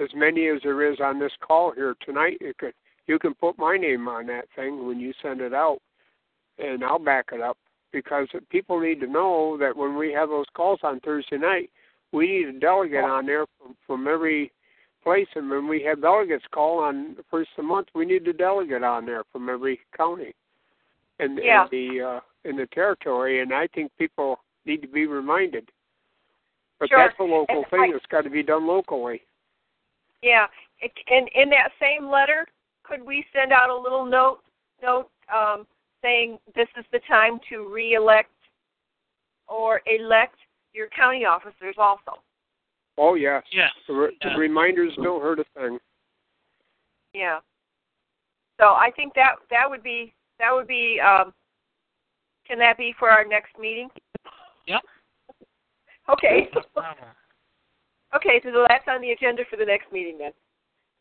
as 0.00 0.08
many 0.14 0.48
as 0.48 0.60
there 0.62 0.90
is 0.90 0.98
on 1.00 1.18
this 1.18 1.32
call 1.40 1.72
here 1.72 1.94
tonight. 2.04 2.38
You 2.40 2.52
could 2.58 2.74
you 3.06 3.18
can 3.18 3.34
put 3.34 3.58
my 3.58 3.76
name 3.76 4.08
on 4.08 4.26
that 4.26 4.46
thing 4.54 4.86
when 4.86 5.00
you 5.00 5.12
send 5.22 5.40
it 5.40 5.54
out, 5.54 5.78
and 6.58 6.84
I'll 6.84 6.98
back 6.98 7.26
it 7.32 7.40
up 7.40 7.56
because 7.92 8.28
people 8.50 8.80
need 8.80 9.00
to 9.00 9.06
know 9.06 9.56
that 9.58 9.76
when 9.76 9.96
we 9.96 10.12
have 10.12 10.28
those 10.28 10.46
calls 10.54 10.80
on 10.82 11.00
Thursday 11.00 11.38
night, 11.38 11.70
we 12.12 12.26
need 12.26 12.54
a 12.56 12.58
delegate 12.60 13.04
on 13.04 13.24
there 13.24 13.46
from, 13.58 13.76
from 13.86 14.06
every 14.08 14.52
place, 15.02 15.26
and 15.36 15.48
when 15.48 15.68
we 15.68 15.82
have 15.84 16.02
delegates 16.02 16.44
call 16.52 16.80
on 16.80 17.14
the 17.16 17.24
first 17.30 17.50
of 17.56 17.62
the 17.62 17.68
month, 17.68 17.88
we 17.94 18.04
need 18.04 18.26
a 18.28 18.32
delegate 18.32 18.82
on 18.82 19.06
there 19.06 19.22
from 19.32 19.48
every 19.48 19.80
county, 19.96 20.34
and 21.18 21.38
Yeah. 21.42 21.64
in 21.64 21.68
the 21.70 22.02
uh, 22.02 22.20
in 22.44 22.56
the 22.56 22.66
territory, 22.66 23.40
and 23.40 23.52
I 23.52 23.66
think 23.68 23.90
people 23.98 24.40
need 24.66 24.82
to 24.82 24.88
be 24.88 25.06
reminded. 25.06 25.70
But 26.78 26.88
Sure. 26.90 26.98
that's 26.98 27.18
a 27.18 27.22
local 27.24 27.56
And 27.56 27.66
thing 27.68 27.80
I- 27.80 27.92
that's 27.92 28.06
got 28.06 28.22
to 28.22 28.30
be 28.30 28.42
done 28.42 28.66
locally. 28.66 29.22
Yeah. 30.22 30.46
It, 30.80 30.92
and 31.08 31.28
in 31.28 31.50
that 31.50 31.72
same 31.80 32.08
letter, 32.08 32.46
could 32.84 33.02
we 33.02 33.24
send 33.32 33.52
out 33.52 33.68
a 33.70 33.74
little 33.74 34.04
note 34.04 34.42
note 34.80 35.10
um, 35.32 35.66
saying 36.02 36.38
this 36.54 36.68
is 36.76 36.84
the 36.92 37.00
time 37.00 37.40
to 37.48 37.68
re-elect 37.68 38.30
or 39.48 39.82
elect 39.86 40.36
your 40.72 40.86
county 40.88 41.24
officers 41.24 41.74
also? 41.78 42.22
Oh 42.96 43.14
yes, 43.14 43.44
Yes. 43.50 43.72
the, 43.86 43.92
re- 43.94 44.16
Yeah. 44.22 44.34
the 44.34 44.38
reminders 44.38 44.94
don't 44.96 45.20
hurt 45.20 45.40
a 45.40 45.44
thing. 45.54 45.78
Yeah. 47.12 47.40
So 48.60 48.74
I 48.74 48.90
think 48.92 49.14
that 49.14 49.36
that 49.50 49.68
would 49.68 49.82
be 49.82 50.14
that 50.38 50.52
would 50.54 50.66
be. 50.68 51.00
Um, 51.00 51.34
can 52.46 52.58
that 52.60 52.78
be 52.78 52.94
for 52.98 53.10
our 53.10 53.24
next 53.24 53.58
meeting? 53.58 53.90
Yep. 54.66 54.80
Okay. 56.10 56.48
No 56.54 56.62
problem. 56.74 57.08
Okay, 58.16 58.40
so 58.42 58.66
that's 58.68 58.84
on 58.88 59.02
the 59.02 59.10
agenda 59.10 59.42
for 59.50 59.56
the 59.56 59.64
next 59.64 59.92
meeting 59.92 60.16
then. 60.18 60.32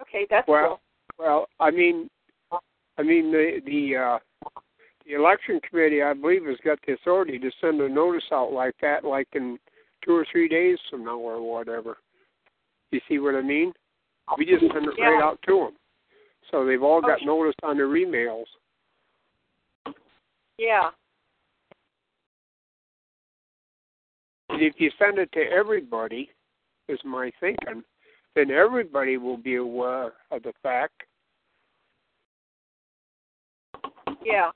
Okay, 0.02 0.28
that's 0.30 0.48
Well, 0.48 0.82
well, 1.18 1.48
I 1.60 1.72
mean, 1.72 2.10
I 2.98 3.04
mean 3.04 3.32
the 3.32 3.62
the 3.66 3.96
uh, 3.96 4.20
the 5.06 5.14
election 5.14 5.62
committee, 5.68 6.04
I 6.04 6.14
believe, 6.14 6.46
has 6.46 6.58
got 6.64 6.80
the 6.86 6.94
authority 6.94 7.40
to 7.40 7.50
send 7.62 7.80
a 7.80 7.88
notice 7.88 8.26
out 8.32 8.52
like 8.52 8.76
that, 8.82 9.06
like 9.06 9.28
in 9.34 9.58
two 10.04 10.16
or 10.16 10.26
three 10.32 10.48
days 10.48 10.78
from 10.90 11.06
now 11.06 11.18
or 11.18 11.42
whatever. 11.42 11.98
You 12.92 13.00
see 13.08 13.20
what 13.20 13.36
I 13.36 13.42
mean? 13.42 13.74
We 14.38 14.46
just 14.46 14.62
send 14.74 14.86
it 14.86 15.02
right 15.02 15.24
out 15.24 15.40
to 15.48 15.58
them, 15.58 15.78
so 16.52 16.66
they've 16.66 16.84
all 16.84 17.02
got 17.02 17.18
Okay. 17.18 17.26
notice 17.26 17.56
on 17.64 17.78
their 17.78 17.88
emails. 17.88 18.46
Yeah. 20.58 20.90
And 24.50 24.62
if 24.62 24.76
you 24.78 24.92
send 24.98 25.18
it 25.20 25.32
to 25.34 25.42
everybody, 25.42 26.32
is 26.88 27.00
my 27.04 27.32
thinking, 27.40 27.84
then 28.36 28.52
everybody 28.52 29.18
will 29.18 29.38
be 29.38 29.56
aware 29.56 30.14
of 30.32 30.44
the 30.44 30.54
fact. 30.64 31.04
Yeah. 34.24 34.52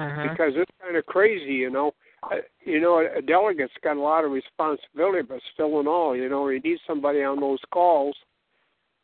Mhm. 0.00 0.30
because 0.30 0.52
it's 0.56 0.70
kind 0.80 0.96
of 0.96 1.06
crazy, 1.06 1.54
you 1.54 1.70
know. 1.70 1.94
Uh, 2.24 2.36
you 2.64 2.80
know, 2.80 2.98
a 2.98 3.18
a 3.18 3.22
delegate's 3.22 3.72
got 3.82 3.96
a 3.96 4.00
lot 4.00 4.24
of 4.24 4.30
responsibility, 4.30 5.22
but 5.22 5.40
still 5.52 5.80
in 5.80 5.86
all, 5.86 6.16
you 6.16 6.28
know, 6.28 6.48
you 6.48 6.60
need 6.60 6.78
somebody 6.86 7.22
on 7.22 7.40
those 7.40 7.60
calls 7.72 8.16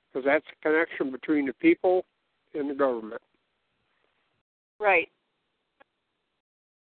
because 0.09 0.25
that's 0.25 0.45
the 0.47 0.69
connection 0.69 1.11
between 1.11 1.47
the 1.47 1.53
people 1.55 2.05
and 2.55 2.71
the 2.71 2.75
government. 2.75 3.23
Right. 4.79 5.11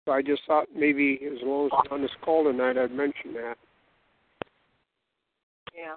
So 0.05 0.11
I 0.11 0.21
just 0.21 0.41
thought 0.45 0.67
maybe 0.75 1.19
as 1.25 1.39
long 1.43 1.67
as 1.67 1.71
I'm 1.85 1.93
on 1.93 2.01
this 2.01 2.11
call 2.23 2.43
tonight, 2.43 2.77
I'd 2.77 2.91
mention 2.91 3.33
that. 3.33 3.55
Yeah. 5.73 5.95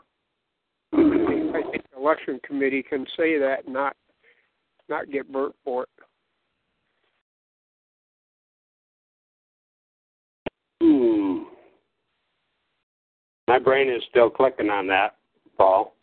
I 0.92 0.96
think, 0.96 1.56
I 1.56 1.70
think 1.70 1.84
the 1.92 2.00
election 2.00 2.40
committee 2.46 2.82
can 2.82 3.04
say 3.16 3.38
that 3.38 3.64
and 3.64 3.74
not 3.74 3.96
not 4.88 5.10
get 5.10 5.30
burnt 5.32 5.54
for 5.64 5.82
it. 5.82 5.88
Hmm. 10.80 11.42
My 13.48 13.58
brain 13.58 13.90
is 13.90 14.02
still 14.08 14.30
clicking 14.30 14.70
on 14.70 14.86
that, 14.86 15.16
Paul. 15.58 15.94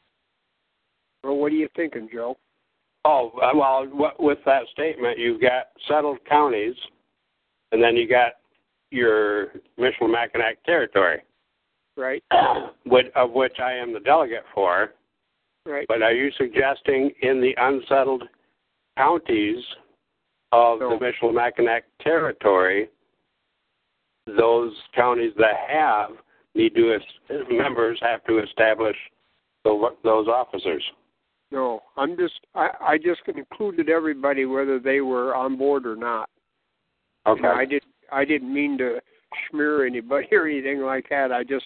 Well, 1.23 1.37
what 1.37 1.53
are 1.53 1.55
you 1.55 1.69
thinking, 1.75 2.09
Joe? 2.11 2.37
Oh, 3.05 3.31
uh, 3.41 3.51
well, 3.55 4.13
with 4.19 4.39
that 4.45 4.63
statement, 4.71 5.17
you've 5.17 5.41
got 5.41 5.67
settled 5.87 6.19
counties, 6.29 6.75
and 7.73 7.83
then 7.83 7.97
you 7.97 8.07
got 8.07 8.33
your 8.91 9.47
Michilimackinac 9.77 10.63
territory, 10.65 11.21
Right, 11.97 12.23
which, 12.85 13.07
of 13.15 13.31
which 13.31 13.59
I 13.59 13.73
am 13.73 13.91
the 13.93 13.99
delegate 13.99 14.45
for. 14.53 14.93
right. 15.65 15.85
But 15.87 16.01
are 16.01 16.13
you 16.13 16.31
suggesting 16.37 17.11
in 17.21 17.41
the 17.41 17.53
unsettled 17.57 18.23
counties 18.97 19.63
of 20.51 20.79
No. 20.79 20.97
the 20.97 21.03
Michilimackinac 21.05 21.81
territory, 22.01 22.89
those 24.37 24.71
counties 24.95 25.33
that 25.37 25.55
have 25.67 26.11
need 26.55 26.75
to 26.75 26.97
members 27.49 27.99
have 28.01 28.23
to 28.25 28.39
establish 28.39 28.95
the, 29.65 29.89
those 30.03 30.27
officers? 30.27 30.83
No, 31.51 31.81
I'm 31.97 32.15
just 32.17 32.39
I, 32.55 32.69
I 32.81 32.97
just 32.97 33.21
included 33.27 33.89
everybody 33.89 34.45
whether 34.45 34.79
they 34.79 35.01
were 35.01 35.35
on 35.35 35.57
board 35.57 35.85
or 35.85 35.95
not. 35.95 36.29
Okay. 37.25 37.37
You 37.41 37.43
know, 37.43 37.53
I 37.53 37.65
did 37.65 37.83
I 38.11 38.25
didn't 38.25 38.53
mean 38.53 38.77
to 38.79 38.99
smear 39.49 39.85
anybody 39.85 40.27
or 40.31 40.47
anything 40.47 40.81
like 40.81 41.09
that. 41.09 41.31
I 41.31 41.43
just 41.43 41.65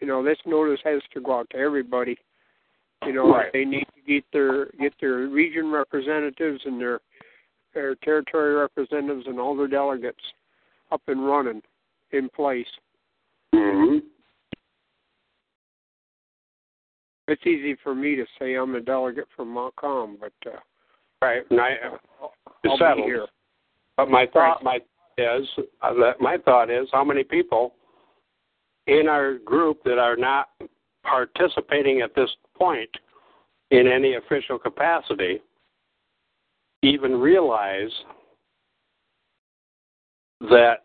you 0.00 0.06
know, 0.06 0.22
this 0.22 0.38
notice 0.46 0.80
has 0.84 1.02
to 1.14 1.20
go 1.20 1.40
out 1.40 1.50
to 1.50 1.56
everybody. 1.56 2.16
You 3.04 3.12
know, 3.12 3.32
Right. 3.32 3.52
they 3.52 3.64
need 3.64 3.86
to 3.94 4.12
get 4.12 4.24
their 4.32 4.66
get 4.80 4.92
their 5.00 5.28
region 5.28 5.70
representatives 5.70 6.60
and 6.64 6.80
their 6.80 7.00
their 7.74 7.94
territory 7.96 8.54
representatives 8.54 9.26
and 9.26 9.38
all 9.38 9.56
their 9.56 9.68
delegates 9.68 10.22
up 10.90 11.02
and 11.06 11.26
running 11.26 11.62
in 12.12 12.28
place. 12.30 12.66
hmm 13.54 13.98
It's 17.28 17.46
easy 17.46 17.76
for 17.82 17.94
me 17.94 18.16
to 18.16 18.24
say 18.38 18.54
I'm 18.54 18.74
a 18.74 18.80
delegate 18.80 19.28
from 19.36 19.48
Montcalm, 19.52 20.16
but 20.18 20.32
uh, 20.50 20.56
Right. 21.20 21.42
And 21.50 21.60
I, 21.60 21.76
I'll 22.20 22.32
It's 22.64 22.96
be 22.96 23.02
here. 23.02 23.26
But 23.96 24.08
my 24.08 24.26
thought, 24.32 24.62
my 24.62 24.78
is 25.18 25.46
uh, 25.82 25.94
that 25.94 26.20
my 26.20 26.36
thought 26.44 26.70
is 26.70 26.88
how 26.92 27.04
many 27.04 27.24
people 27.24 27.74
in 28.86 29.08
our 29.08 29.38
group 29.38 29.82
that 29.84 29.98
are 29.98 30.16
not 30.16 30.48
participating 31.04 32.00
at 32.00 32.14
this 32.14 32.30
point 32.56 32.90
in 33.70 33.86
any 33.86 34.14
official 34.14 34.58
capacity 34.58 35.40
even 36.82 37.12
realize 37.12 37.90
that 40.40 40.84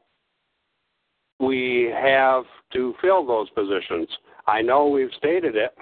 we 1.39 1.91
have 1.93 2.43
to 2.73 2.93
fill 3.01 3.25
those 3.25 3.49
positions. 3.51 4.07
I 4.47 4.61
know 4.61 4.87
we've 4.87 5.11
stated 5.17 5.55
it. 5.55 5.75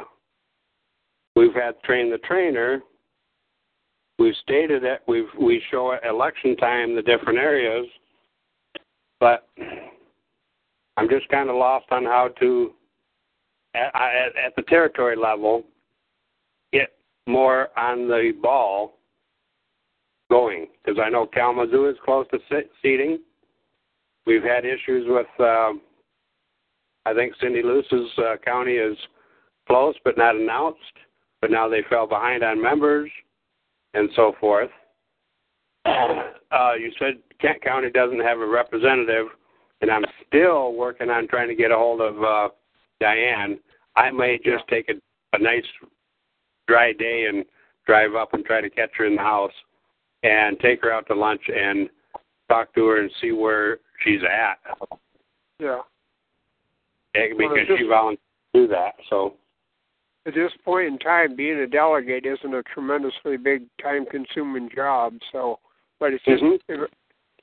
We've 1.35 1.53
had 1.53 1.81
train 1.83 2.11
the 2.11 2.17
trainer. 2.19 2.81
We've 4.19 4.35
stated 4.41 4.83
it. 4.83 5.01
We've 5.07 5.29
we 5.39 5.61
show 5.71 5.93
at 5.93 6.05
election 6.05 6.55
time 6.57 6.95
the 6.95 7.01
different 7.01 7.39
areas, 7.39 7.87
but 9.21 9.47
I'm 10.97 11.07
just 11.07 11.29
kind 11.29 11.49
of 11.49 11.55
lost 11.55 11.85
on 11.91 12.03
how 12.03 12.29
to 12.39 12.73
at, 13.73 13.95
at, 13.95 14.55
the 14.57 14.63
territory 14.63 15.15
level 15.15 15.63
get 16.73 16.91
more 17.27 17.69
on 17.79 18.09
the 18.09 18.33
ball 18.41 18.97
going 20.29 20.67
because 20.83 20.99
I 21.01 21.09
know 21.09 21.25
Kalamazoo 21.25 21.87
is 21.87 21.95
close 22.03 22.25
to 22.31 22.39
se- 22.49 22.69
seating. 22.81 23.19
We've 24.25 24.43
had 24.43 24.65
issues 24.65 25.05
with. 25.07 25.27
Um, 25.39 25.81
I 27.05 27.13
think 27.13 27.33
Cindy 27.41 27.63
Luce's 27.63 28.11
uh, 28.17 28.35
county 28.43 28.73
is 28.73 28.97
close 29.67 29.95
but 30.03 30.17
not 30.17 30.35
announced, 30.35 30.79
but 31.41 31.49
now 31.49 31.67
they 31.69 31.81
fell 31.89 32.05
behind 32.05 32.43
on 32.43 32.61
members 32.61 33.09
and 33.93 34.09
so 34.15 34.33
forth. 34.39 34.69
Uh, 35.85 36.73
you 36.79 36.91
said 36.99 37.15
Kent 37.39 37.61
County 37.61 37.89
doesn't 37.89 38.19
have 38.19 38.39
a 38.39 38.45
representative, 38.45 39.27
and 39.81 39.89
I'm 39.89 40.05
still 40.27 40.73
working 40.73 41.09
on 41.09 41.27
trying 41.27 41.47
to 41.47 41.55
get 41.55 41.71
a 41.71 41.75
hold 41.75 42.01
of 42.01 42.23
uh, 42.23 42.49
Diane. 42.99 43.59
I 43.95 44.11
may 44.11 44.37
just 44.37 44.67
take 44.69 44.89
a, 44.89 44.93
a 45.35 45.41
nice 45.41 45.65
dry 46.67 46.93
day 46.93 47.25
and 47.27 47.45
drive 47.85 48.15
up 48.15 48.33
and 48.33 48.45
try 48.45 48.61
to 48.61 48.69
catch 48.69 48.91
her 48.97 49.05
in 49.05 49.15
the 49.15 49.21
house 49.21 49.51
and 50.23 50.59
take 50.59 50.81
her 50.83 50.91
out 50.91 51.07
to 51.07 51.15
lunch 51.15 51.41
and 51.47 51.89
talk 52.47 52.73
to 52.75 52.85
her 52.85 53.01
and 53.01 53.11
see 53.21 53.31
where 53.31 53.79
she's 54.03 54.21
at 54.23 54.59
Yeah. 55.59 55.81
eh, 57.15 57.29
because 57.37 57.67
just- 57.67 57.79
she 57.79 57.87
volunteered 57.87 58.19
to 58.53 58.61
do 58.61 58.67
that. 58.67 58.95
So 59.09 59.35
At 60.27 60.35
this 60.35 60.51
point 60.63 60.85
in 60.85 60.99
time, 60.99 61.35
being 61.35 61.57
a 61.57 61.65
delegate 61.65 62.27
isn't 62.27 62.53
a 62.53 62.61
tremendously 62.61 63.37
big, 63.37 63.63
time-consuming 63.81 64.69
job. 64.69 65.15
So, 65.31 65.57
but 66.01 66.13
it's 66.13 66.25
just 66.25 66.43
Mhm. 66.43 66.59
it, 66.67 66.91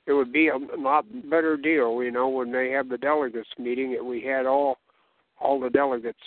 it 0.05 0.13
would 0.13 0.31
be 0.33 0.49
a 0.49 0.57
lot 0.57 1.05
better 1.29 1.55
deal, 1.55 2.03
you 2.03 2.11
know, 2.11 2.27
when 2.27 2.51
they 2.51 2.69
have 2.71 2.89
the 2.89 2.97
delegates 2.97 3.49
meeting. 3.57 3.93
That 3.93 4.03
we 4.05 4.21
had 4.21 4.45
all 4.45 4.77
all 5.39 5.59
the 5.59 5.69
delegates 5.69 6.19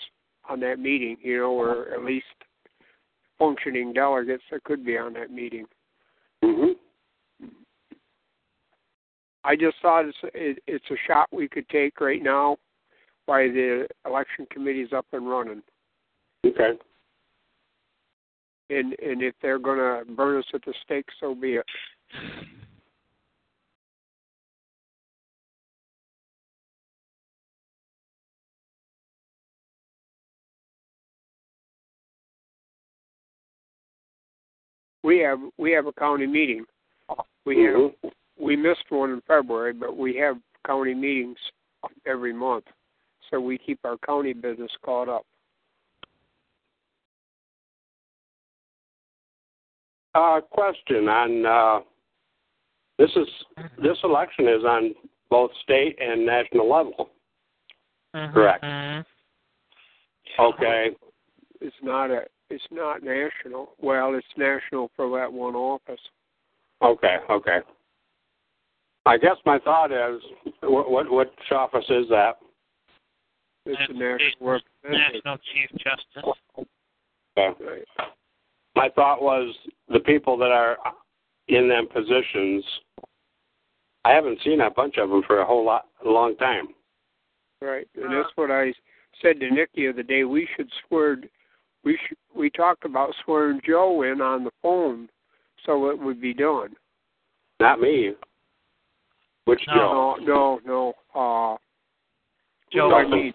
on 0.48 0.58
that 0.60 0.78
meeting, 0.80 1.18
you 1.20 1.36
know, 1.38 1.52
or 1.52 1.90
at 1.92 2.02
least 2.02 2.26
functioning 3.38 3.92
delegates 3.92 4.42
that 4.50 4.64
could 4.64 4.84
be 4.84 4.96
on 4.98 5.12
that 5.12 5.30
meeting. 5.30 5.66
hmm 6.42 6.72
I 9.44 9.56
just 9.56 9.76
thought 9.82 10.06
it's 10.06 10.18
it, 10.34 10.62
it's 10.66 10.90
a 10.90 10.96
shot 11.06 11.28
we 11.32 11.48
could 11.48 11.68
take 11.68 12.00
right 12.00 12.22
now, 12.22 12.56
while 13.26 13.52
the 13.52 13.86
election 14.06 14.46
committee's 14.50 14.92
up 14.92 15.06
and 15.12 15.28
running. 15.28 15.62
okay. 16.46 16.78
And 18.70 18.94
and 19.00 19.22
if 19.22 19.34
they're 19.42 19.58
going 19.58 19.78
to 19.78 20.10
burn 20.14 20.38
us 20.38 20.46
at 20.54 20.64
the 20.64 20.72
stake, 20.84 21.08
so 21.20 21.34
be 21.34 21.56
it. 21.56 21.66
We 35.04 35.18
have 35.18 35.40
we 35.58 35.72
have 35.72 35.86
a 35.86 35.92
county 35.92 36.26
meeting. 36.26 36.64
We 37.44 37.56
Mhm. 37.56 37.94
have 38.02 38.12
we 38.38 38.56
missed 38.56 38.90
one 38.90 39.10
in 39.10 39.20
February, 39.22 39.72
but 39.72 39.96
we 39.96 40.14
have 40.16 40.40
county 40.64 40.94
meetings 40.94 41.38
every 42.06 42.32
month, 42.32 42.66
so 43.30 43.40
we 43.40 43.58
keep 43.58 43.84
our 43.84 43.98
county 43.98 44.32
business 44.32 44.70
caught 44.82 45.08
up. 45.08 45.26
Uh, 50.14 50.40
question 50.40 51.08
on 51.08 51.46
uh, 51.46 51.80
this 52.98 53.10
is 53.16 53.28
this 53.82 53.98
election 54.04 54.48
is 54.48 54.64
on 54.64 54.94
both 55.30 55.50
state 55.62 55.98
and 56.00 56.24
national 56.26 56.68
level. 56.70 57.10
Correct. 58.12 58.62
Mhm. 58.62 59.04
Okay. 60.38 60.96
It's 61.60 61.76
not 61.82 62.10
a 62.10 62.26
it's 62.50 62.64
not 62.70 63.02
national. 63.02 63.74
Well, 63.78 64.14
it's 64.14 64.26
national 64.36 64.90
for 64.94 65.08
that 65.18 65.32
one 65.32 65.54
office. 65.54 66.00
Okay. 66.82 67.16
Okay. 67.30 67.60
I 69.06 69.16
guess 69.16 69.36
my 69.44 69.58
thought 69.60 69.90
is, 69.90 70.22
what 70.60 70.90
what 70.90 71.10
which 71.10 71.28
office 71.50 71.88
is 71.88 72.08
that? 72.10 72.38
It's 73.64 73.78
That's 73.78 73.90
a 73.90 73.94
national 73.94 74.38
the. 74.40 74.62
National 74.90 75.38
Chief 75.38 75.70
Justice. 75.78 76.66
Okay. 77.38 77.84
My 78.74 78.88
thought 78.90 79.22
was 79.22 79.54
the 79.88 80.00
people 80.00 80.36
that 80.38 80.50
are 80.50 80.76
in 81.54 81.68
them 81.68 81.86
positions. 81.92 82.64
I 84.04 84.10
haven't 84.10 84.40
seen 84.44 84.60
a 84.60 84.70
bunch 84.70 84.96
of 84.98 85.10
them 85.10 85.22
for 85.26 85.40
a 85.40 85.44
whole 85.44 85.64
lot, 85.64 85.86
a 86.04 86.08
long 86.08 86.36
time. 86.36 86.68
Right, 87.60 87.86
and 87.94 88.12
that's 88.12 88.30
what 88.34 88.50
I 88.50 88.72
said 89.20 89.38
to 89.40 89.50
Nick 89.50 89.70
the 89.74 89.88
other 89.88 90.02
day. 90.02 90.24
We 90.24 90.48
should 90.56 90.68
swear. 90.86 91.18
We 91.84 91.98
should. 92.08 92.18
We 92.34 92.50
talked 92.50 92.84
about 92.84 93.14
swearing 93.24 93.60
Joe 93.64 94.02
in 94.02 94.20
on 94.20 94.44
the 94.44 94.50
phone, 94.62 95.08
so 95.64 95.88
it 95.90 95.98
would 95.98 96.20
be 96.20 96.34
done. 96.34 96.70
Not 97.60 97.80
me. 97.80 98.12
Which 99.44 99.60
No. 99.68 100.16
No, 100.20 100.60
no, 100.66 100.94
no. 101.14 101.52
Uh, 101.54 101.56
Joe 102.72 102.88
who 102.88 102.90
do 102.90 102.94
I 102.94 103.02
Belton. 103.02 103.18
need? 103.20 103.34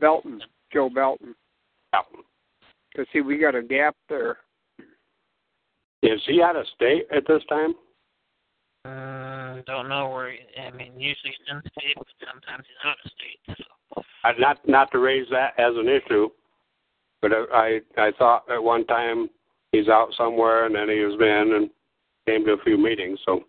Belton, 0.00 0.42
Joe 0.72 0.90
Belton. 0.90 1.34
Joe? 1.94 2.00
Cause 2.96 3.06
see, 3.12 3.20
we 3.20 3.38
got 3.38 3.54
a 3.54 3.62
gap 3.62 3.96
there. 4.08 4.38
Is 6.02 6.20
he 6.26 6.42
out 6.42 6.56
of 6.56 6.66
state 6.74 7.06
at 7.14 7.26
this 7.26 7.42
time? 7.48 7.74
Uh, 8.84 9.62
don't 9.66 9.88
know 9.88 10.08
where. 10.10 10.32
He, 10.32 10.38
I 10.60 10.70
mean, 10.70 10.92
usually 10.98 11.34
he's 11.36 11.50
in 11.50 11.60
state, 11.72 11.94
but 11.96 12.06
sometimes 12.20 12.64
he's 12.66 12.88
out 12.88 12.96
of 13.04 13.10
state. 13.10 13.56
So. 13.58 14.02
Uh, 14.24 14.32
not 14.38 14.58
not 14.68 14.90
to 14.92 14.98
raise 14.98 15.26
that 15.30 15.58
as 15.58 15.74
an 15.76 15.88
issue, 15.88 16.28
but 17.20 17.32
I 17.52 17.80
I 17.96 18.12
thought 18.18 18.44
at 18.50 18.62
one 18.62 18.86
time 18.86 19.28
he's 19.72 19.88
out 19.88 20.08
somewhere 20.16 20.66
and 20.66 20.74
then 20.74 20.88
he 20.88 21.00
was 21.00 21.14
in 21.20 21.56
and 21.56 21.70
came 22.26 22.44
to 22.46 22.52
a 22.52 22.64
few 22.64 22.78
meetings. 22.78 23.18
So 23.24 23.44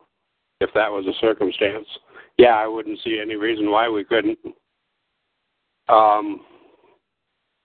if 0.61 0.69
that 0.73 0.91
was 0.91 1.05
a 1.05 1.19
circumstance, 1.19 1.87
yeah, 2.37 2.55
I 2.55 2.67
wouldn't 2.67 2.99
see 3.03 3.19
any 3.21 3.35
reason 3.35 3.69
why 3.69 3.89
we 3.89 4.03
couldn't. 4.03 4.39
Um, 5.87 6.41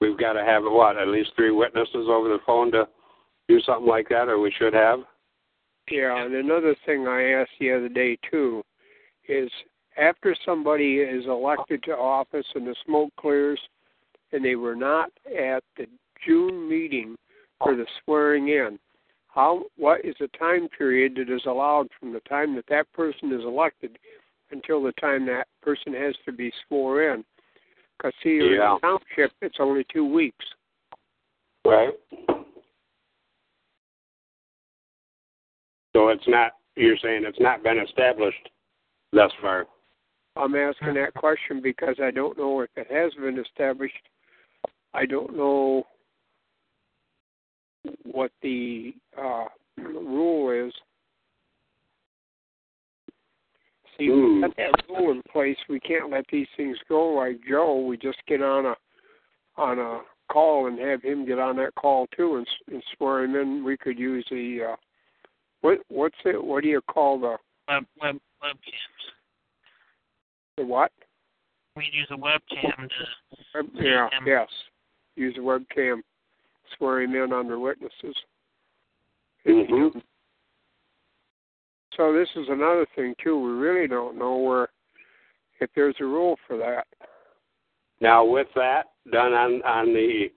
we've 0.00 0.18
got 0.18 0.34
to 0.34 0.44
have 0.44 0.62
what 0.64 0.96
at 0.96 1.08
least 1.08 1.30
three 1.36 1.50
witnesses 1.50 2.06
over 2.08 2.28
the 2.28 2.38
phone 2.46 2.72
to 2.72 2.88
do 3.48 3.60
something 3.60 3.86
like 3.86 4.08
that, 4.08 4.28
or 4.28 4.38
we 4.38 4.52
should 4.58 4.74
have. 4.74 5.00
Yeah, 5.90 6.24
and 6.24 6.34
another 6.34 6.74
thing 6.86 7.06
I 7.06 7.32
asked 7.32 7.50
the 7.60 7.72
other 7.72 7.88
day 7.88 8.18
too 8.30 8.62
is 9.28 9.50
after 9.96 10.34
somebody 10.44 10.96
is 10.96 11.26
elected 11.26 11.82
to 11.84 11.92
office 11.92 12.46
and 12.54 12.66
the 12.66 12.74
smoke 12.86 13.12
clears 13.20 13.60
and 14.32 14.44
they 14.44 14.56
were 14.56 14.74
not 14.74 15.10
at 15.26 15.62
the 15.76 15.86
June 16.26 16.68
meeting 16.68 17.16
for 17.62 17.76
the 17.76 17.86
swearing 18.02 18.48
in, 18.48 18.78
how 19.28 19.64
what 19.76 20.04
is 20.04 20.14
the 20.20 20.28
time 20.38 20.68
period 20.76 21.14
that 21.16 21.32
is 21.32 21.42
allowed 21.46 21.88
from 21.98 22.12
the 22.12 22.20
time 22.20 22.54
that 22.56 22.66
that 22.68 22.90
person 22.92 23.32
is 23.32 23.42
elected 23.44 23.98
until 24.50 24.82
the 24.82 24.92
time 24.92 25.26
that 25.26 25.46
person 25.62 25.92
has 25.92 26.14
to 26.24 26.32
be 26.32 26.52
sworn 26.66 27.18
in? 27.18 27.24
Because 27.96 28.14
see, 28.22 28.38
in 28.38 28.58
the 28.58 28.78
township, 28.80 29.32
it's 29.40 29.56
only 29.60 29.84
two 29.92 30.04
weeks. 30.04 30.44
Right. 31.64 31.94
So 35.94 36.08
it's 36.08 36.26
not. 36.26 36.52
You're 36.76 36.96
saying 37.02 37.22
it's 37.24 37.40
not 37.40 37.62
been 37.62 37.78
established 37.78 38.50
thus 39.12 39.30
far. 39.40 39.66
I'm 40.36 40.56
asking 40.56 40.94
that 40.94 41.14
question 41.14 41.60
because 41.62 41.94
I 42.02 42.10
don't 42.10 42.36
know 42.36 42.60
if 42.60 42.70
it 42.76 42.88
has 42.90 43.12
been 43.14 43.38
established 43.38 43.94
I 44.94 45.06
don't 45.06 45.36
know 45.36 45.86
what 48.04 48.30
the 48.42 48.94
uh, 49.20 49.46
rule 49.76 50.68
is. 50.68 50.72
See, 53.98 54.08
Hmm. 54.08 54.36
we 54.36 54.40
got 54.42 54.56
that 54.56 54.88
rule 54.88 55.10
in 55.10 55.22
place. 55.30 55.58
We 55.68 55.80
can't 55.80 56.10
let 56.10 56.26
these 56.28 56.48
things 56.56 56.78
go 56.88 57.14
like 57.14 57.40
Joe. 57.48 57.80
We 57.80 57.96
just 57.96 58.24
get 58.26 58.40
on 58.42 58.66
a 58.66 58.76
on 59.56 59.78
a 59.78 60.00
call 60.32 60.66
and 60.66 60.78
have 60.80 61.02
him 61.02 61.24
get 61.24 61.38
on 61.38 61.56
that 61.56 61.74
call 61.76 62.08
too 62.08 62.36
and, 62.36 62.46
and 62.72 62.82
swear 62.96 63.24
him 63.24 63.36
in. 63.36 63.64
We 63.64 63.76
could 63.76 63.98
use 63.98 64.26
the 64.30 64.72
uh, 64.72 64.76
what 65.64 65.78
what's 65.88 66.16
it? 66.26 66.42
What 66.44 66.62
do 66.62 66.68
you 66.68 66.82
call 66.82 67.18
the 67.18 67.36
Web 67.68 67.86
web 68.00 68.16
webcams. 68.42 69.02
the 70.58 70.66
what? 70.66 70.92
We 71.74 71.88
use 71.90 72.06
a 72.10 72.16
webcam 72.16 72.76
to. 72.76 73.34
Web, 73.54 73.66
yeah, 73.72 74.08
Webcam. 74.12 74.26
yes. 74.26 74.48
Use 75.16 75.34
a 75.38 75.40
webcam. 75.40 76.00
Swear 76.76 77.00
him 77.00 77.14
in 77.14 77.32
under 77.32 77.58
witnesses. 77.58 78.14
Mhm. 79.46 80.02
So 81.96 82.12
this 82.12 82.28
is 82.36 82.46
another 82.50 82.86
thing 82.94 83.14
too. 83.22 83.38
We 83.38 83.52
really 83.52 83.88
don't 83.88 84.18
know 84.18 84.36
where 84.36 84.68
if 85.60 85.70
there's 85.74 85.96
a 86.00 86.04
rule 86.04 86.38
for 86.46 86.58
that. 86.58 86.86
Now, 88.00 88.22
with 88.24 88.48
that 88.54 88.88
done 89.10 89.32
on 89.32 89.62
on 89.62 89.94
the 89.94 90.30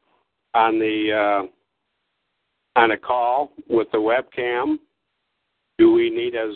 on 0.53 0.79
the 0.79 1.11
uh, 1.11 2.79
on 2.79 2.91
a 2.91 2.97
call 2.97 3.51
with 3.67 3.91
the 3.91 3.97
webcam, 3.97 4.77
do 5.77 5.91
we 5.91 6.09
need 6.09 6.35
as 6.35 6.55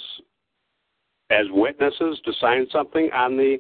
as 1.30 1.46
witnesses 1.52 2.20
to 2.26 2.34
sign 2.40 2.68
something 2.72 3.10
on 3.14 3.38
the 3.38 3.58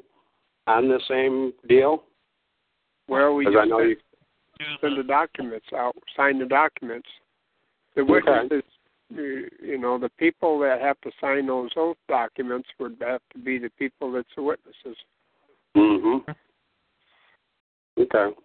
on 0.68 0.88
the 0.88 0.99
same 1.07 1.53
deal? 1.68 2.03
Well, 3.07 3.36
we 3.36 3.45
Because 3.45 3.55
just 3.55 3.66
I 3.66 3.70
know 3.70 3.80
send, 3.80 3.89
you. 3.89 4.66
send 4.82 4.97
the 4.99 5.03
documents 5.03 5.66
out, 5.76 5.95
sign 6.16 6.39
the 6.39 6.45
documents. 6.45 7.07
The 7.95 8.05
witnesses, 8.05 8.64
you 9.09 9.49
you 9.62 9.78
know, 9.78 9.97
the 9.97 10.09
people 10.18 10.59
that 10.59 10.82
have 10.82 10.99
to 11.01 11.12
sign 11.20 11.47
those 11.47 11.72
oath 11.76 11.97
documents 12.07 12.70
would 12.80 12.97
have 13.01 13.22
to 13.34 13.39
be 13.39 13.57
the 13.57 13.70
people 13.78 14.12
that's 14.12 14.28
the 14.36 14.43
witnesses. 14.43 14.97
Mm-hmm. 15.76 16.32
Okay. 17.99 18.36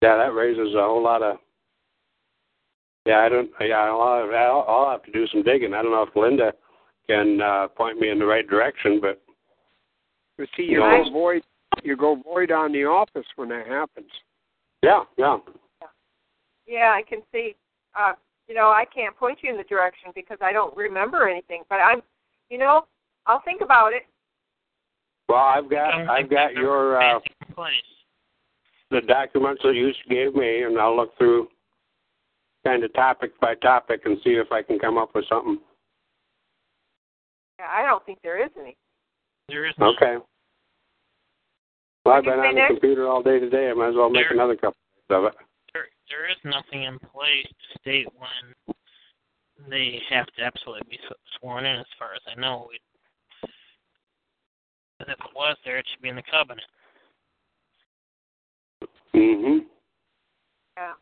Yeah, 0.00 0.16
that 0.16 0.34
raises 0.34 0.74
a 0.74 0.80
whole 0.80 1.02
lot 1.02 1.22
of. 1.22 1.38
Yeah, 3.08 3.20
I 3.20 3.28
don't. 3.30 3.50
Yeah, 3.58 3.76
I'll, 3.76 4.02
I'll, 4.02 4.64
I'll 4.68 4.90
have 4.90 5.02
to 5.04 5.12
do 5.12 5.26
some 5.28 5.42
digging. 5.42 5.72
I 5.72 5.80
don't 5.80 5.92
know 5.92 6.02
if 6.02 6.14
Linda 6.14 6.52
can 7.08 7.40
uh, 7.40 7.68
point 7.68 7.98
me 7.98 8.10
in 8.10 8.18
the 8.18 8.26
right 8.26 8.46
direction, 8.46 9.00
but 9.00 9.22
But 10.36 10.46
see, 10.54 10.64
you 10.64 10.82
Right. 10.82 11.02
go 11.02 11.10
void, 11.10 11.42
you 11.82 11.96
go 11.96 12.16
void 12.16 12.50
on 12.52 12.70
the 12.70 12.84
office 12.84 13.24
when 13.36 13.48
that 13.48 13.66
happens. 13.66 14.10
yeah, 14.82 15.04
yeah. 15.16 15.38
Yeah, 16.66 16.92
I 16.94 17.02
can 17.08 17.22
see. 17.32 17.56
Uh, 17.98 18.12
you 18.46 18.54
know, 18.54 18.68
I 18.68 18.84
can't 18.94 19.16
point 19.16 19.38
you 19.42 19.50
in 19.50 19.56
the 19.56 19.64
direction 19.64 20.10
because 20.14 20.36
I 20.42 20.52
don't 20.52 20.76
remember 20.76 21.26
anything. 21.26 21.62
But 21.70 21.76
I'm, 21.76 22.02
you 22.50 22.58
know, 22.58 22.86
I'll 23.24 23.40
think 23.40 23.62
about 23.62 23.94
it. 23.94 24.02
Well, 25.30 25.38
I've 25.38 25.70
got 25.70 25.94
I 25.94 25.98
don't 25.98 26.10
I've 26.10 26.30
got 26.30 26.52
your 26.52 27.00
uh, 27.00 27.20
place. 27.54 27.72
the 28.90 29.00
documents 29.00 29.62
that 29.64 29.74
you 29.74 29.92
gave 30.10 30.34
me, 30.34 30.64
and 30.64 30.78
I'll 30.78 30.94
look 30.94 31.16
through 31.16 31.48
kind 32.64 32.84
of 32.84 32.92
topic 32.94 33.38
by 33.40 33.54
topic 33.56 34.02
and 34.04 34.18
see 34.24 34.30
if 34.30 34.50
I 34.52 34.62
can 34.62 34.78
come 34.78 34.98
up 34.98 35.14
with 35.14 35.24
something. 35.28 35.58
Yeah, 37.58 37.66
I 37.70 37.86
don't 37.86 38.04
think 38.06 38.18
there 38.22 38.42
is 38.44 38.50
any. 38.60 38.76
There 39.48 39.66
is 39.66 39.74
no. 39.78 39.94
Okay. 39.96 40.16
Well, 42.04 42.16
I've 42.16 42.24
been 42.24 42.34
on 42.34 42.54
the 42.54 42.60
next? 42.60 42.72
computer 42.72 43.08
all 43.08 43.22
day 43.22 43.38
today. 43.38 43.70
I 43.70 43.74
might 43.74 43.90
as 43.90 43.94
well 43.94 44.10
make 44.10 44.24
There- 44.24 44.32
another 44.32 44.56
couple 44.56 44.78
of 45.10 45.24
it. 45.24 45.34
There, 45.72 45.88
there 46.08 46.30
is 46.30 46.36
nothing 46.44 46.84
in 46.84 46.98
place 46.98 47.46
to 47.46 47.78
state 47.80 48.06
when 48.16 48.74
they 49.68 50.00
have 50.08 50.26
to 50.26 50.42
absolutely 50.42 50.88
be 50.88 50.98
sworn 51.38 51.66
in, 51.66 51.78
as 51.78 51.86
far 51.98 52.14
as 52.14 52.20
I 52.26 52.40
know. 52.40 52.68
We, 52.68 52.78
but 54.98 55.08
if 55.08 55.18
it 55.18 55.34
was 55.34 55.56
there, 55.64 55.78
it 55.78 55.86
should 55.90 56.02
be 56.02 56.08
in 56.08 56.16
the 56.16 56.22
covenant. 56.30 56.66
Mm-hmm. 59.14 59.58
Yeah. 60.76 60.92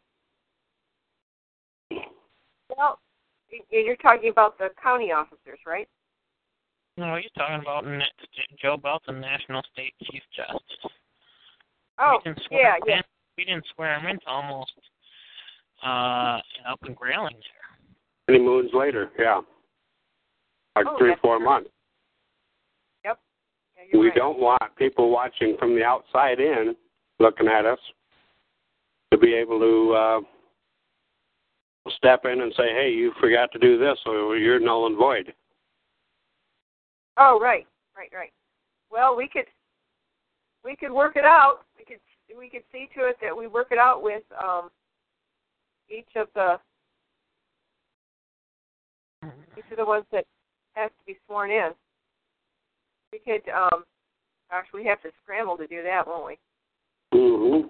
Well, 2.77 2.99
and 3.53 3.63
you're 3.71 3.97
talking 3.97 4.31
about 4.31 4.59
the 4.59 4.69
county 4.83 5.13
officers, 5.13 5.59
right? 5.67 5.89
No, 6.99 7.17
you're 7.17 7.31
talking 7.37 7.61
about 7.61 7.85
Joe 8.61 8.77
Belton, 8.77 9.21
National 9.21 9.63
State 9.73 9.93
Chief 10.05 10.23
Justice. 10.35 10.93
Oh, 11.99 12.19
we 12.25 12.31
didn't 12.31 12.43
swear 12.47 12.61
yeah, 12.61 12.75
yeah. 12.87 12.97
in. 12.97 13.03
We 13.39 13.45
didn't 13.45 13.65
swear 13.75 13.99
him 13.99 14.07
into 14.07 14.27
almost 14.27 14.73
uh 15.85 16.41
up 16.69 16.81
in 16.87 16.95
Grayling 16.95 17.35
there. 17.35 18.29
Many 18.29 18.43
moons 18.43 18.71
later, 18.73 19.11
yeah. 19.19 19.41
Like 20.75 20.87
Oh, 20.89 20.97
three, 20.99 21.11
that's 21.11 21.21
four 21.21 21.37
true. 21.37 21.47
months. 21.47 21.71
Yeah, 23.05 23.13
we 23.93 24.09
right. 24.09 24.17
don't 24.17 24.39
want 24.39 24.63
people 24.77 25.11
watching 25.11 25.57
from 25.59 25.75
the 25.75 25.85
outside 25.85 26.41
in, 26.41 26.75
looking 27.21 27.47
at 27.47 27.67
us, 27.67 27.79
to 29.13 29.19
be 29.19 29.35
able 29.35 29.61
to 29.61 29.93
uh, 29.95 30.21
step 31.97 32.25
in 32.25 32.41
and 32.41 32.53
say, 32.57 32.73
"Hey, 32.73 32.91
you 32.91 33.13
forgot 33.21 33.51
to 33.53 33.59
do 33.59 33.79
this, 33.79 33.99
so 34.05 34.33
you're 34.33 34.61
null 34.61 34.87
and 34.87 34.97
void." 34.97 35.35
Oh, 37.17 37.39
right, 37.41 37.67
right, 37.97 38.11
right. 38.15 38.33
Well, 38.91 39.17
we 39.17 39.29
could 39.29 39.47
we 40.65 40.77
could 40.77 40.93
work 40.93 41.17
it 41.17 41.25
out. 41.25 41.61
We 41.79 41.85
could 41.85 42.01
we 42.39 42.49
could 42.49 42.63
see 42.73 42.89
to 42.97 43.07
it 43.07 43.17
that 43.23 43.37
we 43.37 43.47
work 43.47 43.69
it 43.71 43.79
out 43.79 44.03
with 44.03 44.23
um 44.43 44.71
each 45.89 46.09
of 46.17 46.29
the 46.35 46.59
each 49.57 49.65
of 49.71 49.77
the 49.79 49.85
ones 49.85 50.05
that 50.13 50.25
has 50.75 50.91
to 50.91 51.07
be 51.07 51.19
sworn 51.27 51.51
in. 51.51 51.71
We 53.13 53.19
could 53.19 53.49
um 53.51 53.85
gosh, 54.51 54.67
we 54.75 54.85
have 54.85 55.01
to 55.03 55.11
scramble 55.23 55.57
to 55.57 55.67
do 55.67 55.83
that, 55.83 56.07
won't 56.07 56.27
we? 56.27 56.39
hmm 57.13 57.63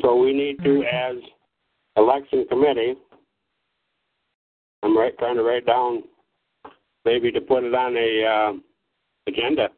So 0.00 0.16
we 0.16 0.32
need 0.32 0.62
to, 0.64 0.82
as 0.84 1.16
election 1.96 2.46
committee, 2.48 2.94
I'm 4.82 4.96
right 4.96 5.16
trying 5.18 5.36
to 5.36 5.42
write 5.42 5.66
down 5.66 6.02
maybe 7.04 7.30
to 7.32 7.40
put 7.40 7.64
it 7.64 7.74
on 7.74 7.96
a 7.96 8.24
uh, 8.24 8.52
agenda. 9.28 9.68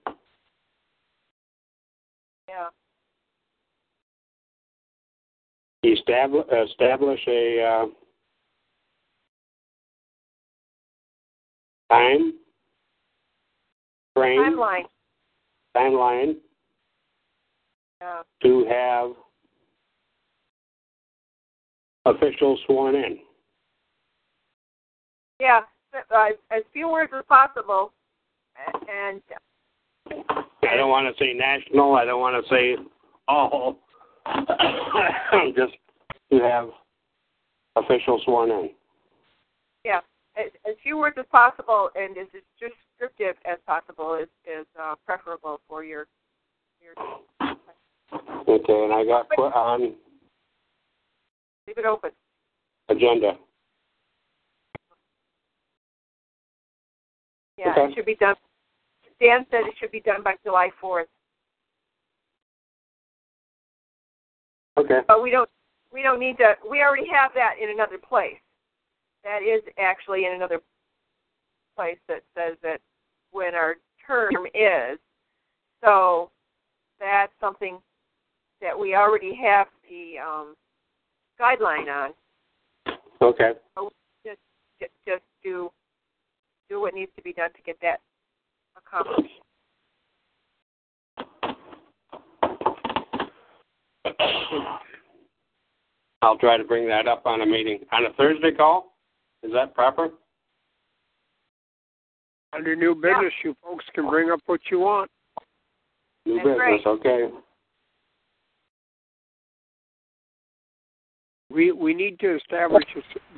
Yeah. 2.48 2.68
Establish 5.84 6.46
establish 6.70 7.20
a 7.28 7.62
uh, 7.62 7.86
time 11.90 12.34
frame 14.14 14.40
Timeline. 14.40 14.84
timeline 15.76 16.36
Yeah. 18.00 18.22
to 18.42 18.64
have 18.70 19.10
officials 22.04 22.60
sworn 22.66 22.94
in. 22.94 23.18
Yeah. 25.40 25.60
As 25.94 26.62
few 26.72 26.90
words 26.90 27.12
as 27.16 27.24
possible 27.28 27.92
and 28.88 29.20
I 30.74 30.76
don't 30.76 30.90
want 30.90 31.14
to 31.14 31.24
say 31.24 31.32
national. 31.34 31.94
I 31.94 32.04
don't 32.04 32.20
want 32.20 32.44
to 32.44 32.54
say 32.54 32.76
all. 33.28 33.78
Just 35.56 35.74
to 36.32 36.38
have 36.40 36.68
officials 37.76 38.22
sworn 38.24 38.50
in. 38.50 38.70
yeah, 39.84 40.00
as, 40.36 40.50
as 40.66 40.74
few 40.82 40.96
words 40.96 41.16
as 41.18 41.26
possible 41.30 41.90
and 41.94 42.16
as 42.16 42.26
descriptive 42.58 43.36
as 43.44 43.58
possible 43.66 44.14
is 44.14 44.28
is 44.46 44.66
uh, 44.80 44.94
preferable 45.04 45.60
for 45.68 45.84
your 45.84 46.06
your 46.80 46.94
Okay, 48.48 48.84
and 48.84 48.92
I 48.92 49.04
got 49.04 49.28
put 49.30 49.52
on 49.52 49.94
leave 51.66 51.78
it 51.78 51.86
open. 51.86 52.10
agenda. 52.88 53.38
Yeah, 57.56 57.70
Okay. 57.70 57.84
it 57.92 57.94
should 57.94 58.04
be 58.06 58.16
done. 58.16 58.34
Dan 59.20 59.46
said 59.50 59.66
it 59.66 59.74
should 59.78 59.92
be 59.92 60.00
done 60.00 60.22
by 60.22 60.34
July 60.44 60.70
fourth, 60.80 61.08
Okay. 64.76 65.00
but 65.06 65.22
we 65.22 65.30
don't 65.30 65.48
we 65.92 66.02
don't 66.02 66.18
need 66.18 66.36
to. 66.38 66.56
We 66.68 66.82
already 66.82 67.06
have 67.08 67.32
that 67.34 67.54
in 67.62 67.70
another 67.70 67.96
place. 67.98 68.40
That 69.22 69.42
is 69.42 69.62
actually 69.78 70.26
in 70.26 70.32
another 70.32 70.60
place 71.76 71.98
that 72.08 72.22
says 72.36 72.56
that 72.62 72.80
when 73.30 73.54
our 73.54 73.76
term 74.06 74.46
is. 74.52 74.98
So 75.82 76.30
that's 76.98 77.32
something 77.40 77.78
that 78.60 78.78
we 78.78 78.94
already 78.94 79.34
have 79.34 79.68
the 79.88 80.18
um, 80.18 80.56
guideline 81.40 81.88
on. 81.88 82.10
Okay. 83.22 83.52
So 83.74 83.90
just, 84.24 84.38
just 84.80 84.92
just 85.06 85.22
do 85.42 85.70
do 86.68 86.80
what 86.80 86.94
needs 86.94 87.10
to 87.16 87.22
be 87.22 87.32
done 87.32 87.50
to 87.50 87.62
get 87.62 87.76
that 87.82 88.00
accomplished. 88.76 89.30
I'll 96.22 96.38
try 96.38 96.56
to 96.56 96.64
bring 96.64 96.88
that 96.88 97.06
up 97.06 97.26
on 97.26 97.42
a 97.42 97.46
meeting 97.46 97.80
on 97.92 98.06
a 98.06 98.12
Thursday 98.14 98.52
call. 98.52 98.94
Is 99.42 99.52
that 99.52 99.74
proper? 99.74 100.08
Under 102.54 102.74
new 102.74 102.94
business, 102.94 103.32
yeah. 103.44 103.50
you 103.50 103.56
folks 103.62 103.84
can 103.94 104.08
bring 104.08 104.30
up 104.30 104.40
what 104.46 104.60
you 104.70 104.78
want. 104.78 105.10
New 106.24 106.36
That's 106.36 106.46
business, 106.46 106.80
right. 106.86 106.86
okay. 106.86 107.28
We 111.54 111.72
we 111.72 111.94
need 111.94 112.18
to 112.20 112.36
establish 112.36 112.84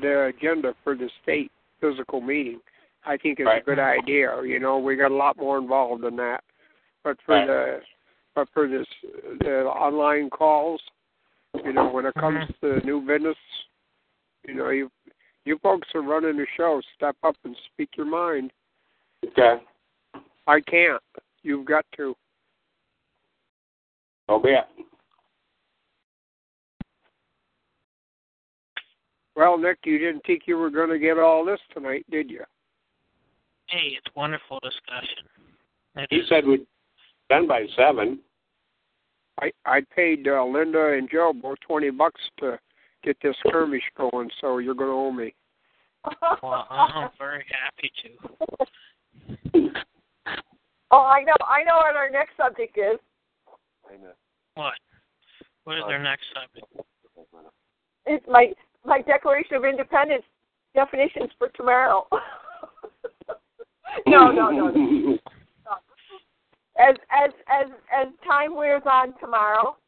the 0.00 0.32
agenda 0.34 0.74
for 0.82 0.94
the 0.94 1.10
state 1.22 1.52
physical 1.80 2.20
meeting. 2.20 2.60
I 3.04 3.16
think 3.16 3.38
it's 3.38 3.46
Right. 3.46 3.62
a 3.62 3.64
good 3.64 3.78
idea. 3.78 4.42
You 4.42 4.58
know, 4.58 4.78
we 4.78 4.96
got 4.96 5.10
a 5.10 5.14
lot 5.14 5.36
more 5.36 5.58
involved 5.58 6.04
in 6.04 6.16
that. 6.16 6.42
But 7.04 7.20
for 7.22 7.34
Right. 7.34 7.46
the 7.46 7.82
but 8.34 8.48
for 8.50 8.66
this 8.66 8.88
the 9.40 9.66
online 9.66 10.30
calls, 10.30 10.82
you 11.64 11.72
know, 11.72 11.88
when 11.88 12.06
it 12.06 12.14
mm-hmm. 12.14 12.38
comes 12.38 12.58
to 12.60 12.84
new 12.86 13.00
business, 13.00 13.36
you 14.46 14.54
know, 14.54 14.70
you 14.70 14.90
you 15.44 15.58
folks 15.58 15.88
are 15.94 16.02
running 16.02 16.36
the 16.36 16.46
show. 16.56 16.80
Step 16.96 17.16
up 17.22 17.36
and 17.44 17.56
speak 17.72 17.96
your 17.96 18.06
mind. 18.06 18.52
Okay. 19.24 19.62
I 20.46 20.60
can't. 20.60 21.02
You've 21.42 21.66
got 21.66 21.84
to. 21.96 22.16
So 24.26 24.38
be 24.38 24.56
Well, 29.36 29.58
Nick, 29.58 29.78
you 29.84 29.98
didn't 29.98 30.24
think 30.26 30.42
you 30.46 30.56
were 30.56 30.70
going 30.70 30.88
to 30.88 30.98
get 30.98 31.18
all 31.18 31.44
this 31.44 31.60
tonight, 31.74 32.06
did 32.10 32.30
you? 32.30 32.42
Hey, 33.68 33.92
it's 33.96 34.16
wonderful 34.16 34.58
discussion. 34.60 35.28
It 35.96 36.06
He 36.10 36.16
is. 36.16 36.28
said 36.28 36.46
we'd 36.46 36.66
done 37.28 37.46
by 37.46 37.66
seven. 37.76 38.20
I 39.40 39.52
I 39.66 39.82
paid 39.94 40.26
uh, 40.26 40.42
Linda 40.44 40.94
and 40.96 41.10
Joe 41.10 41.32
both 41.34 41.58
twenty 41.60 41.90
bucks 41.90 42.20
to 42.40 42.58
get 43.04 43.18
this 43.22 43.36
skirmish 43.46 43.82
going, 43.96 44.30
so 44.40 44.58
you're 44.58 44.74
going 44.74 44.88
to 44.88 44.94
owe 44.94 45.12
me. 45.12 45.34
Well, 46.42 46.66
I'm 46.70 47.10
very 47.18 47.44
happy 47.50 47.90
to. 48.02 48.10
oh, 50.90 50.98
I 50.98 51.22
know. 51.24 51.34
I 51.46 51.64
know 51.64 51.76
what 51.76 51.96
our 51.96 52.08
next 52.08 52.36
subject 52.36 52.78
is. 52.78 52.98
What? 54.54 54.74
What 55.64 55.78
is 55.78 55.84
our 55.84 56.02
next 56.02 56.24
subject? 56.32 56.88
It's 58.06 58.24
my 58.28 58.52
my 58.86 59.02
Declaration 59.02 59.56
of 59.56 59.64
Independence 59.64 60.24
definitions 60.74 61.30
for 61.38 61.48
tomorrow. 61.48 62.06
no, 64.06 64.30
no, 64.30 64.50
no, 64.50 64.68
no. 64.68 65.18
As 66.78 66.94
as 67.10 67.30
as 67.48 67.68
as 67.90 68.08
time 68.22 68.54
wears 68.54 68.82
on 68.84 69.14
tomorrow, 69.18 69.78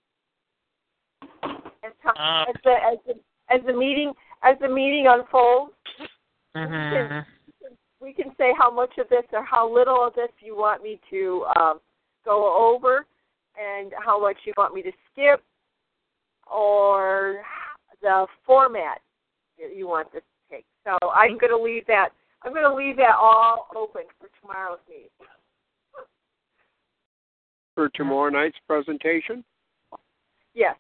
as, 1.43 1.93
time, 2.03 2.15
Uh, 2.17 2.45
as 2.49 2.55
the 2.65 2.71
as 2.71 2.99
the 3.07 3.15
as 3.55 3.61
the 3.67 3.75
meeting 3.75 4.15
as 4.43 4.57
the 4.63 4.69
meeting 4.69 5.07
unfolds, 5.07 5.75
mhm. 6.57 7.27
we 8.01 8.15
can 8.15 8.35
say 8.39 8.55
how 8.59 8.71
much 8.71 8.97
of 8.97 9.07
this 9.11 9.25
or 9.35 9.45
how 9.45 9.69
little 9.71 10.03
of 10.03 10.15
this 10.15 10.31
you 10.41 10.57
want 10.57 10.83
me 10.83 10.99
to 11.11 11.45
um, 11.57 11.79
go 12.25 12.57
over, 12.57 13.05
and 13.61 13.93
how 14.03 14.19
much 14.19 14.39
you 14.47 14.55
want 14.57 14.75
me 14.75 14.81
to 14.81 14.93
skip, 15.13 15.43
or 16.51 17.43
the 18.03 18.27
format 18.47 19.01
that 19.59 19.77
you 19.77 19.89
want 19.89 20.13
this 20.13 20.23
to 20.23 20.57
take. 20.57 20.67
So 20.85 20.97
I'm 21.09 21.31
mm-hmm. 21.31 21.39
going 21.39 21.51
to 21.51 21.63
leave 21.63 21.87
that. 21.87 22.11
I'm 22.43 22.53
going 22.53 22.69
to 22.69 22.75
leave 22.75 22.97
that 22.97 23.17
all 23.21 23.69
open 23.77 24.03
for 24.21 24.29
tomorrow's 24.41 24.79
meeting. 24.89 25.09
For 27.75 27.89
tomorrow 27.91 28.31
night's 28.31 28.59
presentation, 28.67 29.45
Yes. 30.59 30.77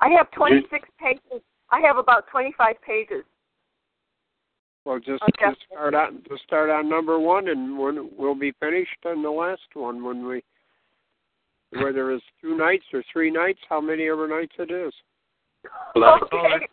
I 0.00 0.10
have 0.10 0.30
26 0.32 0.88
pages. 1.00 1.42
I 1.70 1.80
have 1.80 1.96
about 1.96 2.26
25 2.26 2.76
pages. 2.82 3.24
well, 4.84 4.98
just 4.98 5.22
Okay. 5.22 5.54
to 5.54 5.56
start 5.66 5.94
on 5.94 6.22
to 6.28 6.36
start 6.38 6.68
on 6.68 6.88
number 6.88 7.18
one, 7.18 7.48
and 7.48 7.78
when 7.78 8.10
we'll 8.16 8.34
be 8.34 8.50
finished 8.52 9.06
on 9.06 9.22
the 9.22 9.30
last 9.30 9.74
one 9.74 10.02
when 10.02 10.26
we 10.26 10.42
whether 11.80 12.12
it's 12.12 12.24
two 12.40 12.56
nights 12.56 12.84
or 12.92 13.02
three 13.12 13.30
nights, 13.30 13.60
how 13.68 13.80
many 13.80 14.08
ever 14.08 14.28
nights 14.28 14.52
it 14.58 14.70
is. 14.70 14.92
Okay. 15.96 16.66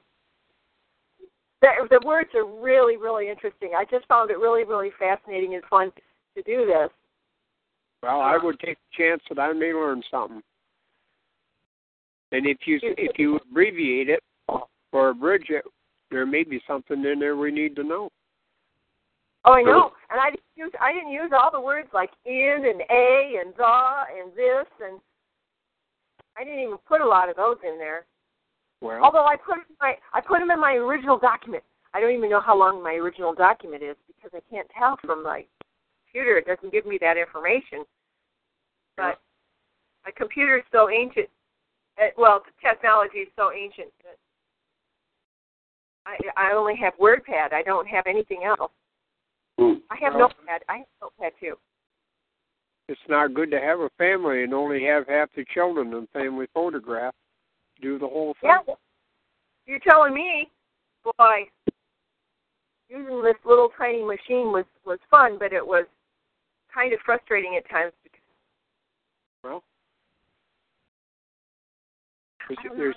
The, 1.61 1.67
the 1.89 2.01
words 2.05 2.29
are 2.35 2.45
really, 2.45 2.97
really 2.97 3.29
interesting. 3.29 3.71
I 3.77 3.83
just 3.89 4.07
found 4.07 4.31
it 4.31 4.37
really, 4.37 4.63
really 4.63 4.91
fascinating 4.97 5.55
and 5.55 5.63
fun 5.65 5.91
to 6.35 6.43
do 6.43 6.65
this. 6.65 6.89
Well, 8.01 8.21
I 8.21 8.37
would 8.41 8.59
take 8.59 8.77
a 8.77 8.97
chance 8.97 9.21
that 9.29 9.39
I 9.39 9.51
may 9.51 9.73
learn 9.73 10.01
something. 10.09 10.41
And 12.31 12.45
if 12.45 12.59
you 12.65 12.79
if 12.81 13.17
you 13.17 13.37
abbreviate 13.37 14.07
it 14.09 14.23
or 14.91 15.09
abridge 15.09 15.47
it, 15.49 15.65
there 16.11 16.25
may 16.25 16.43
be 16.43 16.61
something 16.67 17.03
in 17.03 17.19
there 17.19 17.35
we 17.35 17.51
need 17.51 17.75
to 17.75 17.83
know. 17.83 18.09
Oh, 19.45 19.53
I 19.53 19.61
know. 19.61 19.91
And 20.09 20.19
I 20.19 20.31
didn't 20.31 20.43
use 20.55 20.71
I 20.81 20.91
didn't 20.91 21.11
use 21.11 21.31
all 21.33 21.51
the 21.51 21.61
words 21.61 21.87
like 21.93 22.11
in 22.25 22.65
and 22.65 22.81
a 22.89 23.39
and 23.39 23.53
the 23.55 24.03
and 24.19 24.31
this 24.35 24.67
and 24.83 24.99
I 26.37 26.43
didn't 26.43 26.59
even 26.59 26.77
put 26.87 27.01
a 27.01 27.07
lot 27.07 27.29
of 27.29 27.35
those 27.35 27.57
in 27.63 27.77
there. 27.77 28.05
Well, 28.81 29.03
Although 29.03 29.25
I 29.25 29.35
put 29.35 29.59
my 29.81 29.95
I 30.13 30.21
put 30.21 30.39
them 30.39 30.51
in 30.51 30.59
my 30.59 30.73
original 30.73 31.17
document. 31.17 31.63
I 31.93 31.99
don't 31.99 32.13
even 32.13 32.29
know 32.29 32.41
how 32.41 32.57
long 32.57 32.83
my 32.83 32.93
original 32.93 33.33
document 33.33 33.81
is 33.81 33.95
because 34.07 34.31
I 34.33 34.41
can't 34.53 34.67
tell 34.77 34.97
from 35.01 35.23
my 35.23 35.45
computer. 36.05 36.37
It 36.37 36.45
doesn't 36.45 36.71
give 36.71 36.85
me 36.85 36.97
that 37.01 37.17
information. 37.17 37.83
But 38.95 39.19
my 40.05 40.11
computer 40.15 40.57
is 40.57 40.63
so 40.71 40.89
ancient. 40.89 41.27
Uh, 41.97 42.07
well, 42.17 42.43
the 42.45 42.51
technology 42.67 43.19
is 43.19 43.29
so 43.35 43.51
ancient 43.51 43.89
that 44.03 44.17
I 46.05 46.49
I 46.49 46.53
only 46.53 46.75
have 46.75 46.93
WordPad. 47.01 47.53
I 47.53 47.63
don't 47.63 47.87
have 47.87 48.05
anything 48.07 48.43
else. 48.43 48.71
Hmm. 49.59 49.79
I 49.89 49.97
have 50.01 50.13
Well- 50.15 50.29
Notepad. 50.29 50.63
I 50.69 50.77
have 50.77 50.87
Notepad 51.01 51.33
too. 51.39 51.57
it's 52.87 53.07
not 53.07 53.35
good 53.35 53.51
to 53.51 53.59
have 53.59 53.79
a 53.81 53.89
family 53.99 54.43
and 54.43 54.51
only 54.53 54.83
have 54.85 55.07
half 55.07 55.31
the 55.33 55.45
children 55.53 55.93
in 55.93 56.07
family 56.07 56.47
photograph. 56.55 57.13
Do 57.81 57.99
the 57.99 58.07
whole 58.07 58.33
thing. 58.41 58.49
Yeah. 58.49 58.73
You're 59.67 59.79
telling 59.79 60.13
me, 60.15 60.49
boy, 61.03 61.47
using 62.89 63.21
this 63.21 63.35
little 63.45 63.69
tiny 63.77 64.03
machine 64.03 64.51
was 64.51 64.65
was 64.85 64.97
fun, 65.11 65.37
but 65.37 65.53
it 65.53 65.65
was 65.65 65.85
kind 66.73 66.91
of 66.93 66.99
frustrating 67.01 67.55
at 67.57 67.69
times 67.69 67.93
because 68.03 68.19
Well, 69.43 69.63
I 72.49 72.55
there's, 72.75 72.95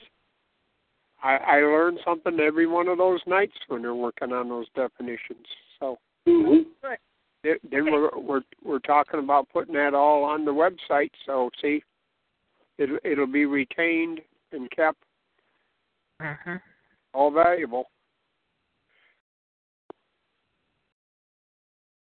I, 1.23 1.37
I 1.37 1.57
learn 1.61 1.99
something 2.05 2.41
every 2.41 2.67
one 2.67 2.89
of 2.89 2.97
those 2.97 3.21
nights 3.27 3.57
when 3.69 3.83
they're 3.83 3.95
working 3.95 4.33
on 4.33 4.49
those 4.49 4.67
definitions. 4.75 5.47
So 5.79 5.99
Mhm. 6.27 6.67
then 7.43 7.57
then 7.65 7.91
we're 7.91 8.17
we're 8.19 8.43
we're 8.63 8.79
talking 8.81 9.21
about 9.21 9.49
putting 9.51 9.75
that 9.75 9.95
all 9.95 10.25
on 10.25 10.45
the 10.45 10.53
website. 10.53 11.11
So 11.27 11.51
see, 11.61 11.83
it 12.79 12.91
it'll 13.05 13.27
be 13.27 13.47
retained 13.47 14.21
and 14.53 14.71
kept 14.71 15.03
Mhm. 16.21 16.63
all 17.15 17.31
valuable. 17.31 17.91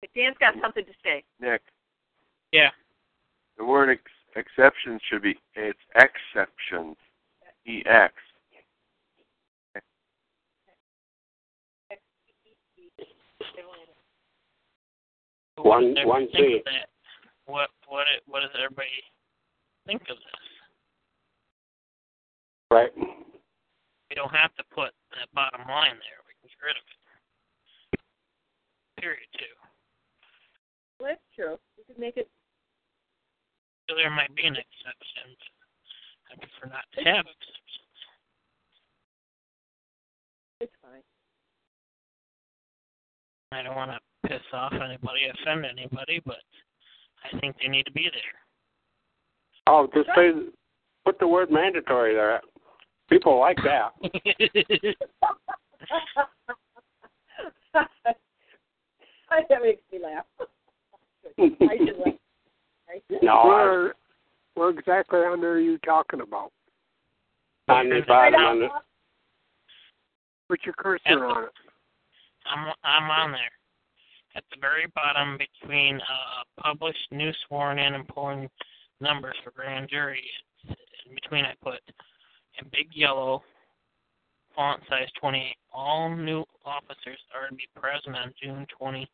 But 0.02 0.14
Dan's 0.14 0.38
got 0.40 0.60
something 0.60 0.84
to 0.84 0.94
say. 1.04 1.24
Nick, 1.40 1.62
Yeah. 2.52 2.72
the 3.58 3.64
word 3.66 3.90
ex- 3.90 4.12
exceptions 4.36 5.02
should 5.04 5.22
be 5.22 5.40
it's 5.56 5.80
exceptions. 5.96 6.98
E 7.66 7.84
X. 7.86 8.16
So 15.62 15.70
One- 15.70 15.94
what 15.94 15.96
does 15.96 16.06
one 16.06 16.24
everybody 16.24 16.32
think 16.34 16.66
of 16.66 16.74
that? 16.74 16.90
What 17.46 17.70
what 17.88 18.08
it, 18.10 18.24
what 18.26 18.42
does 18.42 18.50
everybody 18.58 18.90
think 19.86 20.02
of 20.10 20.18
this? 20.18 20.42
Right. 22.72 22.92
We 22.98 24.16
don't 24.16 24.34
have 24.34 24.56
to 24.56 24.64
put 24.74 24.92
that 25.12 25.30
bottom 25.34 25.62
line 25.68 26.00
there. 26.02 26.20
We 26.26 26.34
can 26.42 26.50
get 26.50 26.66
rid 26.66 26.78
of 26.78 26.86
it. 26.88 28.02
Period 29.02 29.28
two. 29.38 29.54
Well, 31.00 31.10
that's 31.14 31.22
true. 31.36 31.60
We 31.78 31.84
could 31.84 32.00
make 32.00 32.18
it. 32.18 32.30
So 33.90 33.96
there 33.96 34.10
might 34.10 34.34
be 34.36 34.46
an 34.48 34.56
exception, 34.56 35.36
I 36.32 36.36
prefer 36.38 36.74
not 36.74 36.86
to 36.96 37.04
have 37.04 37.26
exceptions. 37.28 37.98
It's 40.62 40.74
fine. 40.82 41.04
I 43.52 43.64
don't 43.64 43.76
want 43.76 43.92
to 43.92 44.00
piss 44.28 44.42
off 44.54 44.74
anybody, 44.74 45.22
offend 45.42 45.66
anybody, 45.66 46.22
but 46.26 46.38
I 47.24 47.40
think 47.40 47.56
they 47.62 47.68
need 47.68 47.86
to 47.86 47.92
be 47.92 48.10
there. 48.12 48.22
Oh, 49.68 49.88
just 49.94 50.10
say 50.16 50.32
put 51.06 51.20
the 51.20 51.28
word 51.28 51.52
mandatory 51.52 52.14
there. 52.14 52.42
People 53.10 53.40
like 53.40 53.58
that. 53.64 53.94
that 59.50 59.62
makes 59.62 59.82
me 59.92 60.00
laugh. 60.02 60.26
I 61.40 61.78
should 61.78 61.98
laugh. 61.98 62.14
Right? 62.88 63.04
No, 63.22 63.32
I, 63.32 63.92
We're 64.56 64.70
exactly 64.70 65.20
on 65.20 65.42
there 65.42 65.54
are 65.54 65.60
you 65.60 65.78
talking 65.80 66.22
about? 66.22 66.52
On 67.70 67.90
the 67.90 68.02
bottom, 68.08 68.34
Right 68.34 68.48
on 68.48 68.60
the, 68.60 68.68
Put 70.50 70.60
your 70.66 70.74
cursor 70.78 71.02
Yep. 71.06 71.20
on 71.20 71.44
it. 71.46 71.50
I'm 72.46 72.74
I'm 72.84 73.10
on 73.10 73.32
there. 73.32 73.52
At 74.36 74.44
the 74.50 74.58
very 74.62 74.88
bottom, 74.96 75.38
between 75.38 75.98
uh, 75.98 76.62
published 76.62 77.12
new 77.12 77.32
sworn 77.48 77.80
in 77.80 77.94
and 77.96 78.08
polling 78.08 78.50
numbers 79.02 79.36
for 79.44 79.52
grand 79.52 79.90
jury, 79.90 80.24
in 80.68 81.16
between 81.16 81.46
I 81.46 81.54
put 81.62 81.80
in 82.60 82.68
big 82.72 82.88
yellow 82.94 83.44
font 84.56 84.82
size 84.90 85.10
28. 85.20 85.56
All 85.74 86.16
new 86.16 86.44
officers 86.66 87.20
are 87.36 87.50
to 87.50 87.56
be 87.56 87.68
present 87.76 88.16
on 88.16 88.34
June 88.42 88.66
27, 88.78 89.08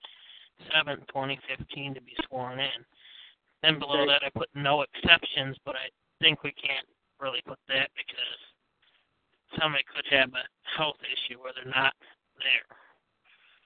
2015, 1.08 1.94
to 1.94 2.02
be 2.02 2.14
sworn 2.28 2.60
in. 2.60 2.86
Then 3.64 3.80
below 3.80 4.06
that, 4.06 4.22
I 4.24 4.30
put 4.38 4.50
no 4.54 4.84
exceptions, 4.84 5.58
but 5.66 5.76
I 5.76 5.90
think 6.22 6.44
we 6.44 6.52
can't 6.52 6.86
really 7.20 7.42
put 7.46 7.60
that 7.70 7.90
because 7.98 8.38
somebody 9.60 9.84
could 9.90 10.06
have 10.12 10.30
a 10.34 10.46
health 10.78 10.98
issue 11.02 11.42
where 11.42 11.54
they're 11.56 11.74
not 11.74 11.94
there. 12.38 12.78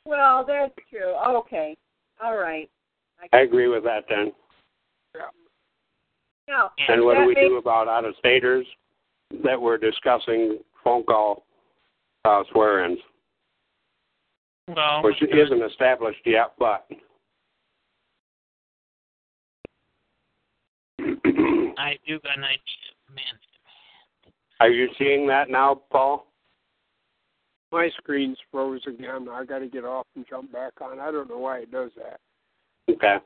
Well, 0.06 0.44
that's 0.46 0.74
true. 0.90 1.14
Okay. 1.40 1.78
All 2.24 2.38
right. 2.38 2.70
I 3.34 3.40
agree 3.42 3.68
with 3.68 3.84
that 3.84 4.06
then. 4.10 4.32
Now, 6.48 6.72
And 6.90 7.06
what 7.06 7.16
do 7.16 7.22
we 7.26 7.34
makes- 7.36 7.48
do 7.48 7.58
about 7.58 7.88
out 7.88 8.04
of 8.04 8.16
staters 8.18 8.66
that 9.44 9.60
we're 9.62 9.78
discussing 9.78 10.60
phone 10.84 11.04
call 11.04 11.46
uh, 12.26 12.44
swear 12.52 12.84
ins, 12.86 13.00
Well, 14.68 15.02
which 15.04 15.22
isn't 15.22 15.62
established 15.64 16.22
yet, 16.26 16.54
but. 16.60 16.88
I 21.00 21.98
do 22.08 22.20
got 22.20 22.38
an 22.38 22.44
idea, 22.44 22.92
man. 23.10 23.40
Are 24.60 24.70
you 24.70 24.90
seeing 25.00 25.26
that 25.28 25.50
now, 25.50 25.82
Paul? 25.92 26.28
My 27.72 27.90
screen's 27.98 28.38
froze 28.52 28.82
again. 28.86 29.28
I 29.32 29.46
got 29.46 29.60
to 29.60 29.68
get 29.68 29.86
off 29.86 30.06
and 30.16 30.26
jump 30.30 30.52
back 30.52 30.74
on. 30.82 31.00
I 31.00 31.12
don't 31.12 31.30
know 31.30 31.38
why 31.38 31.60
it 31.60 31.72
does 31.72 31.92
that. 31.96 32.20
Okay. 32.94 33.18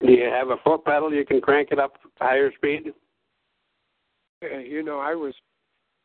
Do 0.00 0.12
you 0.12 0.24
have 0.24 0.48
a 0.48 0.56
foot 0.62 0.84
pedal 0.84 1.12
you 1.12 1.24
can 1.24 1.40
crank 1.40 1.70
it 1.72 1.78
up 1.78 1.94
to 2.02 2.08
higher 2.20 2.52
speed? 2.54 2.92
Uh, 4.42 4.58
you 4.58 4.82
know, 4.82 4.98
I 4.98 5.14
was 5.14 5.34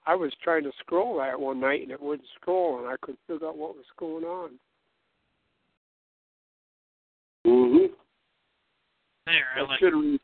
I 0.05 0.15
was 0.15 0.33
trying 0.43 0.63
to 0.63 0.71
scroll 0.79 1.17
that 1.17 1.39
one 1.39 1.59
night 1.59 1.81
and 1.81 1.91
it 1.91 2.01
wouldn't 2.01 2.27
scroll, 2.35 2.79
and 2.79 2.87
I 2.87 2.95
couldn't 3.01 3.19
figure 3.27 3.47
out 3.47 3.57
what 3.57 3.75
was 3.75 3.85
going 3.97 4.23
on. 4.23 4.49
Mm-hmm. 7.45 7.93
There, 9.25 9.35
I 9.55 9.59
That 9.59 9.67
like 9.69 9.79
should 9.79 9.93
read. 9.93 10.19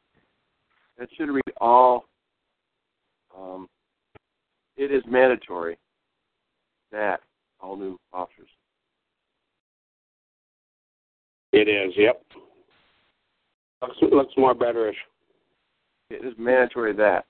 That 0.97 1.09
should 1.15 1.29
read 1.29 1.53
all. 1.61 2.05
Um, 3.37 3.67
it 4.79 4.93
is 4.93 5.03
mandatory 5.05 5.77
that 6.89 7.19
all 7.59 7.75
new 7.75 7.99
officers. 8.13 8.47
It 11.51 11.67
is, 11.67 11.93
yep. 11.97 12.23
Looks, 13.81 13.97
looks 14.01 14.33
more 14.37 14.55
betterish. 14.55 14.93
It 16.09 16.25
is 16.25 16.33
mandatory 16.37 16.93
that. 16.93 17.25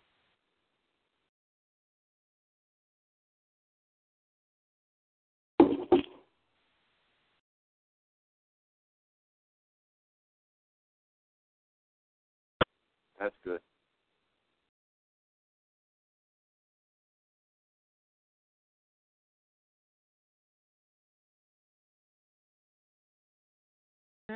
That's 13.19 13.35
good. 13.43 13.59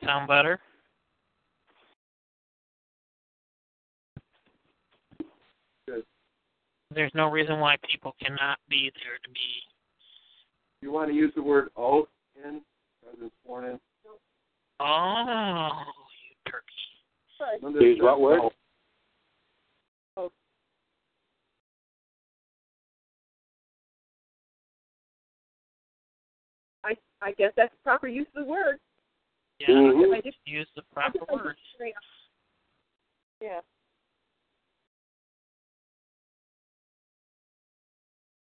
That 0.00 0.06
sound 0.06 0.28
better? 0.28 0.60
Good. 5.86 6.04
There's 6.94 7.12
no 7.14 7.28
reason 7.30 7.60
why 7.60 7.76
people 7.88 8.14
cannot 8.22 8.58
be 8.68 8.90
there 8.94 9.18
to 9.22 9.30
be. 9.30 9.40
You 10.80 10.92
want 10.92 11.10
to 11.10 11.14
use 11.14 11.32
the 11.34 11.42
word 11.42 11.68
oath 11.76 12.08
in 12.36 12.60
rather 13.04 13.18
than 13.20 13.30
sworn 13.44 13.64
in? 13.64 13.80
Oh, 14.80 15.68
you 16.28 16.50
turkey. 16.50 16.66
Oh, 17.64 17.80
Use 17.80 17.98
what 18.00 18.20
word? 18.20 18.40
I 26.84 26.94
I 27.20 27.32
guess 27.32 27.52
that's 27.56 27.70
the 27.72 27.82
proper 27.84 28.08
use 28.08 28.26
of 28.34 28.44
the 28.44 28.50
word. 28.50 28.78
Yeah, 29.68 29.74
Mhm. 29.76 30.16
I 30.16 30.20
just 30.20 30.38
use 30.44 30.68
the 30.74 30.82
proper 30.92 31.24
words. 31.32 31.60
Yeah. 33.40 33.60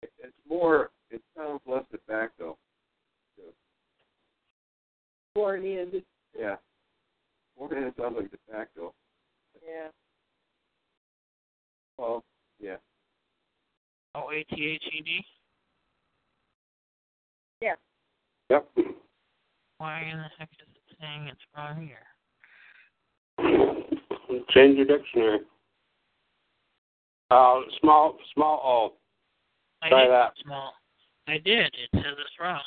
It's 0.01 0.45
more. 0.47 0.91
It 1.11 1.21
sounds 1.35 1.61
less 1.67 1.85
de 1.91 1.99
facto. 1.99 2.57
Born 5.35 5.63
in. 5.65 6.03
Yeah. 6.33 6.57
Sworn 7.55 7.83
in 7.83 7.95
sounds 7.95 8.15
like 8.17 8.31
de 8.31 8.37
facto. 8.49 8.93
Yeah. 9.63 9.89
Well, 11.97 12.23
yeah. 12.59 12.77
O 14.15 14.31
A 14.31 14.43
T 14.43 14.67
H 14.67 14.83
E 14.91 15.01
D. 15.01 15.25
Yep. 18.49 18.69
Why 19.77 20.01
in 20.01 20.17
the 20.17 20.29
heck 20.37 20.49
is 20.51 20.67
it 20.67 20.97
saying 20.99 21.27
it's 21.27 21.41
wrong 21.55 21.87
here? 21.87 22.05
Change 24.49 24.72
your 24.83 24.97
dictionary. 24.97 25.39
Uh, 27.31 27.61
small, 27.81 28.17
small 28.33 28.61
O. 28.63 28.93
I 29.81 29.89
Try 29.89 30.07
that. 30.07 30.33
small. 30.43 30.73
I 31.27 31.37
did. 31.37 31.67
It 31.67 31.89
says 31.93 32.03
it's 32.19 32.39
wrong. 32.39 32.61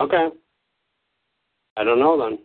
Okay. 0.00 0.28
I 1.76 1.84
don't 1.84 1.98
know 1.98 2.18
then. 2.18 2.38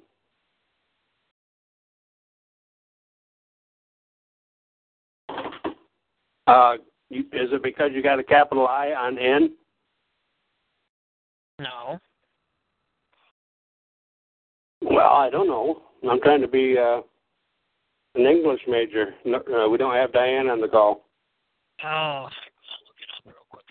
Uh, 6.48 6.74
you, 7.10 7.22
is 7.34 7.50
it 7.52 7.64
because 7.64 7.92
you 7.94 8.02
got 8.02 8.20
a 8.20 8.24
capital 8.24 8.68
I 8.68 8.92
on 8.92 9.18
N? 9.18 9.54
No. 11.60 12.00
Well, 14.82 15.10
I 15.10 15.30
don't 15.30 15.48
know. 15.48 15.82
I'm 16.10 16.22
trying 16.22 16.42
to 16.42 16.48
be 16.48 16.78
uh, 16.78 17.02
an 18.16 18.26
English 18.26 18.62
major. 18.68 19.14
No, 19.26 19.38
uh, 19.38 19.70
we 19.70 19.78
don't 19.78 19.96
have 19.96 20.12
Diane 20.12 20.48
on 20.48 20.62
the 20.62 20.68
call. 20.68 21.06
Oh, 21.84 21.88
I'll 21.88 22.24
look 22.24 22.32
it 23.02 23.10
up 23.18 23.26
real 23.26 23.36
quick. 23.50 23.66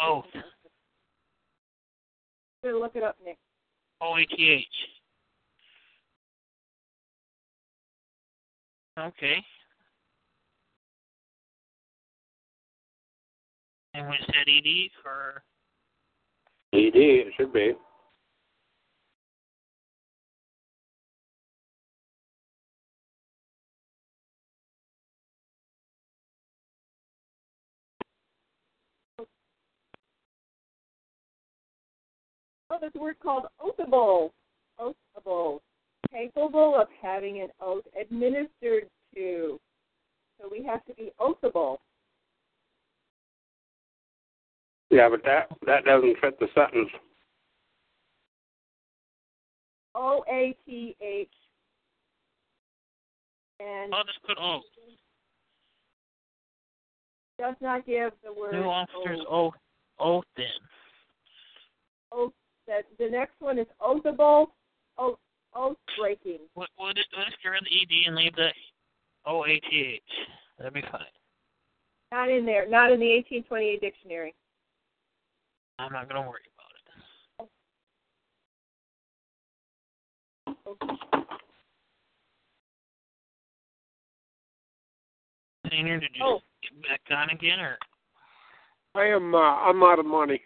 Oath. 0.00 0.24
Look 2.64 2.96
it 2.96 3.02
up, 3.02 3.16
Nick. 3.24 3.38
O 4.00 4.16
A 4.16 4.24
T 4.24 4.48
H. 4.48 4.66
Okay. 8.98 9.36
And 13.94 14.08
we 14.08 14.16
said 14.26 14.48
ED 14.48 14.90
for 15.02 15.42
ED, 16.72 16.94
it 16.94 17.32
should 17.36 17.52
be. 17.52 17.72
Oh, 32.72 32.78
there's 32.80 32.92
a 32.96 32.98
word 32.98 33.16
called 33.22 33.44
oathable. 33.60 34.30
Oathable. 34.80 35.60
Capable 36.10 36.74
of 36.74 36.88
having 37.02 37.42
an 37.42 37.48
oath 37.60 37.84
administered 38.00 38.84
to. 39.14 39.60
So 40.40 40.48
we 40.50 40.64
have 40.64 40.82
to 40.86 40.94
be 40.94 41.12
oathable. 41.20 41.76
Yeah, 44.88 45.10
but 45.10 45.22
that 45.24 45.48
that 45.66 45.84
doesn't 45.84 46.18
fit 46.20 46.38
the 46.40 46.48
sentence. 46.54 46.88
O 49.94 50.24
A 50.30 50.56
T 50.66 50.96
H. 51.02 51.28
And 53.60 53.94
I'll 53.94 54.04
just 54.04 54.22
put 54.26 54.38
oath. 54.40 54.62
does 57.38 57.54
not 57.60 57.84
give 57.84 58.12
the 58.24 58.32
word 58.32 58.54
New 58.54 58.64
officers 58.64 59.20
oath. 59.28 59.54
oath 59.98 60.24
oath 60.24 60.24
in. 60.38 60.44
oath. 62.12 62.32
That 62.68 62.84
the 62.98 63.08
next 63.08 63.34
one 63.40 63.58
is 63.58 63.66
oathable. 63.80 64.46
Oath 64.98 65.18
oath 65.54 65.76
breaking. 65.98 66.38
What 66.54 66.68
what 66.76 66.96
is 66.98 67.04
let's 67.16 67.30
get 67.42 67.48
rid 67.50 67.62
of 67.62 67.68
the 67.68 67.80
ED 67.80 68.06
and 68.06 68.16
leave 68.16 68.34
the 68.36 68.48
O 69.26 69.44
A 69.44 69.60
T 69.60 69.94
H. 69.96 70.02
That'd 70.58 70.74
be 70.74 70.82
fine. 70.82 71.00
Not 72.12 72.30
in 72.30 72.44
there. 72.46 72.68
Not 72.68 72.92
in 72.92 73.00
the 73.00 73.10
1828 73.16 73.80
dictionary. 73.80 74.34
I'm 75.78 75.92
not 75.92 76.08
gonna 76.08 76.28
worry 76.28 76.42
about 77.38 77.46
it. 77.46 77.50
Senior, 85.70 85.98
did 86.00 86.14
you 86.16 86.24
Oh. 86.24 86.42
get 86.62 86.82
back 86.82 87.00
on 87.10 87.30
again 87.30 87.60
or 87.60 87.78
I 88.94 89.06
am. 89.06 89.34
Uh, 89.34 89.38
I'm 89.38 89.82
out 89.82 89.98
of 89.98 90.04
money. 90.06 90.44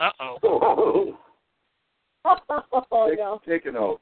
Uh 0.00 0.10
oh. 0.20 1.16
oh 2.24 3.08
take, 3.08 3.18
no. 3.18 3.40
take 3.46 3.66
an 3.66 3.76
oath. 3.76 4.00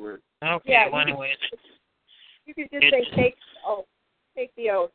Okay, 0.00 0.18
Yeah, 0.66 0.88
well 0.92 1.02
you- 1.06 1.12
anyways. 1.12 1.36
You 2.46 2.54
could 2.54 2.68
just 2.70 2.84
say 2.90 3.04
take 3.16 3.34
the 3.36 3.66
oath. 3.66 3.84
Take 4.36 4.54
the 4.56 4.70
oath. 4.70 4.90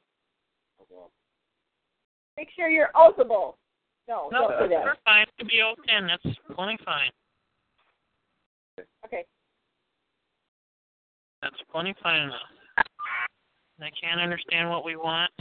Make 2.38 2.50
sure 2.56 2.70
you're 2.70 2.92
oathable. 2.96 3.56
No, 4.08 4.30
No, 4.32 4.50
don't 4.50 4.70
do 4.70 4.76
we're 4.76 4.96
fine 5.06 5.26
to 5.40 5.46
be 5.46 5.62
oath 5.62 5.78
in, 5.88 6.08
that's 6.08 6.38
plenty 6.56 6.78
fine. 6.86 7.12
Okay. 9.06 9.26
That's 11.42 11.56
plenty 11.72 11.94
fine 12.02 12.24
enough. 12.24 12.86
They 13.80 13.92
can't 14.02 14.20
understand 14.20 14.70
what 14.70 14.84
we 14.84 14.96
want 14.96 15.32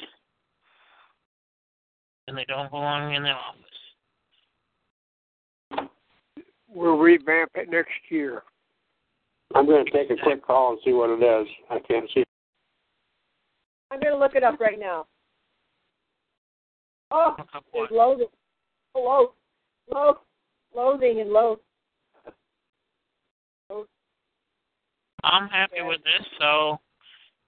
and 2.29 2.37
they 2.37 2.45
don't 2.45 2.71
belong 2.71 3.15
in 3.15 3.23
the 3.23 3.31
office. 3.31 3.63
We'll 6.69 6.99
revamp 6.99 7.51
it 7.55 7.71
next 7.71 7.93
year. 8.11 8.43
I'm 9.55 9.67
going 9.67 9.85
to 9.85 9.91
take 9.91 10.11
a 10.11 10.23
quick 10.23 10.45
call 10.47 10.73
and 10.73 10.81
see 10.85 10.93
what 10.93 11.11
it 11.11 11.23
is. 11.23 11.49
I 11.71 11.79
can't 11.81 12.09
see. 12.15 12.25
I'm 13.91 14.01
gonna 14.01 14.19
look 14.19 14.35
it 14.35 14.45
up 14.45 14.61
right 14.61 14.79
now. 14.79 15.07
Oh, 17.11 17.35
Look 17.39 17.49
up 17.55 17.65
there's 17.73 17.89
what? 17.91 17.93
loathing. 17.93 18.27
Loath. 18.95 19.31
Loath. 19.91 20.19
Loathing 20.75 21.21
and 21.21 21.31
loath. 21.31 21.59
I'm 25.25 25.49
happy 25.49 25.83
with 25.83 25.99
this, 26.05 26.27
so 26.39 26.79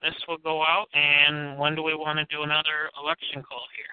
this 0.01 0.13
will 0.27 0.37
go 0.39 0.61
out 0.61 0.87
and 0.93 1.57
when 1.57 1.75
do 1.75 1.83
we 1.83 1.95
want 1.95 2.17
to 2.17 2.35
do 2.35 2.43
another 2.43 2.89
election 3.01 3.43
call 3.43 3.63
here? 3.77 3.85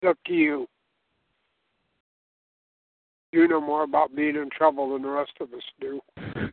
It's 0.00 0.10
up 0.10 0.18
to 0.26 0.32
you. 0.32 0.66
You 3.32 3.46
know 3.46 3.60
more 3.60 3.82
about 3.82 4.14
being 4.16 4.36
in 4.36 4.48
trouble 4.56 4.92
than 4.92 5.02
the 5.02 5.08
rest 5.08 5.32
of 5.40 5.52
us 5.52 5.62
do. 5.80 6.00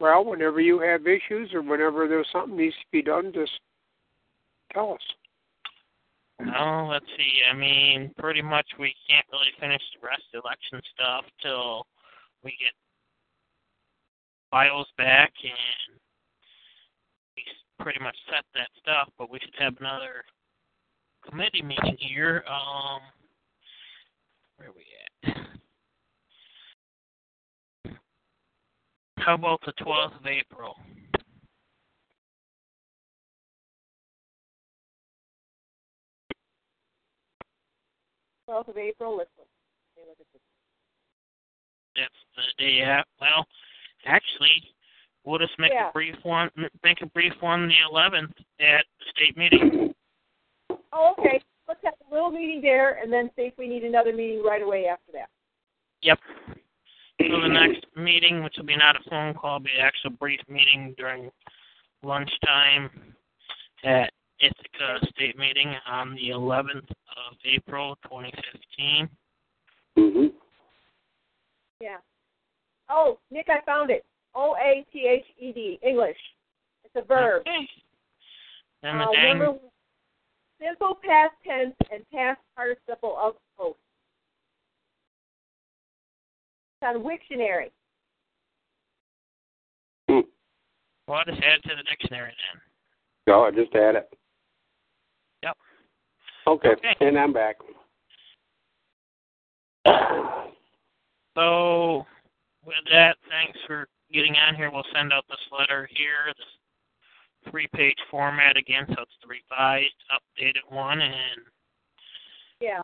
Well, 0.00 0.24
whenever 0.24 0.60
you 0.60 0.80
have 0.80 1.06
issues 1.06 1.54
or 1.54 1.62
whenever 1.62 2.06
there's 2.06 2.28
something 2.30 2.58
needs 2.58 2.74
to 2.74 2.86
be 2.92 3.00
done, 3.00 3.32
just 3.32 3.52
tell 4.72 4.92
us. 4.92 5.00
Oh, 6.40 6.88
let's 6.90 7.06
see. 7.16 7.40
I 7.50 7.56
mean, 7.56 8.12
pretty 8.18 8.42
much 8.42 8.66
we 8.78 8.94
can't 9.08 9.24
really 9.32 9.52
finish 9.60 9.80
the 9.94 10.06
rest 10.06 10.22
of 10.34 10.42
the 10.42 10.46
election 10.46 10.80
stuff 10.94 11.24
till 11.40 11.86
we 12.42 12.50
get 12.50 12.74
files 14.50 14.88
back 14.98 15.32
and 15.42 15.96
we 17.36 17.44
pretty 17.82 18.00
much 18.00 18.16
set 18.28 18.44
that 18.54 18.68
stuff. 18.82 19.08
But 19.16 19.30
we 19.30 19.38
should 19.38 19.54
have 19.58 19.74
another 19.80 20.24
committee 21.26 21.62
meeting 21.62 21.96
here. 21.98 22.44
Um, 22.48 23.00
where 24.64 24.72
we 24.74 24.86
at? 27.86 27.94
How 29.18 29.34
about 29.34 29.60
the 29.66 29.72
12th 29.72 30.20
of 30.20 30.26
April? 30.26 30.76
Twelfth 38.46 38.68
of 38.68 38.76
April. 38.76 39.16
Let's 39.16 39.30
look. 39.38 39.48
Let 39.96 40.08
look 40.08 40.18
at 40.20 40.26
this. 40.34 40.42
That's 41.96 42.12
the 42.36 42.62
day 42.62 42.82
after. 42.82 43.08
Well, 43.20 43.46
actually, 44.04 44.74
we'll 45.24 45.38
just 45.38 45.58
make 45.58 45.72
Yeah. 45.72 45.88
a 45.88 45.92
brief 45.92 46.22
one. 46.24 46.50
Make 46.82 47.00
a 47.00 47.06
brief 47.06 47.32
one 47.40 47.68
the 47.68 47.80
11th 47.90 48.34
at 48.60 48.84
the 48.98 49.04
state 49.16 49.36
meeting. 49.38 49.94
Oh, 50.92 51.14
okay. 51.18 51.40
Let's 51.66 51.80
have 51.84 51.94
a 52.10 52.14
little 52.14 52.30
meeting 52.30 52.60
there, 52.60 52.98
and 53.02 53.12
then 53.12 53.30
see 53.36 53.42
if 53.42 53.54
we 53.58 53.68
need 53.68 53.84
another 53.84 54.12
meeting 54.12 54.42
right 54.42 54.62
away 54.62 54.86
after 54.86 55.12
that. 55.12 55.28
Yep. 56.02 56.18
So 57.20 57.40
the 57.40 57.48
next 57.48 57.86
meeting, 57.96 58.42
which 58.42 58.54
will 58.58 58.66
be 58.66 58.76
not 58.76 58.96
a 58.96 59.08
phone 59.08 59.34
call, 59.34 59.58
will 59.58 59.64
be 59.64 59.70
an 59.78 59.84
actual 59.84 60.10
brief 60.10 60.40
meeting 60.48 60.94
during 60.98 61.30
lunchtime 62.02 62.90
at 63.84 64.12
Ithaca 64.40 65.06
State 65.10 65.38
Meeting 65.38 65.74
on 65.86 66.14
the 66.14 66.30
11th 66.30 66.90
of 66.90 67.36
April, 67.44 67.96
2015. 68.04 69.08
Mm-hmm. 69.96 70.26
Yeah. 71.80 71.96
Oh, 72.90 73.18
Nick, 73.30 73.46
I 73.48 73.64
found 73.64 73.90
it. 73.90 74.04
O 74.34 74.56
A 74.56 74.84
T 74.92 75.06
H 75.08 75.24
E 75.38 75.52
D. 75.52 75.78
English. 75.86 76.16
It's 76.84 76.94
a 76.96 77.06
verb. 77.06 77.42
Okay. 77.42 77.68
Then 78.82 78.98
the 78.98 79.04
Uh, 79.04 79.12
dang, 79.12 79.38
remember, 79.38 79.58
simple 80.64 80.98
past 81.04 81.32
tense 81.46 81.74
and 81.92 82.02
past 82.12 82.40
participle 82.56 83.16
of 83.20 83.34
both. 83.58 83.76
It's 86.80 86.96
on 86.96 87.02
Wiktionary. 87.02 87.70
well, 90.08 91.18
I 91.18 91.24
just 91.30 91.42
add 91.42 91.58
it 91.64 91.68
to 91.68 91.76
the 91.76 91.82
dictionary 91.88 92.32
then. 92.52 92.60
Go, 93.26 93.44
I 93.44 93.50
just 93.50 93.74
add 93.74 93.96
it. 93.96 94.08
Yep. 95.42 95.56
Okay, 96.46 96.68
Okay. 96.68 96.94
and 97.00 97.18
I'm 97.18 97.32
back. 97.32 97.56
So, 101.36 102.06
with 102.64 102.76
that, 102.92 103.16
thanks 103.28 103.58
for 103.66 103.88
getting 104.12 104.36
on 104.36 104.54
here. 104.54 104.70
We'll 104.70 104.84
send 104.94 105.12
out 105.12 105.24
this 105.28 105.36
letter 105.58 105.88
here, 105.92 106.32
this 106.36 106.46
three-page 107.50 107.98
format 108.10 108.56
again, 108.56 108.86
so 108.88 109.02
it's 109.02 109.12
the 109.22 109.28
revised, 109.28 109.94
updated 110.10 110.70
one. 110.70 111.00
And 111.00 111.46
Yeah. 112.60 112.82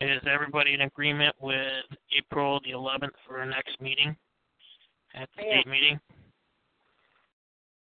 is 0.00 0.22
everybody 0.26 0.72
in 0.72 0.82
agreement 0.82 1.34
with 1.40 1.84
April 2.12 2.60
the 2.60 2.70
11th 2.70 3.16
for 3.26 3.38
our 3.38 3.46
next 3.46 3.80
meeting 3.80 4.16
at 5.14 5.30
the 5.32 5.44
Yeah. 5.44 5.60
state 5.60 5.66
meeting? 5.66 6.00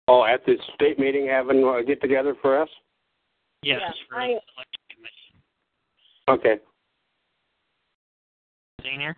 Oh, 0.08 0.24
at 0.24 0.44
the 0.44 0.58
state 0.74 0.98
meeting, 0.98 1.26
having 1.26 1.62
a 1.62 1.82
get 1.82 2.00
together 2.00 2.34
for 2.36 2.58
us. 2.60 2.68
Yes, 3.62 3.80
Yeah, 3.80 4.04
for 4.08 4.20
I- 4.20 4.26
the 4.26 4.32
election 4.32 4.82
committee. 4.88 5.34
Okay. 6.28 6.60
Senior? 8.82 9.16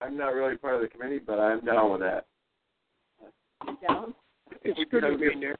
I'm 0.00 0.16
not 0.16 0.34
really 0.34 0.56
part 0.56 0.74
of 0.74 0.80
the 0.80 0.88
committee, 0.88 1.18
but 1.18 1.38
I'm 1.38 1.64
down 1.64 1.92
with 1.92 2.00
that. 2.00 2.26
Down. 3.66 4.14
It's 4.62 4.90
good 4.90 5.00
to 5.00 5.18
be 5.18 5.34
Nick. 5.34 5.56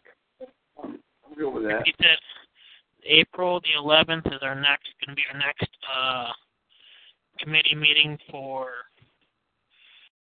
I'm 0.82 0.98
good 1.36 1.50
with 1.50 1.62
that. 1.64 1.78
Repeat 1.78 1.96
that. 2.00 2.18
April 3.06 3.60
the 3.60 3.80
11th 3.80 4.26
is 4.26 4.40
our 4.42 4.54
next, 4.54 4.88
going 5.04 5.10
to 5.10 5.14
be 5.14 5.22
our 5.32 5.38
next 5.38 5.68
uh, 5.94 6.28
committee 7.38 7.74
meeting 7.74 8.18
for 8.30 8.68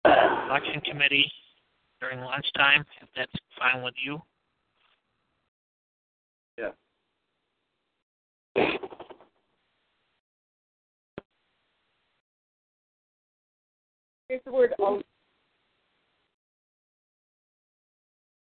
election 0.06 0.82
committee 0.90 1.30
during 2.00 2.20
lunchtime, 2.22 2.86
if 3.02 3.10
that's 3.16 3.32
fine 3.58 3.84
with 3.84 3.94
you. 4.04 4.22
Yeah. 6.58 6.72
Here's 14.30 14.42
the 14.46 14.52
word 14.52 14.74
oath. 14.80 15.04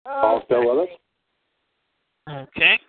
Paul 0.08 0.42
still 0.46 0.76
with 0.76 0.90
us? 0.90 2.48
Okay. 2.50 2.80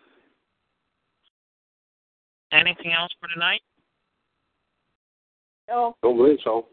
Anything 2.52 2.92
else 2.98 3.12
for 3.20 3.28
tonight? 3.32 3.60
No, 5.68 5.94
Don't 6.02 6.16
believe 6.16 6.38
so. 6.44 6.66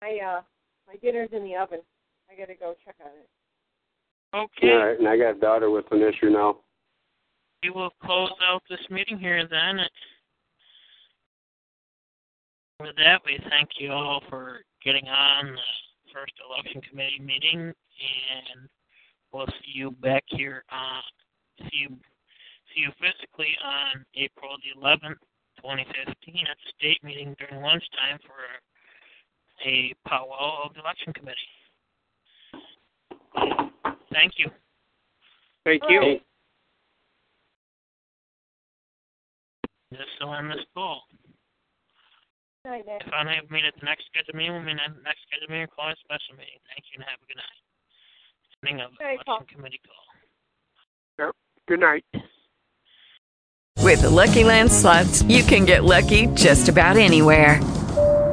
my 0.00 0.18
uh, 0.24 0.40
my 0.88 0.96
dinner's 1.00 1.28
in 1.32 1.44
the 1.44 1.54
oven. 1.54 1.80
I 2.30 2.38
gotta 2.38 2.54
go 2.54 2.74
check 2.84 2.96
on 3.00 3.10
it. 3.12 3.28
Okay. 4.34 4.72
All 4.72 4.86
right, 4.86 4.98
and 4.98 5.06
I 5.08 5.16
got 5.16 5.36
a 5.36 5.40
daughter 5.40 5.70
with 5.70 5.84
an 5.92 6.02
issue 6.02 6.30
now. 6.30 6.58
We 7.62 7.70
will 7.70 7.90
close 8.02 8.30
out 8.48 8.62
this 8.68 8.80
meeting 8.90 9.18
here 9.18 9.46
then. 9.48 9.78
With 12.80 12.96
that, 12.96 13.20
we 13.26 13.38
thank 13.50 13.68
you 13.78 13.92
all 13.92 14.22
for 14.30 14.60
getting 14.84 15.06
on 15.06 15.46
the 15.46 15.58
first 16.12 16.32
election 16.44 16.80
committee 16.82 17.20
meeting, 17.20 17.72
mm-hmm. 17.72 18.56
and 18.56 18.68
we'll 19.32 19.46
see 19.46 19.72
you 19.74 19.90
back 20.02 20.24
here 20.26 20.64
on 20.70 21.02
see 21.60 21.88
you 21.88 21.88
see 22.74 22.82
you 22.82 22.90
physically 23.00 23.56
on 23.64 24.04
April 24.14 24.56
the 24.62 24.80
11th, 24.80 25.20
2015, 25.60 26.46
at 26.48 26.56
the 26.56 26.72
state 26.78 27.02
meeting 27.02 27.34
during 27.38 27.62
lunchtime 27.62 28.18
for 28.26 28.38
a 29.66 29.94
powwow 30.06 30.62
of 30.64 30.74
the 30.74 30.80
election 30.80 31.12
committee. 31.12 31.36
Thank 34.12 34.34
you. 34.38 34.50
Thank 35.64 35.82
you. 35.88 36.00
Alright. 36.00 36.22
This 39.90 40.00
will 40.20 40.34
end 40.34 40.50
this 40.50 40.64
call. 40.74 41.02
Good 42.64 42.70
night, 42.70 42.84
If 43.00 43.12
I 43.12 43.24
don't 43.24 43.50
meet 43.50 43.64
at 43.64 43.74
the 43.80 43.86
next 43.86 44.04
scheduled 44.12 44.36
meeting, 44.36 44.52
we'll 44.52 44.62
meet 44.62 44.76
at 44.76 44.92
the 44.94 45.02
next 45.02 45.20
scheduled 45.26 45.48
meeting 45.48 45.64
or 45.64 45.68
call 45.68 45.88
a 45.88 45.96
special 46.04 46.36
meeting. 46.36 46.60
Thank 46.68 46.84
you 46.92 47.00
and 47.00 47.04
have 47.08 47.16
a 47.16 47.26
good 47.26 47.40
night. 47.40 47.60
Ending 48.68 48.84
of 48.84 48.90
the 48.98 49.04
Hey, 49.04 49.18
election 49.26 49.46
committee 49.56 49.80
call. 49.86 51.26
Yep. 51.26 51.34
Good 51.68 51.80
night. 51.80 52.04
With 53.78 54.02
the 54.02 54.10
Lucky 54.10 54.44
Land 54.44 54.70
slots, 54.70 55.22
you 55.22 55.42
can 55.42 55.64
get 55.64 55.84
lucky 55.84 56.26
just 56.34 56.68
about 56.68 56.98
anywhere. 56.98 57.60